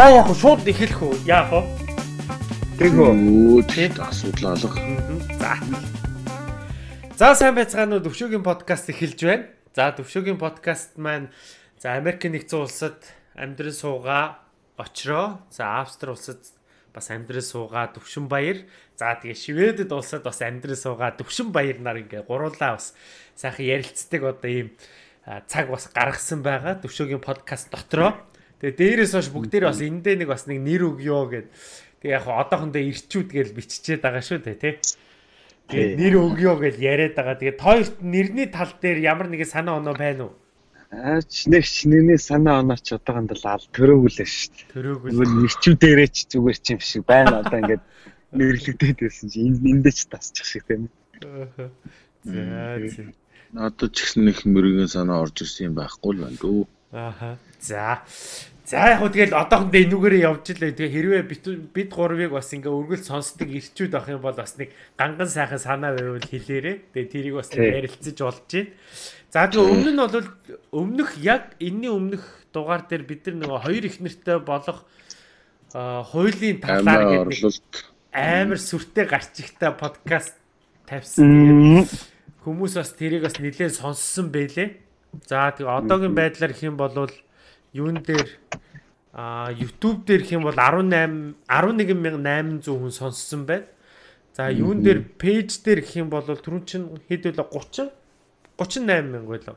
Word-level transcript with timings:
За 0.00 0.08
яг 0.08 0.32
хөө 0.32 0.40
шууд 0.40 0.64
эхэлэх 0.64 0.96
үү? 0.96 1.28
Яах 1.28 1.52
вэ? 1.52 1.60
Тэгөө 2.80 3.68
тийм 3.68 3.92
асуудал 4.00 4.56
алга. 4.56 4.80
За. 5.36 5.52
За 7.20 7.36
сайн 7.36 7.52
байцгаана 7.52 8.00
уу 8.00 8.04
Төвшөөгийн 8.08 8.40
подкаст 8.40 8.88
эхэлж 8.88 9.20
байна. 9.20 9.52
За 9.76 9.92
Төвшөөгийн 9.92 10.40
подкаст 10.40 10.96
маань 10.96 11.28
за 11.76 12.00
Америк 12.00 12.24
нэгдсэн 12.24 12.64
улсад 12.64 13.12
амьдран 13.36 13.76
суугаа 13.76 14.40
очроо. 14.80 15.44
За 15.52 15.84
Австри 15.84 16.16
улсад 16.16 16.48
бас 16.96 17.12
амьдран 17.12 17.44
суугаа 17.44 17.92
Төвшин 17.92 18.24
баяр. 18.24 18.64
За 18.96 19.20
тэгээ 19.20 19.36
Шведэд 19.36 19.92
улсад 19.92 20.24
бас 20.24 20.40
амьдран 20.40 20.80
суугаа 20.80 21.12
Төвшин 21.12 21.52
баяр 21.52 21.76
нар 21.76 22.00
ингээ 22.00 22.24
гуруулаа 22.24 22.80
бас 22.80 22.96
сайхан 23.36 23.68
ярилцдаг 23.68 24.24
одоо 24.24 24.48
ийм 24.48 24.72
цаг 25.44 25.68
бас 25.68 25.92
гаргасан 25.92 26.40
байгаа 26.40 26.80
Төвшөөгийн 26.80 27.20
подкаст 27.20 27.68
дотроо. 27.68 28.16
Тэгээ 28.60 28.76
дээрээс 28.76 29.12
хойш 29.16 29.28
бүгдээр 29.32 29.64
бас 29.72 29.80
эндээ 29.80 30.16
нэг 30.20 30.28
бас 30.28 30.44
нэг 30.44 30.60
нэр 30.60 30.82
өгөө 30.92 31.24
гэд. 31.32 31.48
Тэгээ 32.04 32.16
яг 32.16 32.26
одоохондоо 32.28 32.82
ирчүүд 32.84 33.28
гэж 33.32 33.48
биччихээд 33.56 34.04
байгаа 34.04 34.20
шүү 34.20 34.40
дээ 34.44 34.56
тий. 34.60 34.74
Тэгээ 35.72 35.96
нэр 35.96 36.14
өгөө 36.20 36.54
гэж 36.68 36.76
яриад 36.76 37.16
байгаа. 37.16 37.40
Тэгээ 37.40 37.56
тоёрт 37.56 37.96
нэрний 38.04 38.48
тал 38.52 38.72
дээр 38.76 39.00
ямар 39.00 39.32
нэгэн 39.32 39.48
санаа 39.48 39.80
оноо 39.80 39.96
байна 39.96 40.28
уу? 40.28 40.34
Аач 40.92 41.48
нэг 41.48 41.64
нэрний 41.88 42.20
санаа 42.20 42.60
оноо 42.60 42.76
ч 42.76 42.98
одоохондоо 43.00 43.38
ал 43.48 43.64
төрөөгүүлээ 43.72 44.28
шүү 44.28 44.52
дээ. 44.52 45.08
Зүгээр 45.08 45.30
ирчүүдээрээ 45.46 46.08
ч 46.12 46.18
зүгээр 46.28 46.58
ч 46.60 46.66
юм 46.76 46.80
шиг 46.84 47.02
байна 47.08 47.40
одоо 47.40 47.58
ингээд 47.64 47.84
нэрлэгдээд 48.36 48.98
байсан 49.08 49.26
чи 49.32 49.38
энд 49.46 49.64
эндээ 49.64 49.94
ч 49.94 50.00
тасчих 50.10 50.44
шиг 50.44 50.64
тийм. 50.66 50.90
За. 52.28 52.76
Надад 53.56 53.90
ч 53.94 54.04
гэсэн 54.04 54.28
нэг 54.28 54.44
мөрөгийн 54.44 54.90
санаа 54.90 55.24
орж 55.24 55.46
ирсэн 55.46 55.70
юм 55.70 55.74
байхгүй 55.80 56.10
л 56.12 56.22
байна 56.26 56.38
дөө. 56.42 56.62
Ааха. 56.90 57.38
За. 57.60 58.02
За 58.64 58.86
яг 58.86 59.02
хөө 59.02 59.10
тэгэл 59.10 59.34
одоохондоо 59.34 59.80
энүүгээрээ 59.82 60.26
явж 60.30 60.44
илээ. 60.54 60.78
Тэгээ 60.78 60.94
хэрвээ 60.94 61.22
бид 61.74 61.90
гурвыг 61.90 62.30
бас 62.30 62.54
ингээ 62.54 62.70
өргөл 62.70 63.02
сонсдог 63.02 63.50
ирчүүд 63.50 63.98
авах 63.98 64.14
юм 64.14 64.22
бол 64.22 64.38
бас 64.38 64.54
нэг 64.56 64.70
ганган 64.94 65.26
сайхан 65.26 65.58
санаа 65.58 65.92
байвал 65.98 66.22
хэлээрээ. 66.22 66.94
Тэгээ 66.94 67.10
тэрийг 67.10 67.34
бас 67.34 67.50
ярилцаж 67.50 68.18
болж 68.22 68.46
байна. 68.46 68.70
За 69.34 69.50
тэгээ 69.50 69.66
өмнө 69.74 69.90
нь 69.90 69.98
бол 69.98 70.28
өмнөх 70.70 71.10
яг 71.18 71.58
энэний 71.58 71.90
өмнөх 71.90 72.22
дугаар 72.54 72.86
дээр 72.86 73.02
бид 73.06 73.26
нар 73.26 73.36
нөгөө 73.42 73.60
хоёр 73.66 73.84
их 73.90 73.96
нэртэй 73.98 74.38
болох 74.38 74.86
хуулийн 75.74 76.58
талаар 76.62 77.26
гэдэг 77.26 77.58
амар 78.10 78.58
сүртэй 78.58 79.06
гарч 79.06 79.34
ихтэй 79.38 79.70
подкаст 79.74 80.34
тавьсан. 80.86 81.26
Тэгээд 81.26 81.90
хүмүүс 82.42 82.74
бас 82.74 82.90
тэрийг 82.98 83.22
бас 83.22 83.38
нэлээд 83.38 83.74
сонссон 83.74 84.34
байлээ. 84.34 84.82
За 85.26 85.50
тэгээ 85.54 85.70
одоогийн 85.70 86.14
байдлаар 86.14 86.50
их 86.50 86.62
юм 86.66 86.74
бол 86.74 86.90
юун 87.72 88.02
дээр 88.02 88.28
а 89.12 89.50
YouTube 89.52 90.04
дээр 90.06 90.22
их 90.22 90.32
юм 90.32 90.42
бол 90.42 90.54
18 90.54 91.34
11800 91.48 92.62
хүн 92.66 92.90
сонссон 92.90 93.46
байна. 93.46 93.66
За 94.36 94.50
юун 94.50 94.82
дээр 94.82 95.02
пэйж 95.18 95.62
дээр 95.64 95.82
их 95.82 95.96
юм 95.96 96.10
бол 96.10 96.22
түрүүн 96.22 96.64
чинь 96.64 96.86
хэд 97.08 97.26
вэ 97.26 97.32
30 97.34 97.90
38 98.56 99.02
мянга 99.10 99.26
байлаа. 99.26 99.56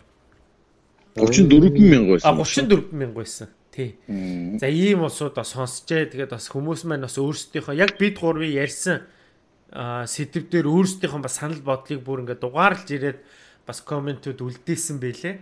34 1.15 1.69
мянга 1.79 2.19
А 2.23 2.33
байсан. 2.33 2.65
34 2.65 2.91
мянга 2.91 3.15
байсан. 3.21 3.47
Тий. 3.71 3.97
За 4.59 4.67
ийм 4.67 5.03
улсууд 5.03 5.35
бас 5.35 5.53
сонсчээ. 5.53 6.13
Тэгээд 6.13 6.33
бас 6.33 6.49
хүмүүс 6.49 6.85
маань 6.85 7.05
бас 7.05 7.17
өөрсдийнхөө 7.17 7.77
яг 7.77 7.97
бид 7.97 8.17
гурвын 8.17 8.53
ярьсан 8.53 9.05
а 9.73 10.05
сэдвээр 10.05 10.69
өөрсдийнхөө 10.69 11.21
бас 11.21 11.41
санал 11.41 11.61
бодлыг 11.65 12.05
бүр 12.05 12.21
ингээд 12.21 12.41
дугаарлж 12.45 12.89
ирээд 12.93 13.19
бас 13.65 13.81
комментүүд 13.81 14.37
үлдээсэн 14.41 15.01
байлээ. 15.01 15.41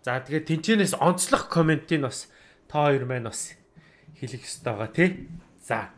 За 0.00 0.16
тэгээд 0.24 0.48
тэнчэнээс 0.48 0.96
онцлог 0.96 1.52
комментийг 1.52 2.08
бас 2.08 2.32
та 2.72 2.88
хоёр 2.88 3.04
маань 3.04 3.28
бас 3.28 3.52
хэлэх 4.16 4.48
ёстой 4.48 4.72
байгаа 4.72 4.90
тий. 4.96 5.28
За. 5.60 5.92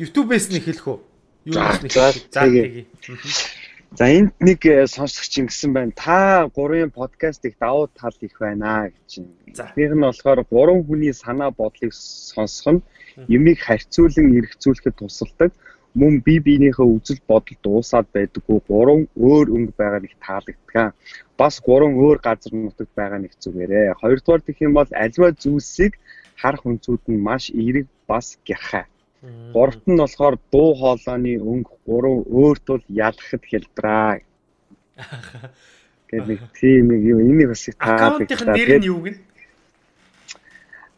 YouTube-ээс 0.00 0.48
нь 0.48 0.56
эхэлэх 0.56 0.86
үү? 0.88 0.98
Юу-ээс 1.52 1.80
нь 1.84 1.92
за, 1.92 2.08
эхэлэх? 2.08 2.32
За 2.32 2.40
тэгээ. 2.48 2.64
тэгээ. 3.04 3.62
За 3.92 4.08
энд 4.08 4.32
нэг 4.40 4.64
э, 4.64 4.88
сонсогч 4.88 5.44
ингэсэн 5.44 5.76
байна. 5.76 5.92
Та 5.92 6.48
гурван 6.48 6.88
подкастыг 6.88 7.60
давуу 7.60 7.92
тал 7.92 8.16
их 8.24 8.40
байна 8.40 8.88
гэж. 8.88 9.28
За. 9.52 9.68
Нэг 9.76 9.92
нь 9.92 10.00
болохоор 10.00 10.40
гурван 10.48 10.80
хүний 10.80 11.12
санаа 11.12 11.52
бодлыг 11.52 11.92
сонсох 11.92 12.80
нь 12.80 12.84
юмыг 13.28 13.60
харьцуулан 13.60 14.32
эргцүүлэхэд 14.40 14.96
тусалдаг. 14.96 15.52
Мөн 15.94 16.14
бие 16.24 16.40
биенийхээ 16.46 16.88
үзэл 16.96 17.20
бодол 17.28 17.58
дуусаад 17.62 18.06
байдаггүй 18.16 18.58
гурван 18.68 19.02
өөр 19.16 19.46
өнгө 19.56 19.74
байгаа 19.76 20.00
нэг 20.00 20.14
таалагддаг. 20.24 20.94
Бас 21.40 21.54
гурван 21.66 21.94
өөр 22.00 22.18
газар 22.26 22.52
нутагт 22.56 22.92
байгаа 22.96 23.20
нэг 23.20 23.32
зүгээрээ. 23.42 24.00
Хоёрдугаар 24.00 24.42
гэх 24.46 24.58
юм 24.64 24.72
бол 24.78 24.90
альва 25.04 25.28
зүйлсийг 25.42 25.92
харах 26.40 26.64
үнцүүд 26.64 27.02
нь 27.12 27.20
маш 27.28 27.44
эерэг 27.52 27.86
бас 28.08 28.26
гярхай. 28.48 28.84
Гуравт 29.54 29.84
нь 29.86 30.00
болохоор 30.00 30.36
дуу 30.52 30.70
хоолойны 30.80 31.32
өнгө 31.50 31.72
гурван 31.86 32.24
өөр 32.40 32.56
тул 32.66 32.82
ялахад 32.88 33.44
хэлбэраа. 33.50 34.24
Гэдэг 36.12 36.28
нэг 36.28 36.40
тийм 36.52 36.84
нэг 36.92 37.00
юм 37.08 37.18
энийг 37.20 37.48
бас 37.52 37.68
их 37.68 37.76
Аккаунтын 37.78 38.48
нэр 38.52 38.70
нь 38.80 38.88
юу 38.92 39.00
гэнэ? 39.00 39.18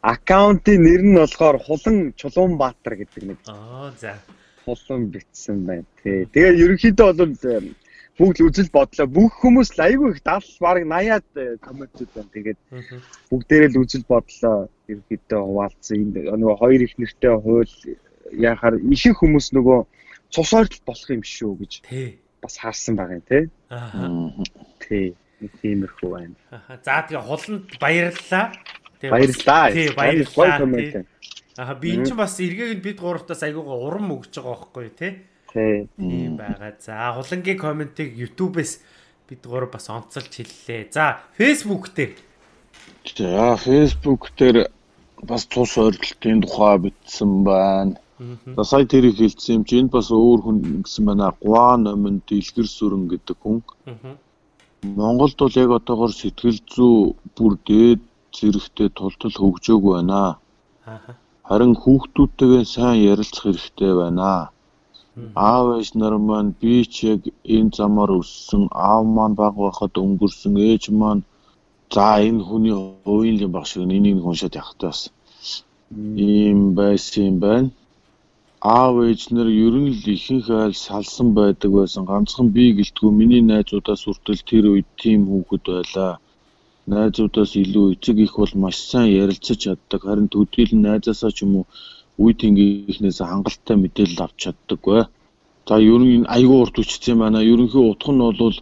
Аккаунтын 0.03 0.82
нэр 0.82 1.03
нь 1.06 1.15
болохоор 1.15 1.56
Хулан 1.62 1.97
Чулуунбаатар 2.19 2.94
гэдэг 2.99 3.22
нэг 3.22 3.38
Аа 3.47 3.94
за. 4.00 4.19
Хулан 4.64 5.08
бичсэн 5.12 5.64
байна. 5.69 5.86
Тий. 6.02 6.25
Тэгээ 6.32 6.60
ерөнхийдөө 6.64 7.08
бол 7.20 7.34
э, 7.52 7.60
бүгд 8.19 8.38
үзэл 8.47 8.70
бодлоо. 8.72 9.06
Бүх 9.06 9.32
хүмүүс 9.42 9.75
айгүй 9.78 10.14
их 10.14 10.20
70 10.22 10.60
бараг 10.64 10.84
80-аад 10.88 11.28
э, 11.36 11.56
комментүүд 11.60 12.10
байна. 12.14 12.30
Тэгээд 12.34 12.58
бүгдээрээ 13.30 13.70
л 13.75 13.80
үзэл 13.82 14.06
бодлоо 14.08 14.56
ерөнхийдөө 14.88 15.41
хуваалцсан. 15.44 15.97
Энд 15.98 16.16
нөгөө 16.41 16.56
хоёр 16.62 16.80
их 16.86 16.94
нэртэй 16.98 17.34
хууль 17.42 17.75
яхаар 18.32 18.78
ихэнх 18.80 19.19
хүмүүс 19.20 19.47
нөгөө 19.54 19.78
цус 20.34 20.50
ойртол 20.54 20.82
болох 20.86 21.10
юм 21.10 21.22
шүү 21.22 21.52
гэж 21.60 21.72
Тий. 21.86 22.08
бас 22.42 22.58
харсан 22.58 22.96
байгаа 22.96 23.19
юм 23.20 23.25
тий. 23.28 23.44
Аа. 23.70 24.31
Тий. 24.82 25.14
Тиймэрхүү 25.60 26.08
байна. 26.08 26.34
За 26.82 27.04
тэгээ 27.04 27.20
холонд 27.20 27.69
баярлалаа. 27.76 28.46
Баярлалаа. 29.02 29.64
Тий, 29.72 29.88
баярлалаа. 29.92 31.04
Аха 31.56 31.75
би 31.75 31.94
эн 31.94 32.04
чинь 32.04 32.19
бас 32.19 32.41
эргээг 32.41 32.78
нь 32.78 32.84
бид 32.84 32.98
гуравтаас 32.98 33.42
айгуугаа 33.47 33.78
урам 33.78 34.10
өгч 34.10 34.42
байгаа 34.42 34.59
байхгүй 34.59 34.91
тий. 34.91 35.12
Тий. 35.54 35.87
Тийм 35.97 36.34
байгаа. 36.34 36.75
За 36.82 37.15
хулангийн 37.15 37.59
комментиг 37.59 38.10
YouTube-ээс 38.10 38.82
бид 39.31 39.42
гурав 39.47 39.70
бас 39.70 39.87
онцолж 39.87 40.34
хэллээ. 40.34 40.91
За 40.91 41.22
Facebook 41.38 41.94
дээр 41.94 42.19
За 43.06 43.54
Facebook 43.54 44.34
дээр 44.38 44.66
бас 45.22 45.47
цус 45.47 45.78
ойртолтын 45.78 46.43
тухай 46.43 46.78
бичсэн 46.78 47.44
байна. 47.47 48.03
За 48.56 48.64
сая 48.64 48.87
тэрийг 48.87 49.16
хэлсэн 49.19 49.54
юм 49.56 49.64
чи 49.64 49.78
энд 49.78 49.91
бас 49.94 50.10
өөр 50.10 50.41
хүн 50.43 50.59
гэсэн 50.82 51.04
байна. 51.06 51.31
Гуа 51.38 51.76
номин 51.78 52.19
дэлгэр 52.26 52.66
сүрэн 52.66 53.06
гэдэг 53.12 53.38
хүн. 53.38 53.62
Монголд 54.82 55.38
бол 55.38 55.54
яг 55.64 55.70
одоогор 55.70 56.12
сэтгэл 56.12 56.60
зүй 56.66 57.14
бүр 57.37 57.53
дээд 57.69 58.00
зэрэгтэй 58.37 58.88
тултал 58.91 59.34
хөгжөөг 59.38 59.84
байна. 59.94 60.37
Аха. 60.84 61.16
Харин 61.49 61.75
хүүхдүүдтэйгээ 61.82 62.65
сайн 62.75 62.97
ярилцах 63.12 63.44
хэрэгтэй 63.44 63.93
байна. 64.00 64.32
Аав 65.49 65.66
ээж 65.78 65.88
нар 66.00 66.15
маань 66.28 66.50
би 66.60 66.75
ч 66.93 66.94
яг 67.12 67.22
энэ 67.56 67.75
замаар 67.78 68.10
өссөн, 68.21 68.62
аав 68.88 69.05
маань 69.16 69.38
баг 69.41 69.55
байхад 69.65 69.94
өнгөрсөн, 70.05 70.55
ээж 70.71 70.84
маань 71.00 71.22
за 71.94 72.09
энэ 72.29 72.44
хүний 72.46 72.76
хувийн 73.05 73.37
юм 73.44 73.52
баг 73.55 73.67
шиг 73.69 73.82
энийг 73.96 74.25
уншаад 74.29 74.58
явахтай 74.61 74.88
бас 74.91 75.00
ийм 76.29 76.61
байсан 76.79 77.23
юм 77.31 77.37
байна. 77.44 77.69
Аав 78.79 78.94
ээж 79.08 79.20
нар 79.35 79.49
ер 79.67 79.75
нь 79.82 79.93
л 80.00 80.05
ихэнх 80.14 80.49
айл 80.62 80.76
салсан 80.87 81.29
байдаг 81.38 81.70
байсан. 81.79 82.02
Ганцхан 82.11 82.49
би 82.56 82.64
гэлтгүй 82.79 83.11
миний 83.20 83.43
найзуудаас 83.44 84.02
хүртэл 84.05 84.40
тэр 84.49 84.64
үед 84.73 84.88
тийм 85.02 85.20
хүүхэд 85.31 85.64
байлаа. 85.75 86.12
Найзуудаас 86.92 87.52
илүү 87.62 87.84
эцэг 87.94 88.16
их 88.26 88.32
бол 88.40 88.52
маш 88.62 88.76
сайн 88.90 89.08
ярилцаж 89.22 89.58
чаддаг. 89.64 90.00
Харин 90.04 90.28
төдийл 90.34 90.72
найзаасаа 90.86 91.32
ч 91.36 91.38
юм 91.44 91.52
уу 91.58 91.66
үе 92.22 92.32
тэнгийнхнээс 92.40 93.19
хангалттай 93.25 93.76
мэдээлэл 93.81 94.25
авч 94.25 94.36
чаддаггүй. 94.44 95.00
За 95.69 95.75
ер 95.81 96.02
нь 96.04 96.28
айгүй 96.36 96.58
урт 96.60 96.76
үчсэн 96.82 97.16
байна. 97.22 97.40
Ерөнхий 97.52 97.81
утга 97.81 98.12
нь 98.12 98.25
бол 98.40 98.56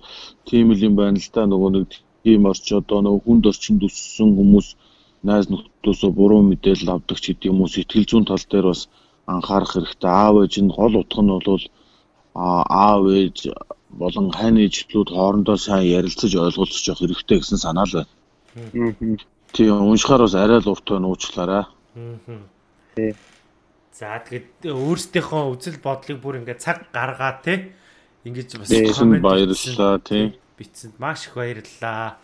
тийм 0.49 0.67
л 0.71 0.85
юм 0.89 0.95
байна 1.01 1.19
л 1.19 1.29
да. 1.35 1.43
Нөгөө 1.51 1.71
нэг 1.75 1.89
тийм 2.23 2.47
орч 2.51 2.67
одоо 2.79 2.99
нөгөө 3.03 3.23
хүнд 3.27 3.45
орчинд 3.51 3.83
өссөн 3.89 4.31
хүмүүс 4.39 4.69
найз 5.27 5.47
нөхдөсөө 5.51 6.11
буруу 6.19 6.43
мэдээлэл 6.47 6.95
авдаг 6.95 7.19
ч 7.19 7.25
гэдэг 7.35 7.51
юм 7.51 7.59
уу 7.63 7.71
сэтгэл 7.75 8.07
зүйн 8.07 8.25
тал 8.31 8.45
дээр 8.51 8.67
бас 8.71 8.83
анхаарах 9.27 9.73
хэрэгтэй. 9.75 10.11
Аав 10.23 10.35
ээж 10.43 10.55
нь 10.63 10.75
гол 10.77 10.95
утга 11.03 11.23
нь 11.23 11.35
бол 11.35 11.65
аав 12.35 13.03
ээж 13.21 13.37
болон 13.93 14.33
хань 14.33 14.61
ээжлүүд 14.65 15.09
хоорондоо 15.13 15.57
сайн 15.57 15.87
ярилцаж 15.87 16.33
ойлголцож 16.35 16.85
явах 16.89 17.01
хэрэгтэй 17.05 17.39
гэсэн 17.41 17.59
санаа 17.61 17.87
л 17.87 17.95
байна. 18.01 19.19
Тийм 19.53 19.73
уншихаар 19.93 20.25
бас 20.25 20.35
арай 20.35 20.61
л 20.61 20.73
урт 20.73 20.87
байна 20.89 21.09
уучлаарай. 21.13 21.65
Мгм. 21.95 22.41
Тий. 22.97 23.15
За 23.93 24.17
тэгээд 24.25 24.73
өөрсдийнхөө 24.73 25.43
үзэл 25.53 25.79
бодлыг 25.85 26.19
бүр 26.25 26.41
ингээд 26.41 26.65
цаг 26.65 26.89
гаргаа 26.93 27.45
те 27.45 27.77
ингэж 28.25 28.57
бас 28.57 28.73
коммент 28.73 29.23
баярлалаа 29.23 30.01
тийм. 30.01 30.33
бичсэнд 30.57 30.97
маш 30.97 31.29
их 31.29 31.37
баярлалаа. 31.37 32.17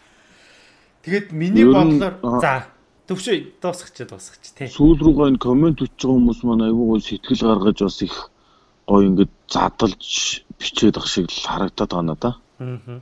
Тэгээд 1.04 1.32
миний 1.32 1.68
бодлоор 1.68 2.40
за 2.40 2.72
Төвшөө 3.08 3.36
дуусгач 3.64 4.04
дуусгач 4.04 4.44
тий. 4.52 4.68
Сүүл 4.68 5.00
рүүгээ 5.00 5.28
энэ 5.32 5.40
комент 5.40 5.80
бичиж 5.80 6.04
байгаа 6.04 6.12
хүмүүс 6.12 6.40
маань 6.44 6.64
айгүй 6.68 6.86
гоо 6.92 7.00
сэтгэл 7.00 7.44
гаргаж 7.48 7.78
бас 7.80 7.98
их 8.04 8.16
гоё 8.84 9.08
ингээд 9.08 9.32
задалж 9.48 10.12
бичээд 10.58 10.96
ах 10.98 11.06
шиг 11.06 11.30
л 11.30 11.46
харагдаад 11.46 11.90
байгаа 11.90 12.06
надаа. 12.06 12.34
Аа. 12.58 13.00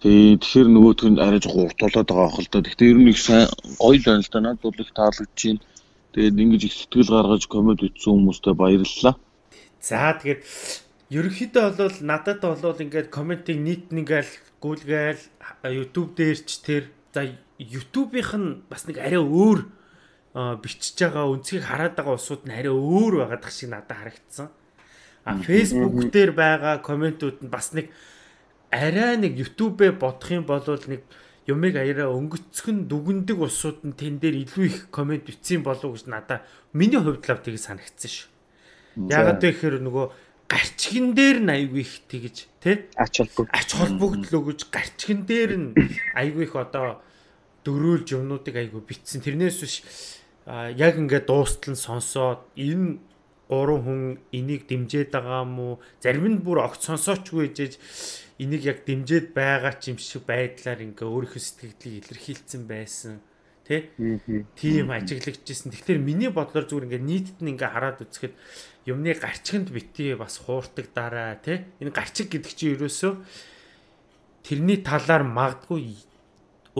Тэгээ 0.00 0.40
тэгэхээр 0.40 0.68
нөгөөх 0.72 1.00
нь 1.12 1.20
арай 1.20 1.40
жоохон 1.40 1.64
урт 1.68 1.80
болоод 1.80 2.08
байгаа 2.08 2.28
ах 2.28 2.38
л 2.40 2.48
да. 2.52 2.64
Гэхдээ 2.64 2.90
ер 2.92 2.98
нь 3.00 3.10
их 3.12 3.20
сайн 3.20 3.48
гоё 3.80 3.96
л 3.98 4.06
байна 4.06 4.24
л 4.24 4.32
да. 4.32 4.40
Надад 4.40 4.62
бол 4.64 4.80
их 4.80 4.92
таалагдж 4.96 5.40
байна. 5.44 5.60
Тэгээд 6.12 6.40
ингэж 6.40 6.62
их 6.64 6.74
сэтгэл 6.74 7.10
гаргаж 7.14 7.42
комент 7.48 7.80
бичсэн 7.84 8.12
хүмүүстээ 8.16 8.54
баярлалаа. 8.56 9.14
За 9.80 10.12
тэгээд 10.20 10.42
ерөнхийдөө 11.10 11.66
бол 11.76 11.98
надад 12.00 12.40
бол 12.40 12.82
ингээд 12.84 13.08
комментиг 13.12 13.56
нийт 13.58 13.92
нэгэл 13.92 14.30
гүйлгээл 14.60 15.22
YouTube 15.64 16.16
дээр 16.16 16.38
ч 16.44 16.50
тэр 16.64 16.84
за 17.12 17.26
YouTube-ийнх 17.58 18.32
нь 18.36 18.62
бас 18.70 18.86
нэг 18.86 19.00
арай 19.00 19.20
өөр 19.20 19.68
бичиж 20.62 20.96
байгаа 21.00 21.26
үнцгийг 21.28 21.64
хараад 21.66 21.94
байгаа 21.98 22.14
усуд 22.14 22.46
нь 22.46 22.54
арай 22.54 22.70
өөр 22.70 23.26
байгаад 23.26 23.42
тах 23.42 23.52
шиг 23.52 23.74
надад 23.74 23.96
харагдсан. 23.98 24.48
А 25.24 25.36
Facebook 25.36 26.10
дээр 26.10 26.32
байгаа 26.32 26.80
комментууд 26.80 27.44
нь 27.44 27.52
бас 27.52 27.72
нэг 27.76 27.92
арай 28.70 29.20
нэг 29.20 29.36
YouTube-ээ 29.36 29.98
бодох 30.00 30.30
юм 30.30 30.44
бол 30.48 30.64
нэг 30.64 31.02
юмыг 31.50 31.74
аяараа 31.76 32.14
өнгөцгөн 32.14 32.86
дүгндэг 32.86 33.38
усууд 33.40 33.82
нь 33.84 33.96
тэн 33.98 34.22
дээр 34.22 34.46
илүү 34.46 34.64
их 34.66 34.78
коммент 34.94 35.26
бичсэн 35.26 35.66
болов 35.66 35.98
гэж 35.98 36.06
надад 36.06 36.46
миний 36.72 37.00
хувьд 37.00 37.26
л 37.26 37.42
тийг 37.42 37.58
санагдсан 37.58 38.10
шүү. 38.10 38.28
Ягаад 39.10 39.42
гэхээр 39.42 39.82
нөгөө 39.82 40.06
гарчгэн 40.50 41.14
дээр 41.14 41.38
нь 41.46 41.50
айгүй 41.50 41.82
их 41.82 41.94
тэгэж 42.10 42.36
тий 42.62 42.76
ач 42.98 43.22
холбогдол 43.22 43.54
ач 43.54 43.70
холбогдол 43.74 44.34
өгж 44.50 44.60
гарчгэн 44.70 45.20
дээр 45.26 45.52
нь 45.58 45.68
айгүй 46.14 46.46
их 46.46 46.54
одоо 46.58 47.02
дөрөөлж 47.62 48.18
юмнуудыг 48.18 48.56
айгүй 48.58 48.82
битсэн. 48.82 49.22
Тэрнээс 49.22 49.58
биш 49.62 49.74
яг 50.46 50.94
ингээд 50.98 51.30
дуустал 51.30 51.74
нь 51.74 51.78
сонсоод 51.78 52.42
энэ 52.58 52.98
гурван 53.50 53.82
хүн 53.82 54.00
энийг 54.30 54.70
дэмжиж 54.70 55.10
байгаа 55.10 55.42
уу? 55.42 55.82
Зарим 55.98 56.26
нь 56.30 56.38
бүр 56.38 56.62
огт 56.62 56.86
сонсоочгүй 56.86 57.50
ээжэж 57.50 57.72
энийг 58.38 58.62
яг 58.62 58.78
дэмжиж 58.86 59.34
байгаа 59.34 59.74
ч 59.82 59.90
юм 59.90 59.98
шиг 59.98 60.22
байдлаар 60.24 60.80
ингээ 60.86 61.10
өөрийнхөө 61.10 61.42
сэтгэлдлийг 61.42 62.06
илэрхийлсэн 62.06 62.62
байсан. 62.70 63.18
Тэ? 63.66 63.90
Тийм 64.54 64.90
ажиглагдчихсэн. 64.94 65.70
Тэгэхээр 65.74 66.00
миний 66.00 66.30
бодлоор 66.30 66.66
зүгээр 66.66 66.86
ингээ 66.86 67.04
нийтэд 67.04 67.38
нь 67.42 67.52
ингээ 67.54 67.70
хараад 67.70 68.02
үзэхэд 68.02 68.34
юмны 68.88 69.12
гарчганд 69.14 69.68
бити 69.74 70.14
бас 70.14 70.40
хуурдаг 70.40 70.86
дараа 70.94 71.36
тэ? 71.38 71.68
Энэ 71.82 71.92
гарчиг 71.92 72.32
гэдэг 72.32 72.52
чинь 72.56 72.74
ерөөсөө 72.80 73.12
тэрний 74.42 74.80
талаар 74.80 75.22
магадгүй 75.22 76.09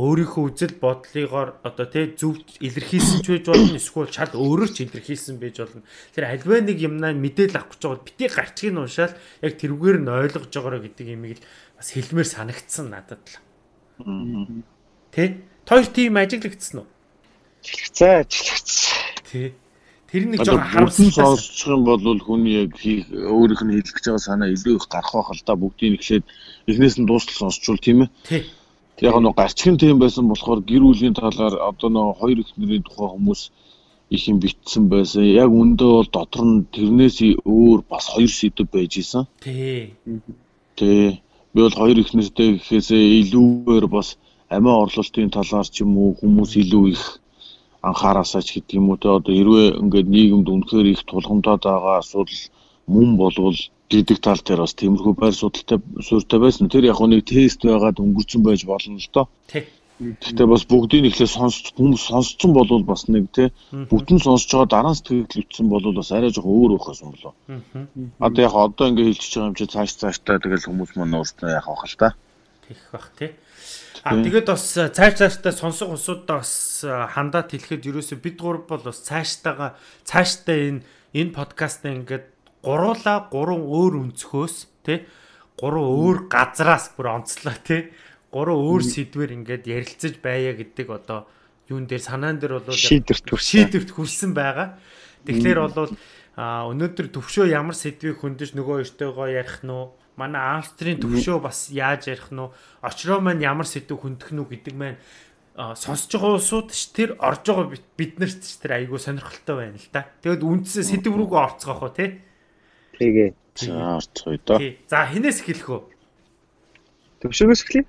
өөрийнхөө 0.01 0.45
үзэл 0.49 0.75
бодлыгоор 0.81 1.61
одоо 1.61 1.87
тий 1.87 2.17
зөв 2.17 2.41
илэрхийлсэн 2.65 3.21
ч 3.21 3.27
байж 3.37 3.45
болно 3.53 3.77
эсвэл 3.77 4.09
чад 4.09 4.33
өөрөө 4.33 4.69
ч 4.73 4.89
илэрхийлсэн 4.89 5.37
байж 5.37 5.61
болно. 5.61 5.85
Тэр 6.17 6.25
альва 6.33 6.65
нэг 6.65 6.79
юмнаа 6.81 7.13
мэдээлэл 7.13 7.61
авах 7.61 7.77
гэж 7.77 7.83
байгаа 7.85 8.07
бити 8.09 8.25
гарчгийг 8.33 8.73
нь 8.73 8.81
уншаал 8.81 9.15
яг 9.45 9.53
тэрүүгээр 9.61 9.99
нь 10.01 10.09
ойлгож 10.09 10.49
байгаараа 10.49 10.83
гэдэг 10.89 11.07
юмыг 11.13 11.37
л 11.37 11.45
бас 11.77 11.89
хэлмээр 11.93 12.29
санагдсан 12.33 12.87
надад 12.89 13.21
л. 13.29 13.37
Тэ? 15.13 15.45
Хоёр 15.69 15.87
тим 15.93 16.17
ажиглагдсан 16.17 16.83
уу? 16.83 16.89
Жилгцээ, 17.63 18.25
жилгцээ. 18.25 19.53
Тэ. 19.53 19.53
Тэр 20.11 20.27
нэг 20.27 20.43
жоохон 20.43 20.67
харамсалтай 20.67 21.23
сонсчих 21.23 21.71
юм 21.71 21.87
бол 21.87 22.03
хүний 22.19 22.67
яг 22.67 22.75
өөрийнх 22.75 23.63
нь 23.63 23.79
хэлэх 23.79 23.95
гэж 23.95 24.05
байгаа 24.11 24.27
санаа 24.27 24.51
илүү 24.51 24.75
их 24.83 24.91
гарах 24.91 25.15
байх 25.15 25.31
л 25.31 25.47
да 25.47 25.55
бүгдийг 25.55 26.03
ихлээд 26.03 26.25
эхнээс 26.67 26.97
нь 26.99 27.07
дуустал 27.07 27.47
сонсчвол 27.47 27.79
тийм 27.79 28.03
ээ. 28.03 28.11
Тий. 28.27 28.43
Яг 29.01 29.15
нэг 29.21 29.35
гарчгийн 29.37 29.77
тийм 29.81 29.97
байсан 29.99 30.29
болохоор 30.29 30.61
гэр 30.71 30.83
бүлийн 30.85 31.15
талаар 31.17 31.55
одоо 31.71 31.89
нэг 31.89 32.07
хоёр 32.21 32.39
ихнэрийн 32.41 32.85
тухай 32.85 33.09
хүмүүс 33.09 33.41
их 34.11 34.23
юм 34.29 34.39
битсэн 34.45 34.89
байсан. 34.93 35.25
Яг 35.25 35.51
үндэ 35.61 35.87
бол 35.97 36.09
дотор 36.17 36.45
нь 36.45 36.67
тэрнээс 36.75 37.19
өөр 37.47 37.81
бас 37.89 38.05
хоёр 38.13 38.29
сэдв 38.29 38.69
байж 38.73 38.93
исэн. 39.03 39.25
Тий. 39.41 39.95
Тий. 40.77 41.23
Би 41.53 41.61
бол 41.65 41.79
хоёр 41.81 41.99
ихнэртэй 42.01 42.49
гэхээсээ 42.59 43.03
илүүгээр 43.21 43.87
бас 43.97 44.09
амиа 44.55 44.83
орлуулалтын 44.83 45.31
талаар 45.31 45.69
ч 45.71 45.81
юм 45.85 45.97
уу 45.97 46.11
хүмүүс 46.21 46.53
илүү 46.63 46.85
их 46.95 47.05
анхаараасаа 47.89 48.43
ч 48.45 48.49
гэдэг 48.61 48.77
юм 48.81 48.91
уу 48.91 48.99
те 49.01 49.09
одоо 49.09 49.33
хэрвээ 49.35 49.79
ингээд 49.83 50.09
нийгэмд 50.15 50.49
үнэхээр 50.55 50.87
их 50.93 51.03
тулгамдаад 51.09 51.63
байгаа 51.65 51.97
асуудал 52.03 52.43
мөн 52.91 53.17
болвол 53.21 53.59
гэдэг 53.91 54.19
тал 54.23 54.41
дээр 54.43 54.63
бас 54.67 54.75
тиймэрхүү 54.79 55.15
байр 55.19 55.35
судалтай 55.35 55.79
суурьтай 56.03 56.39
байсан. 56.43 56.71
Тэр 56.71 56.91
яг 56.91 57.01
нэг 57.03 57.27
тест 57.27 57.63
байгаад 57.63 58.03
өнгөрцөн 58.03 58.43
байж 58.47 58.63
болно 58.67 58.99
л 58.99 59.11
доо. 59.15 59.27
Гэхдээ 60.01 60.49
бас 60.49 60.65
бүгдийг 60.65 61.13
ихлэ 61.13 61.29
сонсч 61.29 61.77
хүмүүс 61.77 62.09
сонсцсон 62.09 62.57
болвол 62.57 62.85
бас 62.89 63.05
нэг 63.13 63.29
тий 63.37 63.53
бүтэн 63.69 64.17
сонсож 64.17 64.49
байгаа 64.49 64.73
дараа 64.73 64.93
нь 64.95 64.97
сэтгэл 64.97 65.45
өвчсөн 65.45 65.69
болвол 65.69 66.01
бас 66.01 66.09
арай 66.09 66.33
жоохон 66.33 66.57
өөр 66.57 66.73
байх 66.81 67.05
юм 67.05 67.13
болоо. 67.13 67.35
Одоо 68.17 68.41
яг 68.41 68.55
одоо 68.57 68.87
ингэ 68.89 69.13
хэлчихэж 69.13 69.35
байгаа 69.37 69.51
юм 69.53 69.59
чи 69.61 69.67
цааш 69.69 69.91
цааштай 70.01 70.41
тэгэл 70.41 70.65
хүмүүс 70.73 70.97
маань 70.97 71.21
өөрснөө 71.21 71.53
яах 71.53 71.69
вэ 71.69 71.85
л 71.85 72.01
та. 72.01 72.09
Тэгэх 72.65 72.89
бах 72.97 73.09
тий. 73.21 73.31
А 74.01 74.17
тэгээд 74.17 74.49
бас 74.49 74.65
цааш 74.73 75.15
цааштай 75.21 75.53
сонсох 75.53 75.93
усудаа 75.93 76.41
бас 76.41 76.81
хандаад 76.89 77.53
хэлэхэд 77.53 77.93
ерөөсө 77.93 78.17
бид 78.25 78.41
гурав 78.41 78.65
бол 78.73 78.81
бас 78.81 79.05
цааштайгаа 79.05 79.77
цааштай 80.09 80.81
энэ 80.81 80.81
энэ 81.13 81.37
подкастаа 81.37 81.93
ингээд 81.93 82.25
гуруула 82.65 83.29
гурван 83.33 83.65
өөр 83.65 83.93
өнцгөөс 84.05 84.57
тий 84.85 85.05
гурван 85.61 85.89
өөр 85.89 86.19
газраас 86.29 86.93
бүр 86.97 87.21
онцлоо 87.21 87.57
тий 87.65 87.91
гурван 88.33 88.61
өөр 88.61 88.83
сэдвэр 88.85 89.37
ингээд 89.41 89.65
ярилцаж 89.67 90.21
байя 90.21 90.53
гэдэг 90.55 90.89
одоо 90.91 91.27
юун 91.71 91.87
дээр 91.87 92.03
санаан 92.03 92.39
дээр 92.39 92.61
бол 92.61 92.75
шийдвэрт 92.75 93.27
шийдвэрт 93.31 93.91
хүрсэн 93.95 94.35
байгаа. 94.35 94.77
Тэгэхээр 95.25 95.59
бол 95.71 95.95
өнөөдөр 96.37 97.07
төвшөө 97.15 97.47
ямар 97.53 97.77
сэдвийг 97.79 98.21
хөндөж 98.21 98.59
нөгөө 98.59 98.87
хоёртойгоо 98.87 99.29
ярих 99.31 99.63
нь 99.63 99.71
уу? 99.71 99.95
Манай 100.19 100.61
Австрийн 100.61 100.99
төвшөө 100.99 101.39
бас 101.41 101.71
яаж 101.71 102.11
ярих 102.11 102.35
нь 102.35 102.41
уу? 102.43 102.55
Очроо 102.83 103.23
маань 103.23 103.45
ямар 103.45 103.69
сэдв 103.69 104.01
хөндөх 104.01 104.35
нь 104.35 104.41
үү 104.43 104.49
гэдэг 104.51 104.75
маань 104.75 104.99
сонсож 105.77 106.11
байгаа 106.17 106.39
улсууд 106.41 106.73
ш 106.73 106.91
тэр 106.97 107.19
орж 107.21 107.45
байгаа 107.45 107.67
бид 107.99 108.13
нарт 108.19 108.41
ш 108.41 108.57
тэр 108.63 108.81
айгүй 108.81 108.99
сонирхолтой 108.99 109.57
байна 109.59 109.79
л 109.79 109.89
да. 109.93 110.09
Тэгэд 110.25 110.43
үндсээ 110.43 110.85
сэдв 110.87 111.13
рүүгээ 111.13 111.41
орцгоох 111.45 111.83
уу 111.85 111.93
те? 111.93 112.30
Тэгээ. 113.01 113.33
За 113.57 113.97
орцгоё 113.97 114.39
доо. 114.45 114.61
За 114.87 115.09
хинээс 115.09 115.41
эхлэх 115.41 115.69
үү? 115.73 115.81
Төвшөөс 117.25 117.65
эхлэе. 117.65 117.85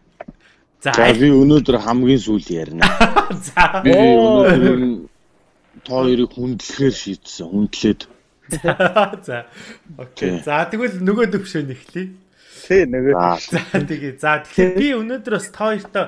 За 0.79 0.95
За 0.95 1.11
би 1.11 1.27
өнөөдөр 1.29 1.77
хамгийн 1.83 2.21
сүүл 2.23 2.47
ярина. 2.47 2.87
за 3.51 3.83
Би 3.83 3.91
өнөөдөр 3.91 4.79
та 5.83 5.91
хоёрыг 5.91 6.31
хүндлэхээр 6.31 6.95
шийдсэн. 6.95 7.51
Хүндлээд. 7.51 8.01
за 9.27 9.51
окей. 9.99 10.39
За 10.47 10.63
тэгвэл 10.71 11.03
нөгөө 11.03 11.27
төвшөө 11.35 11.63
нэхлэе. 11.67 12.07
Тэ 12.71 12.87
нөгөө. 12.87 13.13
За 13.51 13.61
тэгээ. 13.83 14.15
За 14.15 14.39
тэгэхээр 14.47 14.73
би 14.79 14.87
өнөөдөр 14.95 15.33
бас 15.35 15.47
та 15.51 15.69
хоёртой 15.69 16.07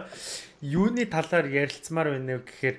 юуны 0.64 1.06
талаар 1.12 1.52
ярилцмаар 1.52 2.16
байна 2.16 2.40
вэ 2.40 2.44
гэхээр 2.48 2.78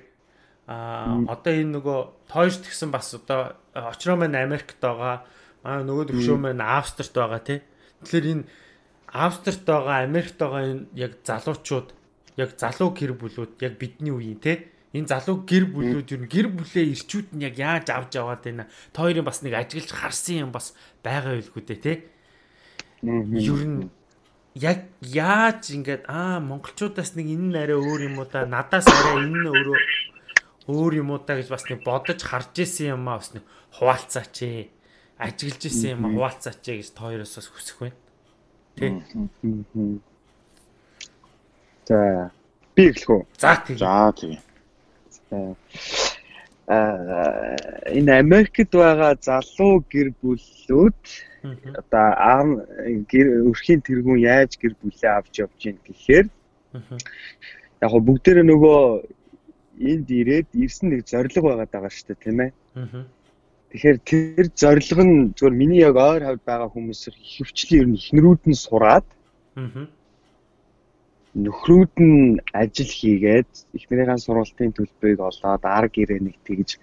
а 0.65 1.21
одоо 1.29 1.53
энэ 1.53 1.77
нөгөө 1.77 1.99
тойш 2.25 2.57
тэгсэн 2.57 2.89
бас 2.89 3.13
одоо 3.13 3.53
очроо 3.77 4.17
маань 4.17 4.33
Америкт 4.33 4.81
байгаа 4.81 5.21
аа 5.65 5.81
нөгөө 5.81 6.13
төвшөө 6.13 6.37
маань 6.37 6.61
Австрт 6.61 7.13
байгаа 7.17 7.41
тий. 7.41 7.59
Тэгэхээр 8.05 8.27
энэ 8.31 8.43
Австрт 9.09 9.65
байгаа 9.65 10.05
Америкт 10.05 10.37
байгаа 10.37 10.61
энэ 10.69 10.85
яг 10.93 11.11
залуучууд 11.25 11.89
яг 12.37 12.49
залуу 12.53 12.93
гэр 12.93 13.17
бүлүүд 13.17 13.57
яг 13.65 13.73
бидний 13.81 14.13
үеийн 14.13 14.37
тий. 14.37 14.69
Энэ 14.93 15.09
залуу 15.09 15.41
гэр 15.41 15.65
бүлүүд 15.73 16.07
юу 16.13 16.29
гэр 16.29 16.47
бүлээ 16.53 16.85
ирчүүд 16.93 17.33
нь 17.33 17.43
яг 17.49 17.57
яаж 17.57 17.89
авч 17.89 18.13
яваад 18.13 18.45
байна. 18.45 18.69
Та 18.93 19.03
хоёрын 19.03 19.25
бас 19.25 19.41
нэг 19.41 19.57
ажиглаж 19.57 19.91
харсан 19.91 20.47
юм 20.47 20.51
бас 20.53 20.77
байгаа 21.01 21.33
байлгүй 21.33 21.63
дээ 21.65 21.81
тий. 21.81 21.97
Юу 23.01 23.57
н 23.57 23.89
яг 24.55 24.87
яаж 25.01 25.73
ингээд 25.73 26.07
аа 26.07 26.39
монголчуудаас 26.39 27.17
нэг 27.17 27.27
энэ 27.27 27.47
нь 27.51 27.57
арай 27.57 27.75
өөр 27.75 28.01
юм 28.07 28.21
уу 28.23 28.27
да 28.29 28.45
надаас 28.47 28.87
арай 28.87 29.27
энэ 29.27 29.35
нь 29.35 29.49
өөрөө 29.51 29.79
өөр 30.71 30.93
юм 31.03 31.11
уу 31.11 31.19
да 31.19 31.35
гэж 31.35 31.51
бас 31.51 31.67
нэг 31.67 31.83
бодож 31.83 32.19
харж 32.23 32.63
исэн 32.63 32.95
юм 32.95 33.03
аа 33.11 33.19
бас 33.19 33.35
нэг 33.35 33.43
хуваалцаач 33.75 34.35
ээ 34.47 34.74
ажиглаж 35.17 35.63
исэн 35.65 35.95
юм 35.95 36.03
хуваалцаач 36.15 36.59
гэж 36.65 36.89
та 36.91 37.07
хоёроос 37.07 37.35
бас 37.35 37.47
хүсэх 37.47 37.77
байна. 37.79 37.97
Тэ. 38.75 38.85
За 41.87 42.31
би 42.75 42.83
эхлэх 42.91 43.09
үү? 43.09 43.21
За 43.39 43.55
тийм. 43.63 43.77
За 43.79 44.11
тийм. 44.11 44.39
Аа 45.31 45.55
энэ 47.93 48.19
Америкт 48.19 48.71
байгаа 48.73 49.13
залуу 49.21 49.85
гэр 49.87 50.09
бүлүүд 50.19 51.01
одоо 51.79 52.07
аав 52.17 52.47
гэр 53.11 53.27
өрхийн 53.49 53.81
тэргүүн 53.85 54.19
яаж 54.19 54.57
гэр 54.57 54.73
бүлээ 54.81 55.11
авч 55.13 55.33
явж 55.45 55.55
гин 55.61 55.77
гэхээр 55.85 56.27
яг 57.83 57.91
го 57.91 57.99
бүгдээрээ 58.01 58.45
нөгөө 58.49 58.81
энд 59.91 60.07
ирээд 60.09 60.47
ирсэн 60.57 60.89
нэг 60.89 61.05
зориг 61.05 61.37
байгаад 61.37 61.71
байгаа 61.71 61.91
шүү 61.93 62.07
дээ 62.07 62.23
тийм 62.23 62.39
ээ. 62.41 62.51
Тэгэхээр 63.75 63.99
тэр 64.07 64.47
зориг 64.55 64.87
нь 65.03 65.35
зөвхөн 65.35 65.59
миний 65.59 65.83
яг 65.83 65.99
ойр 65.99 66.23
хавьд 66.23 66.47
байгаа 66.47 66.71
хүмүүс 66.71 67.11
хөвчлийн 67.11 67.81
ер 67.83 67.87
нь 67.91 67.99
ихнэрүүд 67.99 68.43
нь 68.47 68.55
сураад 68.55 69.03
нөхрүүд 71.35 71.93
нь 71.99 72.39
ажил 72.55 72.87
хийгээд 72.87 73.51
эхнэрийнхээ 73.75 74.23
сургалтын 74.23 74.71
төлбөрийг 74.71 75.19
олоод 75.19 75.63
ар 75.67 75.85
гэрээ 75.91 76.23
нэг 76.23 76.39
тэгж 76.47 76.79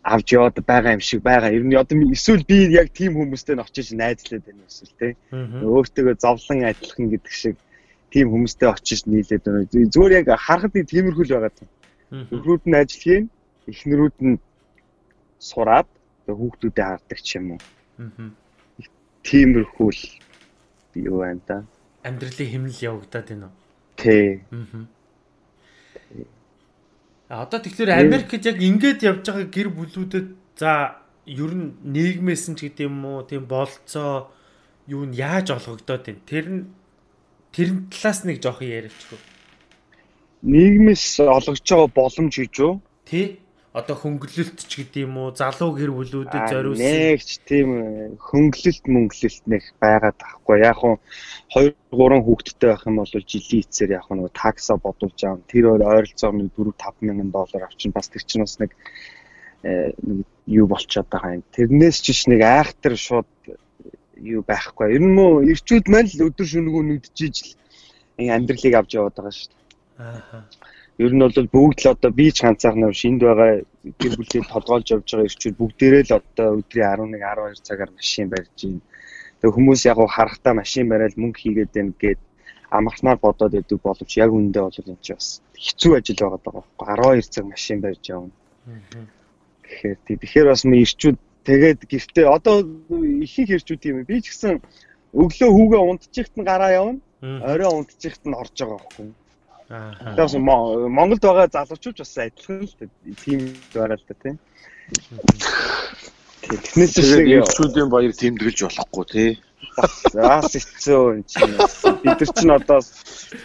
авч 0.00 0.28
яваад 0.32 0.56
байгаа 0.64 0.96
юм 0.96 1.04
шиг 1.04 1.20
байгаа. 1.20 1.52
Ер 1.52 1.64
нь 1.68 1.76
одоо 1.76 2.00
эсвэл 2.16 2.48
би 2.48 2.72
яг 2.72 2.88
тийм 2.88 3.12
хүмүүстэй 3.20 3.60
очиж 3.60 3.92
найзлаад 3.92 4.48
байна 4.48 4.64
эсвэл 4.64 4.96
те. 4.96 5.08
Өөртөө 5.60 6.16
зовлон 6.24 6.64
адилхан 6.64 7.06
гэдэг 7.12 7.34
шиг 7.36 7.56
тийм 8.08 8.32
хүмүүстэй 8.32 8.68
очиж 8.72 9.04
нийлээд 9.04 9.44
байна. 9.44 9.68
Зүгээр 9.68 10.24
яг 10.24 10.28
харахад 10.40 10.72
тиймэрхүү 10.72 11.24
л 11.28 11.34
байгаа 11.36 11.52
юм. 11.60 11.68
Нөхрүүд 12.32 12.64
нь 12.64 12.78
ажил 12.80 13.00
хийн, 13.04 13.24
эхнэрүүд 13.68 14.16
нь 14.24 14.40
сураад 15.36 15.88
хүүхдүүдэд 16.34 16.84
хардаг 16.84 17.18
ч 17.22 17.36
юм 17.38 17.56
уу. 17.56 17.62
Тиймэрхүү 19.24 19.90
л 19.92 20.02
юу 20.94 21.18
байна 21.24 21.40
да. 21.46 21.56
Амьдралын 22.04 22.52
хэмнэл 22.52 22.84
явагдаад 22.84 23.26
байна 23.28 23.46
уу? 23.48 23.56
Тий. 23.96 24.42
Аа. 27.28 27.42
Одоо 27.44 27.60
тэгэхээр 27.60 27.92
Америкт 27.92 28.44
яг 28.46 28.56
ингэж 28.56 29.04
явж 29.04 29.24
байгаа 29.28 29.48
гэр 29.52 29.68
бүлүүдэд 29.68 30.28
за 30.56 30.96
ер 31.28 31.52
нь 31.52 31.76
нийгмээс 31.84 32.48
нь 32.48 32.56
ч 32.56 32.72
гэдэг 32.72 32.88
юм 32.88 33.04
уу 33.04 33.28
тийм 33.28 33.44
болцоо 33.44 34.32
юу 34.88 35.04
нь 35.04 35.12
яаж 35.12 35.52
олгогдоод 35.52 36.08
байна. 36.08 36.24
Тэр 36.24 36.46
нь 36.48 36.62
тэрэн 37.52 37.92
талаас 37.92 38.24
нэг 38.24 38.40
жоох 38.40 38.64
яриачгүй. 38.64 39.20
Нийгмээс 40.40 41.20
олгож 41.20 41.60
байгаа 41.60 41.90
боломж 41.92 42.32
гэж 42.32 42.54
юу? 42.64 42.80
Тий 43.04 43.44
одоо 43.78 43.94
хөнгөлөлт 43.94 44.58
ч 44.66 44.82
гэдэг 44.82 45.06
юм 45.06 45.14
уу? 45.22 45.30
Залуу 45.30 45.70
гэр 45.78 45.94
бүлүүдэд 45.94 46.44
зориулсан. 46.50 46.82
нэгч 46.82 47.28
тийм 47.46 47.70
хөнгөлөлт 48.18 48.84
мөнгөлөлт 48.90 49.44
нэг 49.46 49.62
байгаад 49.78 50.18
тахгүй 50.18 50.56
яг 50.66 50.82
хуу 50.82 50.98
2 51.54 51.78
3 51.94 52.26
хүүхэдтэй 52.26 52.68
байх 52.74 52.82
юм 52.90 52.96
бол 52.98 53.12
жилийн 53.14 53.62
эцээр 53.62 53.90
яг 54.02 54.06
нэг 54.10 54.34
такса 54.34 54.74
бодулж 54.74 55.18
аав. 55.22 55.38
Тэр 55.46 55.78
ойролцоогоор 55.78 56.36
нэг 56.42 56.50
4 56.58 56.74
5 56.74 57.06
мянган 57.06 57.30
доллар 57.30 57.62
авчин. 57.70 57.94
Бас 57.94 58.10
тэр 58.10 58.22
чинь 58.26 58.42
бас 58.42 58.58
нэг 58.58 58.74
э, 59.62 59.94
нэг 60.02 60.26
юу 60.46 60.66
болчиход 60.66 61.06
байгаа 61.06 61.38
юм. 61.38 61.44
Тэрнээс 61.54 62.02
ч 62.02 62.26
нэг 62.26 62.42
айхтар 62.42 62.98
шууд 62.98 63.30
юу 64.18 64.42
байхгүй. 64.42 64.98
Ер 64.98 65.02
нь 65.06 65.14
мөө 65.14 65.46
ирчүүд 65.54 65.86
маань 65.86 66.10
л 66.10 66.26
өдөр 66.26 66.46
шөнөгөө 66.50 66.82
нүджиж 66.82 67.36
л 68.18 68.26
амьдралыг 68.26 68.74
авч 68.74 68.98
яваад 68.98 69.14
байгаа 69.14 69.34
шүү 69.34 69.50
дээ. 69.54 69.62
Аа 70.02 70.57
ер 70.98 71.12
нь 71.14 71.22
бол 71.22 71.48
бүгд 71.54 71.78
л 71.84 71.92
одоо 71.94 72.10
би 72.10 72.26
ч 72.34 72.42
ганцаархнаа 72.42 72.90
шинд 72.90 73.22
байгаа 73.22 73.62
гэр 74.02 74.14
бүлийн 74.18 74.46
толгойлж 74.50 74.88
явж 74.94 75.06
байгаа 75.06 75.28
ирчүүд 75.30 75.56
бүгдээрээ 75.58 76.04
л 76.10 76.18
одоо 76.18 76.48
өдрийн 76.58 76.90
11 77.14 77.22
12 77.22 77.66
цагаар 77.68 77.90
машин 77.94 78.26
барьж 78.32 78.58
байна. 78.66 78.82
Тэгээ 79.38 79.54
хүмүүс 79.54 79.80
яг 79.86 79.98
харахтаа 80.10 80.54
машин 80.58 80.86
барайл 80.90 81.14
мөнгө 81.22 81.38
хийгээд 81.38 81.70
байна 81.76 81.94
гэд 82.02 82.20
амархнаар 82.70 83.18
бодоод 83.22 83.54
идэг 83.54 83.78
боловч 83.78 84.12
яг 84.18 84.30
үндэ 84.34 84.58
бол 84.58 84.78
энэ 84.90 85.04
ч 85.06 85.08
бас 85.14 85.28
хэцүү 85.54 85.92
ажил 85.98 86.18
байгаа 86.18 86.40
даа 86.42 86.54
байхгүй 86.58 86.86
12 87.22 87.34
цаг 87.34 87.44
машин 87.46 87.78
барьж 87.80 88.04
явна. 88.10 88.34
Тэгэхээр 89.62 89.98
тий 90.02 90.16
тэгэхээр 90.18 90.48
бас 90.50 90.62
мөн 90.66 90.82
ирчүүд 90.82 91.18
тэгээд 91.46 91.80
гэртээ 91.86 92.26
одоо 92.26 92.56
ихэнх 93.24 93.50
ирчүүд 93.56 93.82
юм 93.86 94.02
би 94.02 94.18
ч 94.18 94.34
гэсэн 94.34 94.58
өглөө 95.14 95.50
хүүгээ 95.54 95.82
унтчихт 95.86 96.34
нь 96.36 96.48
гараа 96.50 96.72
явна. 96.80 97.00
Орой 97.22 97.70
унтчихт 97.70 98.22
нь 98.26 98.34
орж 98.34 98.54
байгаа 98.58 98.82
байхгүй. 98.82 99.08
Тэгээс 99.68 100.34
Монголд 100.40 101.20
байгаа 101.20 101.52
залуучууд 101.52 102.00
бас 102.00 102.16
адилхан 102.16 102.64
л 102.64 102.72
тийм 103.20 103.40
байгаа 103.74 104.00
л 104.00 104.04
да 104.08 104.14
тийм. 104.16 104.36
Технээс 106.48 106.96
шиг 106.96 107.28
ирчүүдийн 107.28 107.92
баяр 107.92 108.16
тэмдэглэж 108.16 108.58
болохгүй 108.64 109.04
тий. 109.12 109.30
Бас 110.16 110.56
хэцүү 110.56 111.00
юм 111.12 111.22
чинь. 111.28 111.52
Бид 112.00 112.16
нар 112.16 112.32
чинь 112.32 112.56
одоо 112.56 112.80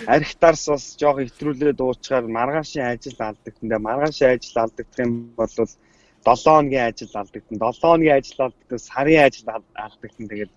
архитарс 0.08 0.64
бас 0.72 0.84
жоох 0.96 1.20
хэтрүүлээд 1.20 1.84
уучаар 1.84 2.24
маргаашийн 2.32 2.88
ажил 2.88 3.20
алдагдана. 3.20 3.84
Маргаашийн 3.84 4.32
ажил 4.40 4.64
алдагдах 4.64 5.04
юм 5.04 5.36
бол 5.36 5.52
7 5.52 5.76
хоногийн 6.24 6.88
ажил 6.88 7.12
алдагдана. 7.20 7.68
7 7.68 7.84
хоногийн 7.84 8.16
ажил 8.16 8.40
алдагдана. 8.48 8.80
Сарын 8.80 9.24
ажил 9.28 9.50
алдагдана. 9.52 10.30
Тэгээд 10.32 10.52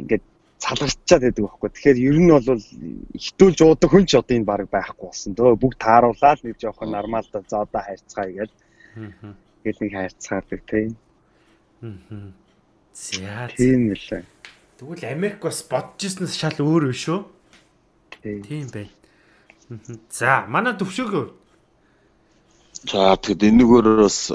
ингээд 0.00 0.24
салгарчаад 0.58 1.22
байдаг 1.22 1.44
байхгүй. 1.44 1.70
Тэгэхээр 1.70 1.98
ер 2.00 2.18
нь 2.20 2.32
бол 2.32 2.62
хитүүлж 3.16 3.58
уудаг 3.60 3.90
хүн 3.92 4.06
ч 4.08 4.16
одоо 4.16 4.34
энэ 4.36 4.48
баг 4.48 4.68
байхгүй 4.72 5.06
болсон. 5.08 5.32
Дөө 5.36 5.56
бүгд 5.60 5.78
тааруулаад 5.80 6.40
нэг 6.42 6.56
жоохон 6.56 6.90
нормал 6.90 7.26
да 7.32 7.42
за 7.44 7.62
одоо 7.62 7.82
хайрцгаая 7.84 8.32
гэж. 8.32 8.50
Тэгэл 9.62 9.82
нэг 9.84 9.92
хайрцгаадаг 9.92 10.60
тийм. 10.64 10.96
За. 12.96 13.48
Тийм 13.56 13.92
л. 13.92 14.24
Тэгвэл 14.80 15.04
Америк 15.04 15.40
бас 15.44 15.60
бодож 15.64 16.00
ирснээс 16.04 16.36
шал 16.36 16.56
өөр 16.56 16.92
биш 16.92 17.08
үү? 17.08 17.20
Тийм 18.24 18.68
байна. 18.72 18.92
За, 20.08 20.46
манай 20.48 20.76
төвшөөгөө. 20.78 21.26
За, 22.86 23.16
тэгэд 23.16 23.42
энэгээр 23.50 24.04
бас 24.04 24.32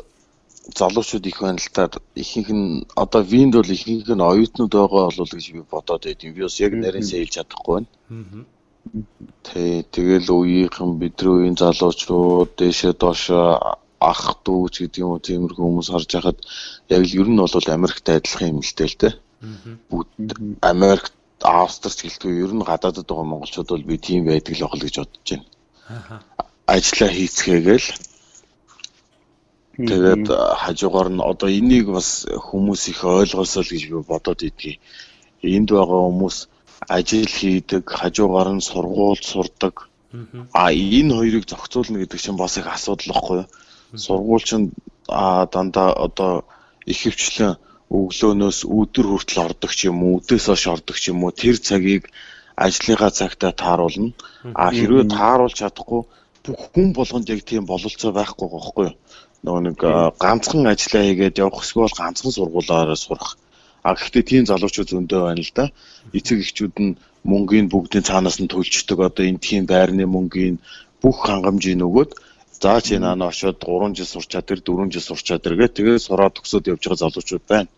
залуучууд 0.70 1.25
их 1.25 1.41
байна 1.41 1.58
л 1.58 1.70
та 1.74 1.89
ихэнх 2.15 2.50
нь 2.53 2.86
одоо 2.96 3.22
винд 3.24 3.53
бол 3.58 3.72
ихэнх 3.72 4.08
нь 4.08 4.27
оюутнууд 4.32 4.74
байгаа 4.74 5.10
болов 5.10 5.30
гэж 5.34 5.46
би 5.53 5.62
бодоод 5.65 6.06
байд. 6.06 6.22
Би 6.22 6.41
бас 6.41 6.60
яг 6.60 6.74
нарийн 6.74 7.08
сэлж 7.08 7.34
чадахгүй 7.36 7.74
байна. 7.82 7.89
Тэ 9.46 9.86
тэгэл 9.89 10.30
үеийнхэн 10.30 11.00
бидний 11.01 11.34
үеийн 11.34 11.58
залуучууд 11.58 12.58
дээшээ 12.58 12.94
доошоо 12.94 13.77
ах 14.01 14.24
дүү 14.46 14.70
ч 14.74 14.75
гэдэг 14.86 15.01
юм 15.01 15.13
уу 15.13 15.22
тиймэрхүү 15.22 15.65
хүмүүс 15.65 15.89
харж 15.94 16.10
байхад 16.13 16.39
яг 16.89 17.01
л 17.06 17.18
ер 17.22 17.27
нь 17.30 17.41
бол 17.41 17.68
Америкт 17.70 18.06
адилхан 18.10 18.50
юм 18.53 18.60
л 18.65 18.74
дээ 18.77 18.89
л 18.89 18.98
дээ. 19.01 19.13
Бүгд 19.89 20.30
Америкт 20.62 21.13
Австрч 21.41 22.06
гэлтгүй 22.06 22.41
ер 22.46 22.53
нь 22.53 22.65
гадаадд 22.65 23.06
байгаа 23.06 23.25
монголчууд 23.30 23.70
бол 23.70 23.86
би 23.89 23.98
тийм 23.98 24.25
байдаг 24.25 24.53
л 24.58 24.65
байгаа 24.65 24.77
л 24.77 24.86
гэж 24.86 24.96
бодож 25.01 25.27
байна. 25.30 25.46
Ажлаа 26.65 27.10
хийцгээгээл 27.13 27.88
Тэгээд 29.89 30.25
хажуугаар 30.61 31.09
нь 31.09 31.21
одоо 31.31 31.50
энийг 31.50 31.88
бас 31.95 32.25
хүмүүс 32.27 32.81
их 32.91 33.00
ойлгосоо 33.03 33.63
л 33.63 33.71
гэж 33.71 33.83
би 33.89 33.97
бодоод 34.11 34.41
идгий. 34.43 34.75
Энд 35.41 35.69
байгаа 35.71 36.01
хүмүүс 36.09 36.38
ажил 36.88 37.29
хийдэг, 37.39 37.83
хажуугаар 37.88 38.50
нь 38.55 38.65
сургууль 38.69 39.21
сурдаг. 39.21 39.89
А 40.53 40.71
энэ 40.71 41.15
хоёрыг 41.15 41.45
зохицуулна 41.47 41.97
гэдэг 42.00 42.19
чинь 42.19 42.38
бас 42.38 42.57
их 42.57 42.67
асуудал 42.67 43.11
واخгүй. 43.15 43.41
Сургууль 43.95 44.43
чинь 44.43 44.71
дандаа 45.07 45.89
одоо 46.05 46.43
их 46.85 47.00
хвчлэн 47.01 47.55
өглөөнөөс 47.91 48.59
өдөр 48.67 49.05
хүртэл 49.09 49.43
ордог 49.45 49.71
ч 49.75 49.91
юм 49.91 50.00
уу, 50.03 50.19
өдөөс 50.19 50.45
хойш 50.47 50.65
ордог 50.67 50.95
ч 50.95 51.11
юм 51.11 51.23
уу 51.23 51.31
тэр 51.35 51.59
цагийг 51.59 52.07
ажлынхаа 52.55 53.11
цагтаа 53.11 53.51
тааруулна. 53.51 54.15
А 54.55 54.71
хэрвээ 54.71 55.11
тааруулж 55.11 55.55
чадахгүй 55.59 56.01
бүх 56.43 56.61
хүн 56.73 56.89
болгонд 56.97 57.27
яг 57.29 57.41
тийм 57.43 57.65
бололцоо 57.65 58.11
байхгүй 58.15 58.47
гохгүй 58.47 58.89
нөгөө 59.41 59.62
нэг 59.65 59.77
ганцхан 60.21 60.69
ажиллаа 60.69 61.03
хийгээд 61.10 61.41
явах 61.41 61.65
эсвэл 61.65 61.89
ганцхан 61.98 62.29
сургуулаараа 62.29 62.98
сурах. 62.98 63.38
А 63.81 63.98
гэхдээ 63.98 64.24
тийм 64.29 64.43
залуучууд 64.45 64.89
зөндөө 64.93 65.21
байна 65.25 65.41
л 65.41 65.53
да. 65.57 65.65
Эцэг 66.13 66.45
эхчүүд 66.45 66.75
нь 66.77 66.98
мөнгөний 67.25 67.65
бүгдийн 67.74 68.05
цаанаас 68.05 68.38
нь 68.38 68.51
төлждөг 68.53 69.00
одоо 69.01 69.25
энэ 69.25 69.41
тийм 69.41 69.65
байрны 69.65 70.05
мөнгөний 70.05 70.62
бүх 71.01 71.25
хангамжийг 71.25 71.81
нөгөөд 71.81 72.12
за 72.62 72.77
чи 72.86 73.01
наана 73.01 73.33
очиод 73.33 73.57
3 73.57 73.98
жил 73.98 74.05
сурчаад 74.05 74.45
тэр 74.45 74.62
4 74.62 74.93
жил 74.93 75.01
сурчаад 75.10 75.41
тэр 75.41 75.57
гэх 75.57 75.74
тэгээд 75.74 76.05
сураад 76.05 76.38
төгсөөд 76.38 76.69
явж 76.69 76.83
байгаа 76.86 77.01
залуучууд 77.01 77.45
байна. 77.50 77.69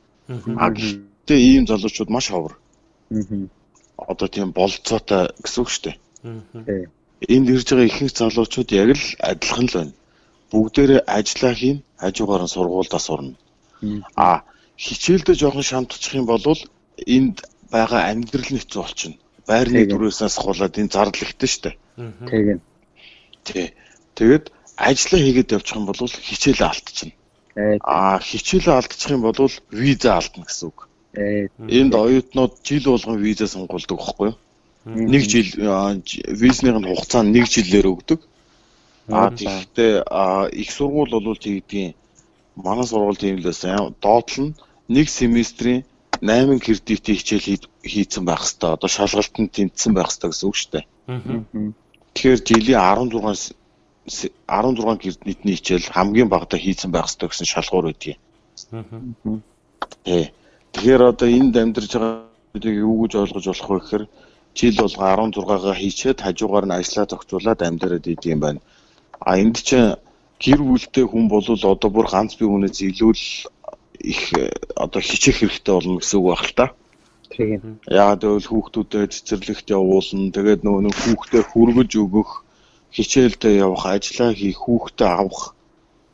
А 0.60 0.68
гэхдээ 0.68 1.40
ийм 1.40 1.64
залуучууд 1.72 2.12
маш 2.12 2.28
ховор. 2.28 2.60
Одоо 3.96 4.28
тийм 4.28 4.52
болцоотой 4.52 5.32
гэсэн 5.40 5.60
үг 5.64 5.70
шүү 5.72 5.84
дээ. 5.88 5.96
Энд 7.32 7.48
ирж 7.48 7.68
байгаа 7.72 7.88
ихэнх 7.88 8.12
залуучууд 8.12 8.70
яг 8.76 8.90
л 9.00 9.06
адилхан 9.24 9.68
л 9.72 9.78
байна 9.80 9.94
бүгдээрээ 10.54 11.02
ажиллаа 11.18 11.54
хийн 11.58 11.78
хажуугаар 11.98 12.44
нь 12.46 12.54
сургуульдаа 12.54 13.02
сурна. 13.02 13.36
А 14.16 14.46
хичээлдээ 14.78 15.36
жоохон 15.42 15.66
шамтчих 15.66 16.14
юм 16.14 16.26
бол 16.30 16.46
энд 17.16 17.38
байгаа 17.74 18.02
амьдрал 18.12 18.50
нь 18.54 18.62
хэцүү 18.62 18.82
болчихно. 18.82 19.18
Байрны 19.50 19.82
дөрөөсөөс 19.90 20.36
хулаад 20.40 20.78
энэ 20.80 20.94
зардал 20.94 21.26
ихтэй 21.26 21.50
шүү 21.50 21.62
дээ. 21.66 21.76
Тийм. 22.30 22.60
Тий. 23.44 23.68
Тэгэд 24.16 24.46
ажиллаа 24.78 25.22
хийгээд 25.26 25.54
явчих 25.58 25.76
юм 25.76 25.86
бол 25.90 26.00
хичээлээ 26.00 26.70
алдчихна. 26.70 27.14
А 27.84 28.20
хичээлээ 28.20 28.78
алдчих 28.78 29.12
юм 29.12 29.22
бол 29.26 29.38
виза 29.74 30.10
алдна 30.18 30.46
гэсэн 30.46 30.68
үг. 30.70 30.80
Энд 31.14 31.94
оюутнууд 31.94 32.54
жил 32.64 32.86
болгон 32.94 33.18
виза 33.22 33.48
сонгуулдаг 33.48 33.98
байхгүй 33.98 34.30
юу? 34.32 34.38
Нэг 34.86 35.24
жил 35.30 35.50
визний 36.28 36.74
хугацаа 36.74 37.24
нэг 37.24 37.46
жилээр 37.48 37.88
өгдөг. 37.94 38.20
Аа 39.12 39.30
тэгэхдээ 39.36 39.94
их 40.56 40.70
сургууль 40.72 41.12
бол 41.12 41.36
тэгдгийн 41.36 41.94
манай 42.56 42.88
сургууль 42.88 43.20
тийм 43.20 43.38
л 43.40 43.48
байсан. 43.50 43.96
Доотлол 44.00 44.48
нь 44.48 44.56
нэг 44.88 45.10
семестрийн 45.10 45.84
8 46.22 46.60
кредитийн 46.64 47.18
хичээл 47.20 47.68
хийцэн 47.84 48.24
байх 48.24 48.48
хэвээр. 48.48 48.80
Одоо 48.80 48.90
шалгалтанд 48.90 49.52
тэнцсэн 49.52 49.92
байх 49.94 50.08
хэвээр 50.08 50.32
гэсэн 50.32 50.48
үг 50.48 50.56
шүү 50.56 50.72
дээ. 50.72 50.86
Тэгэхээр 52.16 52.42
жилийн 52.48 52.80
16 52.80 53.56
16 54.08 54.98
кредитний 55.04 55.56
хичээл 55.60 55.92
хамгийн 55.92 56.30
багадаа 56.32 56.60
хийцэн 56.60 56.92
байх 56.92 57.12
хэвээр 57.12 57.32
гэсэн 57.32 57.48
шалгуур. 57.52 57.92
Тий. 57.92 58.16
Тэгэхээр 60.72 61.02
одоо 61.12 61.28
энд 61.28 61.56
амьдарч 61.60 61.92
байгаа 61.92 62.32
юу 62.88 63.04
гэж 63.04 63.14
ойлгож 63.20 63.46
болох 63.52 63.70
вэ 63.70 63.80
гэхээр 63.80 64.04
жил 64.56 64.76
болго 64.80 65.04
16-гаа 65.04 65.76
хийчээд 65.76 66.24
хажуугаар 66.24 66.66
нь 66.68 66.78
ажиллаа 66.78 67.06
зохицуулаад 67.10 67.60
амьдраад 67.68 68.06
идэм 68.08 68.40
байна. 68.40 68.62
А 69.24 69.40
энд 69.40 69.58
чинь 69.64 69.96
гэр 70.44 70.60
бүлтэй 70.60 71.06
хүн 71.08 71.32
бол 71.32 71.46
одоо 71.48 71.90
бүр 71.90 72.08
ганц 72.12 72.36
бие 72.36 72.50
хүнээс 72.52 72.80
илүү 72.84 73.12
л 73.16 73.26
их 74.04 74.22
одоо 74.76 75.02
хичээх 75.02 75.38
хэрэгтэй 75.40 75.74
болно 75.74 75.98
гэсэн 76.04 76.20
үг 76.20 76.28
байна 76.28 76.44
л 76.44 76.54
та. 76.60 76.66
Тийм. 77.32 77.80
Яагаад 77.88 78.22
гэвэл 78.22 78.52
хүүхдүүдэд 78.52 79.12
цэцэрлэгт 79.16 79.68
явуулна. 79.72 80.36
Тэгээд 80.36 80.62
нөгөө 80.68 80.82
нэг 80.86 80.96
хүүхдэд 81.02 81.46
хүргэж 81.50 81.92
өгөх, 82.04 82.32
хичээлдээ 82.94 83.54
явах, 83.66 83.84
ажиллаа 83.90 84.32
хийх, 84.36 84.60
хүүхдэд 84.62 85.08
авах. 85.08 85.56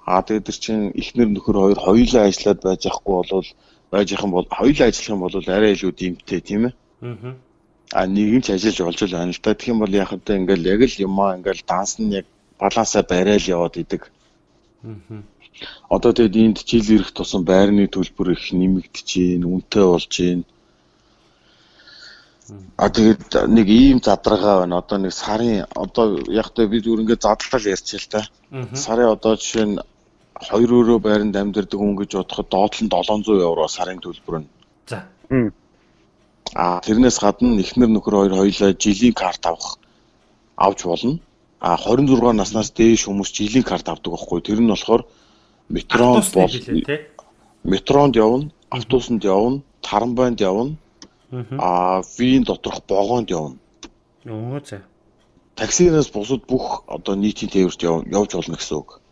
Аа 0.06 0.22
тэгээд 0.24 0.48
чинь 0.64 0.86
эхнэр 0.96 1.30
нөхөр 1.34 1.58
хоёр 1.60 1.80
хоёулаа 1.82 2.24
ажиллаад 2.30 2.60
байж 2.64 2.82
ахгүй 2.88 3.14
болвол 3.20 3.50
байж 3.92 4.08
их 4.14 4.24
юм 4.24 4.32
бол 4.38 4.48
хоёулаа 4.48 4.88
ажиллах 4.90 5.14
юм 5.14 5.22
бол 5.26 5.36
арай 5.38 5.72
илүү 5.76 5.92
дэмтэй 5.92 6.42
тийм 6.42 6.62
ээ. 6.70 6.74
Аа. 7.04 7.36
А 7.94 8.06
нэг 8.06 8.30
нь 8.38 8.44
ч 8.46 8.54
ажиллаж 8.54 8.80
болж 8.86 9.00
байна 9.12 9.34
л 9.34 9.42
да. 9.44 9.54
Тэгэх 9.54 9.74
юм 9.74 9.80
бол 9.84 9.94
яг 9.94 10.10
хэвдээ 10.10 10.40
ингээл 10.40 10.70
яг 10.74 10.82
л 10.88 11.04
юмаа 11.04 11.38
ингээл 11.38 11.68
данс 11.68 12.00
нь 12.00 12.16
яг 12.16 12.26
балансаа 12.60 13.04
барайл 13.04 13.46
яваад 13.56 13.76
идэг. 13.78 14.12
Аа. 14.84 15.24
Одоо 15.90 16.12
тэгээд 16.14 16.36
энд 16.36 16.58
жил 16.64 16.88
ирэх 16.96 17.12
тусам 17.12 17.44
байрны 17.44 17.88
төлбөр 17.88 18.32
их 18.36 18.52
нэмэгдэж 18.54 19.10
үнэтэй 19.44 19.84
болж 19.84 20.14
байна. 20.20 20.46
А 22.78 22.90
тэгээд 22.90 23.24
нэг 23.48 23.68
ийм 23.68 24.00
задрага 24.00 24.60
байна. 24.64 24.80
Одоо 24.80 24.98
нэг 24.98 25.14
сарын 25.14 25.66
одоо 25.76 26.24
яг 26.32 26.50
тэ 26.56 26.68
бид 26.68 26.84
зүгээр 26.86 27.04
ингээд 27.04 27.26
задлал 27.28 27.72
ярьчих 27.76 28.02
л 28.08 28.12
та. 28.14 28.22
Сарын 28.74 29.14
одоо 29.16 29.36
жишээ 29.36 29.66
нь 29.68 29.78
2 30.40 30.72
өрөө 30.72 31.00
байранд 31.04 31.36
амьдардаг 31.36 31.80
хүн 31.80 31.96
гэж 32.00 32.12
бодоход 32.16 32.48
доотлон 32.50 32.88
700 32.88 33.44
евро 33.44 33.68
сарын 33.68 34.00
төлбөр 34.00 34.40
нь. 34.40 34.50
За. 34.88 35.04
А 36.56 36.80
тэрнээс 36.80 37.20
гадна 37.20 37.60
эхнэр 37.60 37.92
нөхөр 37.92 38.16
хоёр 38.16 38.34
хоёулаа 38.40 38.72
жилийн 38.74 39.14
карт 39.14 39.44
авах 39.46 39.78
авч 40.56 40.88
болно. 40.88 41.20
А 41.60 41.76
26 41.76 42.34
наснаас 42.34 42.72
дээш 42.72 43.08
хүмүүс 43.08 43.30
жилийн 43.36 43.68
карт 43.68 43.90
авдаг 43.92 44.16
байхгүй. 44.16 44.40
Тэр 44.42 44.64
нь 44.64 44.72
болохоор 44.72 45.04
метронд 45.68 46.24
бол 46.34 46.56
метронд 47.64 48.16
явна, 48.16 48.52
автобусанд 48.72 49.24
явна, 49.24 49.62
тарамбайнд 49.82 50.40
явна. 50.40 50.78
А 51.60 52.02
вийн 52.18 52.44
доторх 52.44 52.82
богоонд 52.88 53.30
явна. 53.30 53.58
Оо 54.26 54.60
за. 54.64 54.82
Таксинаас 55.56 56.10
бусад 56.10 56.48
бүх 56.48 56.84
одоо 56.88 57.16
нийтийн 57.16 57.52
тээвэрт 57.52 57.84
явж 57.84 58.32
болно 58.34 58.56
гэсэн 58.56 58.78
үг. 58.80 59.04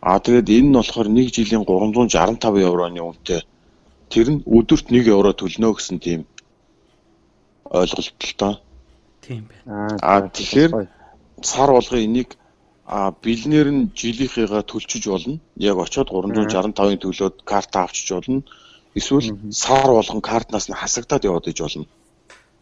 Аа 0.00 0.18
тэгээд 0.22 0.48
энэ 0.48 0.68
нь 0.70 0.78
болохоор 0.78 1.08
1 1.10 1.34
жилийн 1.34 1.66
365 1.66 2.62
евроны 2.62 3.00
үнэтэй. 3.02 3.42
Тэр 4.08 4.26
нь 4.30 4.44
өдөрт 4.46 4.86
1 4.94 5.10
евро 5.10 5.34
төлнө 5.34 5.74
гэсэн 5.74 5.98
тийм 5.98 6.20
ойлголттой. 7.66 8.62
Тийм 9.26 9.50
байна. 9.50 9.98
Аа 10.00 10.30
тэгэхээр 10.30 10.70
сар 11.42 11.70
болгоо 11.70 11.98
энийг 12.00 12.36
а 12.86 13.10
бэлнээр 13.10 13.68
нь 13.70 13.90
жилийнхээгаа 13.94 14.62
төлчөж 14.62 15.04
болно. 15.10 15.40
Яг 15.58 15.76
очиод 15.76 16.08
365-ын 16.08 17.02
төлөөд 17.02 17.42
карт 17.42 17.72
авчиж 17.76 18.08
болно. 18.14 18.42
Эсвэл 18.94 19.34
сар 19.50 19.90
болгон 19.90 20.22
картнаас 20.22 20.70
нь 20.70 20.78
хасагдаад 20.78 21.26
яваад 21.26 21.50
иж 21.50 21.58
болно. 21.60 21.86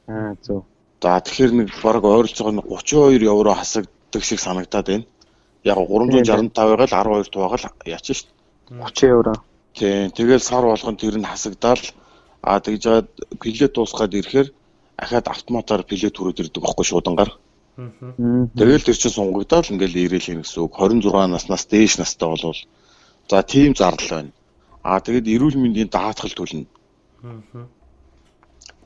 Аа 0.09 0.35
зөв. 0.41 0.65
За 1.03 1.21
тэгэхээр 1.21 1.53
нэг 1.53 1.69
баг 1.85 2.05
ойролцоогоо 2.05 2.65
32 2.65 3.29
евро 3.29 3.53
хасагддаг 3.53 4.23
шиг 4.25 4.41
санагдаад 4.41 4.87
байна. 4.89 5.05
Яг 5.63 5.77
365-ыг 5.77 6.81
л 6.89 6.97
12 6.97 7.29
тувагаал 7.29 7.65
яач 7.85 8.07
ш. 8.09 8.25
30 8.73 9.13
евро. 9.13 9.35
Тийм. 9.77 10.11
Тэгэл 10.11 10.41
сар 10.41 10.65
болгон 10.65 10.97
тэр 10.97 11.21
нь 11.21 11.29
хасагдаал 11.29 11.85
а 12.41 12.61
тэгж 12.61 12.81
жаад 12.81 13.09
билет 13.43 13.73
дуусгаад 13.77 14.15
ирэхээр 14.15 14.49
ахаад 14.97 15.29
автоматар 15.29 15.85
билет 15.85 16.17
түрээд 16.17 16.41
ирдэг 16.41 16.63
байхгүй 16.65 16.85
шуудангаар. 16.89 17.31
Тэгэл 17.75 18.87
тэр 18.87 18.95
чинь 18.95 19.11
сунгагдаал 19.11 19.67
ингээл 19.67 20.07
ирээл 20.07 20.23
хийнэ 20.23 20.43
гэсэн 20.47 20.63
үг. 20.63 20.79
26 20.79 21.11
наснаас 21.27 21.67
дээш 21.67 21.99
настай 21.99 22.29
болвол 22.31 22.61
за 23.27 23.43
тийм 23.43 23.75
зардал 23.75 24.31
байна. 24.31 24.33
Аа 24.87 25.03
тэгэд 25.03 25.27
эрүүл 25.27 25.59
мэндийн 25.59 25.91
даатгал 25.91 26.31
төлнө. 26.31 26.71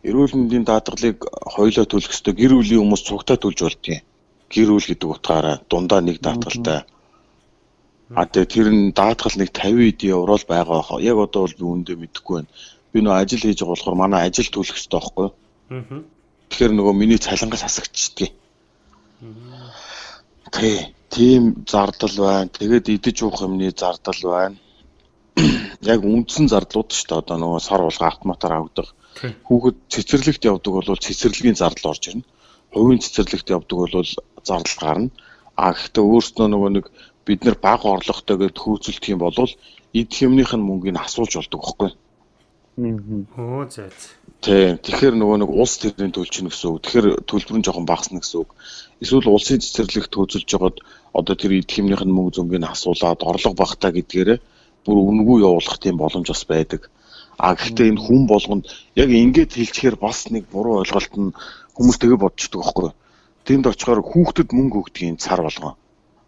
Эрүүл 0.09 0.33
мэндийн 0.41 0.65
даатгалыг 0.65 1.21
хоёлоо 1.21 1.85
төлөх 1.85 2.17
ёстой. 2.17 2.33
Гэр 2.33 2.57
бүлийн 2.57 2.81
хүмүүс 2.81 3.03
цугтаа 3.05 3.37
төлж 3.37 3.61
болдгийг. 3.61 4.09
Гэр 4.49 4.69
бүл 4.73 4.89
гэдэг 4.89 5.09
утгаараа 5.13 5.57
дундаа 5.69 6.01
нэг 6.01 6.25
даатгалтай. 6.25 6.89
А 8.17 8.25
тэгээ 8.25 8.49
тэр 8.49 8.69
нь 8.73 8.97
даатгал 8.97 9.37
нэг 9.37 9.53
50 9.53 10.01
евро 10.09 10.41
л 10.41 10.49
байгаа 10.49 10.81
бах. 10.81 10.97
Яг 11.05 11.21
одоо 11.21 11.45
бол 11.45 11.59
би 11.61 11.65
үндэ 11.69 11.93
мэдэхгүй 12.01 12.35
байна. 12.41 12.51
Би 12.97 12.99
нөө 13.05 13.21
ажил 13.21 13.45
хийж 13.45 13.61
байгаа 13.61 13.75
болохоор 13.77 14.01
манай 14.01 14.21
ажил 14.25 14.49
төлөх 14.49 14.81
ёстой 14.81 14.97
байхгүй 14.97 15.25
юу? 15.29 15.35
Тэгэхээр 16.49 16.73
нөгөө 16.73 16.95
миний 16.97 17.21
цалингаас 17.21 17.69
хасагдчихдаг. 17.69 18.33
Тий, 20.53 20.95
тийм 21.11 21.65
зардал 21.67 22.15
байна. 22.17 22.49
Тэгээд 22.49 22.89
идэж 22.89 23.23
уух 23.23 23.43
юмны 23.43 23.71
зардал 23.75 24.21
байна. 24.23 24.57
Яг 25.83 26.05
үндсэн 26.07 26.49
зардлууд 26.49 26.91
шүү 26.95 27.07
дээ. 27.09 27.21
Одоо 27.23 27.37
нөгөө 27.43 27.61
сар 27.63 27.83
болго 27.83 28.05
автоматар 28.07 28.53
авдаг. 28.55 28.87
Хүүхэд 29.19 29.77
цэцэрлэгт 29.91 30.43
явдаг 30.47 30.73
бол 30.73 31.05
цэцэрлэгийн 31.05 31.59
зардал 31.59 31.91
орж 31.93 32.05
ирнэ. 32.09 32.25
Хувийн 32.71 33.03
цэцэрлэгт 33.03 33.51
явдаг 33.51 33.79
бол 33.79 34.07
зардал 34.47 34.79
гарна. 34.79 35.11
А 35.59 35.75
гэхдээ 35.75 36.05
өөрснөө 36.07 36.49
нөгөө 36.49 36.71
нэг 36.79 36.87
бид 37.27 37.45
нар 37.45 37.59
баг 37.59 37.83
орлоготой 37.83 38.37
гэж 38.39 38.55
хөөцөлдөх 38.55 39.11
юм 39.11 39.21
бол 39.21 39.35
идэх 39.93 40.19
юмных 40.23 40.55
нь 40.55 40.63
мөнгөний 40.63 41.03
асуулж 41.03 41.35
болдог 41.35 41.61
байхгүй. 41.61 41.91
Оо 43.35 43.67
зөө. 43.67 43.91
Тий. 44.39 44.79
Тэгэхээр 44.79 45.19
нөгөө 45.19 45.39
нэг 45.43 45.51
улс 45.51 45.83
төрийн 45.83 46.15
төлчихнө 46.15 46.55
гэсэн 46.55 46.71
үг. 46.71 46.83
Тэгэхээр 46.87 47.07
төлбөр 47.27 47.59
нь 47.59 47.67
жоохон 47.67 47.91
багасна 47.91 48.23
гэсэн 48.23 48.47
үг. 48.47 48.55
Эсвэл 49.03 49.27
улсын 49.27 49.59
цэцэрлэгт 49.59 50.15
хөөцөлж 50.15 50.47
жагаад 50.47 50.77
одоо 51.11 51.35
тэр 51.35 51.59
идэх 51.59 51.83
юмных 51.83 52.07
нь 52.07 52.15
мөнгө 52.15 52.39
зөнгөний 52.39 52.71
асуулаад 52.71 53.27
орлого 53.27 53.59
багтаа 53.59 53.91
гэдгээрээ 53.91 54.39
бүр 54.87 54.97
үнгүй 55.11 55.43
явуулах 55.43 55.83
тийм 55.83 55.99
боломж 55.99 56.31
бас 56.31 56.45
байдаг. 56.47 56.87
А 57.39 57.55
гэхдээ 57.59 57.91
энэ 57.91 58.03
хүн 58.03 58.31
болгонд 58.31 58.65
яг 58.95 59.11
ингэж 59.11 59.51
хэлчихээр 59.59 59.97
бас 59.99 60.31
нэг 60.31 60.47
буруу 60.55 60.83
ойлголт 60.83 61.15
нь 61.19 61.35
хүмүүс 61.75 61.99
тэгээ 61.99 62.19
бодчихдог 62.23 62.63
байхгүй. 62.63 62.91
Тэнд 63.47 63.65
очихоор 63.71 64.03
хүүхдэд 64.07 64.51
мөнгө 64.55 64.79
өгдгийн 64.87 65.19
цар 65.19 65.43
болгоо. 65.43 65.75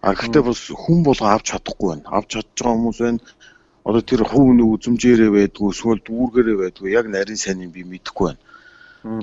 А 0.03 0.15
гэхдээ 0.15 0.43
бас 0.47 0.61
хүн 0.71 1.03
болгоо 1.03 1.29
авч 1.31 1.47
чадахгүй 1.51 1.89
байна. 1.95 2.07
Авч 2.15 2.29
чадж 2.35 2.59
байгаа 2.59 2.75
хүмүүс 2.75 2.99
байна. 3.03 3.21
Одоо 3.85 4.03
тэр 4.05 4.23
хүний 4.29 4.67
үзмжээрээ 4.67 5.31
байдгүй, 5.33 5.69
эсвэл 5.73 6.01
дүүргээрээ 6.05 6.57
байдгүй, 6.61 6.89
яг 6.93 7.07
нарийн 7.09 7.41
сайн 7.41 7.65
юм 7.65 7.73
би 7.73 7.83
мэдэхгүй 7.85 8.27
байна. 8.29 8.43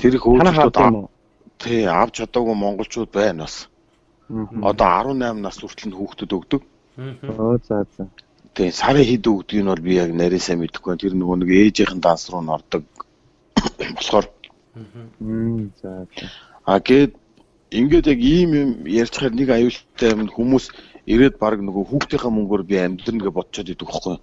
Тэр 0.01 0.17
их 0.17 0.25
өөрчлөлтүүд 0.25 1.09
тий 1.61 1.85
авч 1.85 2.13
чадаагүй 2.21 2.55
монголчууд 2.57 3.11
байна 3.13 3.45
бас. 3.45 3.69
Одоо 4.29 4.87
18 5.13 5.45
нас 5.45 5.61
хүртэл 5.61 5.93
нь 5.93 5.97
хүүхдэд 5.97 6.31
өгдөг. 6.33 6.61
Оо 7.37 7.57
за 7.61 7.85
за. 7.95 8.09
Тэгээ 8.57 8.73
сарын 8.73 9.05
хэд 9.05 9.25
өгдөг 9.29 9.61
нь 9.61 9.69
бол 9.69 9.85
би 9.85 10.01
яг 10.01 10.09
нарийн 10.09 10.41
сайн 10.41 10.59
мэдэхгүй 10.65 10.89
байна. 10.89 11.03
Тэр 11.05 11.13
нөгөө 11.13 11.37
нэг 11.37 11.49
ээжийнхэн 11.53 12.01
данс 12.01 12.25
руу 12.33 12.41
н 12.41 12.49
ордог 12.49 12.83
болохоор 13.97 14.25
За 15.81 16.05
за. 16.09 16.29
а 16.65 16.79
гээд 16.79 17.13
ингээд 17.71 18.07
яг 18.13 18.19
ийм 18.21 18.49
юм 18.53 18.69
ярьчихаар 18.85 19.33
нэг 19.33 19.49
аюултай 19.49 20.09
юм 20.13 20.29
хүмүүс 20.29 20.65
ирээд 21.05 21.35
баг 21.41 21.59
нөгөө 21.61 21.83
хүүхдийнхээ 21.89 22.31
мөнгөөр 22.33 22.63
би 22.63 22.75
амьдрна 22.77 23.21
гэж 23.23 23.33
бодчиход 23.33 23.71
идэг 23.73 23.87
байхгүй. 23.87 24.17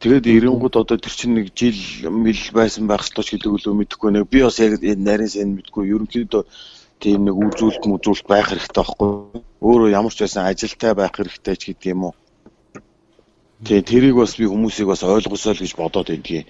Тэгээд 0.00 0.26
ирэнгууд 0.26 0.74
одоо 0.80 0.96
тэр 0.96 1.12
чинь 1.12 1.34
нэг 1.36 1.52
жил 1.52 1.76
мэл 2.08 2.44
байсан 2.56 2.86
байх 2.88 3.04
ёстой 3.04 3.24
ч 3.24 3.36
гэдэг 3.36 3.52
үлөө 3.52 3.74
мэдэхгүй 3.76 4.10
нэг 4.16 4.24
би 4.32 4.40
бас 4.40 4.56
яг 4.62 4.80
нарийн 4.80 5.28
сайн 5.28 5.50
мэдэхгүй 5.58 5.92
ерөнхийдөө 5.92 6.42
тийм 7.02 7.28
нэг 7.28 7.36
үзүүлэлт 7.36 7.84
мүзүүлэлт 7.84 8.26
байх 8.30 8.48
хэрэгтэй 8.48 8.80
байхгүй. 8.80 9.10
Өөрөө 9.60 9.88
ямар 9.92 10.14
ч 10.14 10.24
байсан 10.24 10.48
ажилтай 10.48 10.92
байх 10.96 11.12
хэрэгтэй 11.12 11.56
ч 11.56 11.62
гэдэг 11.68 11.92
юм 11.92 12.00
уу. 12.08 12.14
Тэгээ 13.60 13.88
тэрийг 13.90 14.16
бас 14.16 14.32
би 14.40 14.48
хүмүүсийг 14.48 14.88
бас 14.88 15.04
ойлгосоо 15.04 15.52
л 15.52 15.62
гэж 15.64 15.72
бодоод 15.76 16.08
байдгийг. 16.08 16.48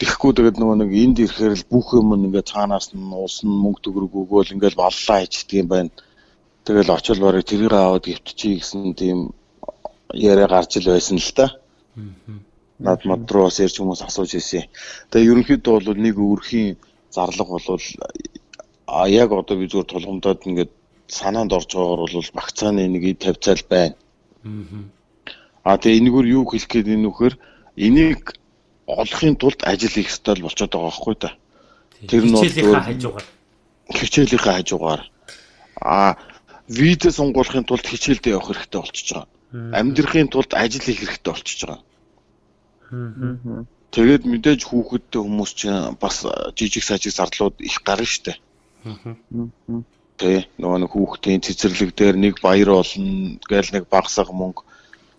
Тэгэхгүй 0.00 0.32
тэгээд 0.32 0.56
нөгөө 0.56 0.76
нэг 0.80 0.90
энд 0.96 1.16
ирэхээр 1.20 1.54
л 1.60 1.68
бүх 1.68 1.92
юм 1.92 2.16
ингээд 2.16 2.48
цаанаас 2.48 2.96
нь 2.96 3.12
уусан 3.12 3.52
мөнгө 3.52 3.84
төгрөг 3.84 4.12
өгөөл 4.16 4.56
ингээд 4.56 4.80
баллаа 4.80 5.18
хийдэг 5.20 5.60
юм 5.60 5.68
байна. 5.68 5.92
Тэгэл 6.64 6.96
очил 6.96 7.20
барыг 7.20 7.44
тэрийг 7.44 7.76
аваад 7.76 8.08
гівтчихье 8.08 8.56
гэсэн 8.64 8.96
тийм 8.96 9.36
яриа 10.14 10.48
гарч 10.48 10.76
ил 10.76 10.92
байсан 10.92 11.18
л 11.18 11.32
та. 11.32 11.56
Над 12.78 13.04
мод 13.04 13.30
руу 13.30 13.44
бас 13.48 13.60
ярьж 13.60 13.76
хүмүүс 13.78 14.02
асууж 14.06 14.34
ирсэн. 14.34 14.64
Тэгээ 15.10 15.30
ерөнхийдөө 15.30 15.74
бол 15.84 15.98
нэг 16.00 16.16
өрхийн 16.16 16.76
зарлага 17.10 17.60
бол 17.60 17.82
а 18.86 19.08
яг 19.08 19.32
одоо 19.32 19.56
би 19.56 19.68
зүгээр 19.68 19.90
тулгамдаад 19.90 20.46
ингээд 20.46 20.72
санаанд 21.08 21.52
орж 21.52 21.70
байгаагаар 21.74 22.12
бол 22.14 22.30
багцааны 22.34 22.88
нэг 22.88 23.18
тавьцаал 23.18 23.62
байна. 23.68 23.94
А 25.64 25.76
тэгээ 25.76 25.98
энэгээр 26.00 26.26
юу 26.40 26.44
хэлэх 26.48 26.70
гээд 26.70 26.88
энэ 26.88 27.04
нөхөр 27.04 27.34
энийг 27.76 28.34
олохын 28.86 29.36
тулд 29.36 29.60
ажил 29.62 29.92
хийх 29.92 30.10
ёстой 30.10 30.40
болчиход 30.40 30.72
байгаа 30.72 30.90
байхгүй 30.90 31.16
та. 31.20 31.30
Тэр 32.08 32.24
нь 32.24 32.34
хичээлийнхаа 32.34 32.88
хажуугаар 32.88 33.26
хичээлийнхаа 33.92 34.54
хажуугаар 34.56 35.02
а 35.80 36.16
видео 36.68 37.10
сонгуулахын 37.10 37.68
тулд 37.68 37.86
хичээлдээ 37.86 38.34
явах 38.34 38.48
хэрэгтэй 38.48 38.80
болчихж 38.80 39.08
байгаа. 39.12 39.28
Амьдрахын 39.52 40.30
тулд 40.30 40.54
ажил 40.54 40.82
хийх 40.82 41.02
хэрэгтэй 41.02 41.32
болчихж 41.32 41.60
байгаа. 41.66 41.82
Тэгээд 43.90 44.22
мэдээж 44.22 44.60
хүүхэдтэй 44.70 45.20
хүмүүс 45.22 45.52
чинь 45.58 45.98
бас 45.98 46.22
жижиг 46.54 46.86
сажиг 46.86 47.10
зардлууд 47.10 47.58
их 47.58 47.82
гарна 47.82 48.06
штэ. 48.06 48.38
Тэ 50.20 50.46
нөгөө 50.62 50.78
нэг 50.86 50.92
хүүхдийн 50.94 51.42
цэцэрлэг 51.42 51.90
дээр 51.98 52.16
нэг 52.18 52.38
баяр 52.38 52.78
болно 52.78 53.42
гээл 53.50 53.74
нэг 53.74 53.84
багсаг 53.90 54.30
мөнгө 54.30 54.62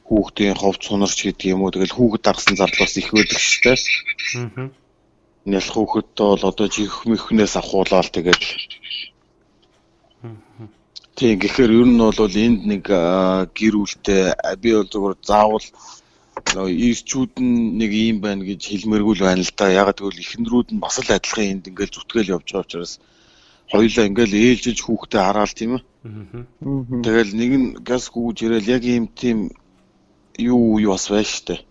хүүхдийн 0.08 0.56
ховц 0.56 0.88
сунарч 0.88 1.20
гэдэг 1.24 1.52
юм 1.52 1.64
уу 1.68 1.72
тэгэл 1.72 1.96
хүүхэд 1.96 2.24
даргасан 2.24 2.56
зарлаас 2.56 2.96
их 2.96 3.12
байдаг 3.12 3.40
штэ. 3.40 3.76
Аа. 3.76 4.72
Нялх 5.44 5.72
хүүхэдтэй 5.76 6.28
бол 6.32 6.44
одоо 6.48 6.68
жих 6.72 7.04
мөхнөөс 7.08 7.54
ахуулаад 7.60 8.08
тэгэл 8.12 8.44
Тийм 11.22 11.38
гэхээр 11.38 11.72
ер 11.78 11.86
нь 11.86 12.02
бол 12.02 12.18
энд 12.18 12.62
нэг 12.66 12.90
гэр 13.54 13.76
бүлтэй 13.78 14.34
би 14.58 14.70
бол 14.74 14.90
зөвхөн 14.90 15.22
заавал 15.22 15.68
ирчүүд 16.66 17.38
нь 17.38 17.78
нэг 17.78 17.92
юм 17.94 18.18
байна 18.26 18.42
гэж 18.42 18.62
хэлмээргүй 18.66 19.16
л 19.22 19.26
байна 19.30 19.46
л 19.46 19.54
да. 19.54 19.70
Яг 19.70 19.94
тэгвэл 19.94 20.18
эхнэрүүд 20.18 20.74
нь 20.74 20.82
бас 20.82 20.98
л 20.98 21.14
адилхан 21.14 21.62
энд 21.62 21.70
ингээл 21.70 21.94
зүтгэл 21.94 22.34
явж 22.42 22.48
байгаа 22.50 22.66
учраас 22.66 22.94
хоёулаа 23.70 24.06
ингээл 24.10 24.34
ээлжиж 24.34 24.78
хүүхдээ 24.82 25.22
хараал 25.22 25.54
тийм 25.54 25.72
ээ. 25.78 25.84
Тэгэл 27.06 27.32
нэг 27.38 27.52
нь 27.62 27.68
газ 27.86 28.10
гүүж 28.10 28.38
ирээл 28.42 28.74
яг 28.82 28.84
ийм 28.90 29.06
тийм 29.06 29.54
юу 30.42 30.82
юу 30.82 30.98
бас 30.98 31.06
байна 31.14 31.30
штэ. 31.30 31.62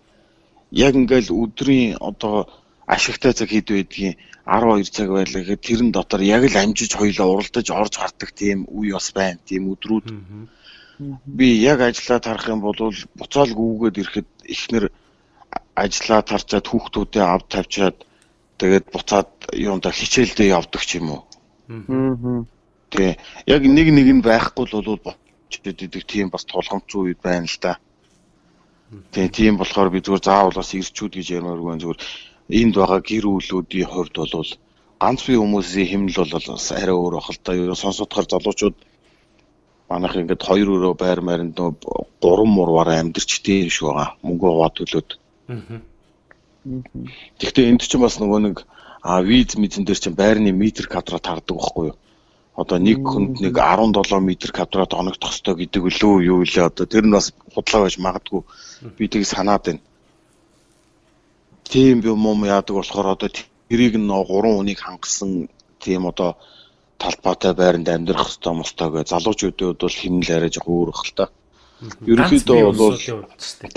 Яг 0.71 0.95
ингээл 0.95 1.35
өдрийн 1.35 1.99
одоо 1.99 2.47
ашигтай 2.87 3.35
цаг 3.35 3.51
хэд 3.51 3.67
байдгийг 3.67 4.15
12 4.45 4.89
цаг 4.89 5.09
байлаа 5.09 5.41
гэхэд 5.41 5.61
тэрэн 5.61 5.89
дотор 5.91 6.21
яг 6.21 6.43
л 6.49 6.57
амжиж 6.57 6.97
хоёлаа 6.97 7.27
уралдаж 7.29 7.67
орж 7.69 7.93
хардаг 7.97 8.29
тийм 8.33 8.65
үе 8.69 8.93
бас 8.97 9.13
байна. 9.13 9.39
Тийм 9.45 9.69
өдрүүд. 9.69 10.07
Би 11.25 11.47
яг 11.61 11.81
ажиллаад 11.81 12.25
харах 12.25 12.47
юм 12.49 12.61
бол 12.61 12.77
буцаал 13.17 13.53
гүүгээд 13.53 14.01
ирэхэд 14.01 14.29
эхнэр 14.45 14.85
ажиллаад 15.75 16.27
харчаад 16.29 16.65
хүүхдүүдээ 16.67 17.25
авд 17.25 17.47
тавьчаад 17.49 17.97
тэгээд 18.57 18.85
буцаад 18.93 19.29
юунда 19.53 19.89
хичээлдээ 19.93 20.53
явдаг 20.57 20.81
ч 20.81 20.97
юм 20.97 21.07
уу. 21.15 21.23
Тий. 22.91 23.17
Яг 23.47 23.61
нэг 23.63 23.87
нэг 23.93 24.07
нь 24.09 24.25
байхгүй 24.25 24.65
л 24.67 24.83
бол 24.83 24.99
болчиход 25.05 25.79
идэг 25.85 26.03
тийм 26.05 26.27
бас 26.29 26.43
тулгамцгүй 26.45 27.13
үед 27.13 27.21
байна 27.23 27.47
л 27.47 27.59
да. 27.61 27.79
Тий, 29.11 29.29
тийм 29.31 29.55
болохоор 29.55 29.89
би 29.89 30.03
зүгээр 30.03 30.23
заавал 30.23 30.59
бас 30.59 30.75
ирчүүд 30.75 31.15
гэж 31.15 31.27
ярмааргүй 31.39 31.79
зүгээр 31.79 31.99
энд 32.51 32.75
байгаа 32.75 32.99
гэр 32.99 33.25
бүлүүдийн 33.31 33.89
хувьд 33.89 34.15
бол 34.15 34.51
ганц 35.01 35.19
бие 35.25 35.39
хүмүүсийн 35.39 35.87
хэмнэл 35.89 36.29
бол 36.35 36.47
бас 36.53 36.71
арай 36.71 36.95
өөр 36.95 37.13
бах 37.17 37.29
л 37.31 37.39
да. 37.43 37.51
Юу 37.55 37.75
сонсодохоор 37.75 38.27
залуучууд 38.29 38.77
манайх 39.89 40.15
ингээд 40.15 40.43
хоёр 40.43 40.67
өрөө 40.75 40.93
байр 40.99 41.19
маринд 41.21 41.57
гурван 42.21 42.51
мурваараа 42.53 42.99
амьдэрч 43.01 43.31
тийм 43.41 43.69
шүү 43.71 43.87
байгаа. 43.89 44.09
Мөнгө 44.21 44.45
хуваа 44.47 44.71
төлөөд. 44.75 45.09
Гэхдээ 47.41 47.69
энд 47.71 47.81
чинь 47.87 48.03
бас 48.03 48.19
нөгөө 48.21 48.39
нэг 48.45 48.57
а 49.01 49.21
виз 49.25 49.57
мэдэн 49.57 49.83
дээр 49.83 49.99
чинь 49.99 50.19
байрны 50.21 50.51
метр 50.53 50.85
квадрат 50.85 51.25
тардаг 51.25 51.57
байхгүй 51.57 51.85
юу? 51.89 51.97
Одоо 52.53 52.77
нэг 52.77 53.01
хүнд 53.01 53.41
нэг 53.41 53.57
17 53.57 54.21
метр 54.21 54.51
квадрат 54.53 54.93
оногдох 54.93 55.33
ёстой 55.33 55.55
гэдэг 55.57 55.81
үлээ 55.81 56.29
юу 56.29 56.45
илээ 56.45 56.69
одоо 56.69 56.85
тэр 56.85 57.09
нь 57.09 57.15
бас 57.15 57.33
худлаа 57.49 57.89
байж 57.89 57.97
магадгүй 57.97 58.41
би 58.97 59.07
тийг 59.09 59.25
санаад 59.25 59.65
байна. 59.65 59.81
Тийм 61.71 62.03
юм 62.03 62.19
юм 62.31 62.41
яадаг 62.45 62.75
болохоор 62.75 63.07
одоо 63.15 63.29
тэрийг 63.31 63.95
нь 63.95 64.11
3 64.11 64.27
хүнийг 64.27 64.79
хангасан 64.83 65.47
тийм 65.79 66.03
одоо 66.11 66.35
талбайтай 66.99 67.53
байранд 67.55 67.87
амьдрах 67.87 68.27
хэвээр 68.27 68.59
мостой 68.59 68.89
гэж 68.91 69.07
залуучуудын 69.09 69.67
хувьд 69.67 69.81
бол 69.81 69.99
хэмнэл 70.01 70.35
арай 70.35 70.51
жоо 70.51 70.67
өөр 70.67 70.89
бах 70.91 71.03
л 71.07 71.15
та. 71.15 71.25
Ерөнхийдөө 72.11 72.59
бол 72.75 72.97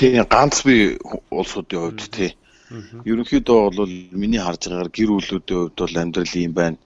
тийм 0.00 0.26
ганц 0.34 0.56
бие 0.66 0.98
улсуудын 1.30 1.80
хувьд 1.80 2.02
тийм 2.10 2.32
Ерөнхийдөө 3.10 3.60
бол 3.78 3.92
миний 4.20 4.42
харж 4.42 4.66
байгаагаар 4.66 4.90
гэр 4.96 5.10
бүлүүдийн 5.14 5.60
хувьд 5.62 5.78
бол 5.78 6.00
амьдрал 6.02 6.34
юм 6.34 6.52
байна. 6.58 6.78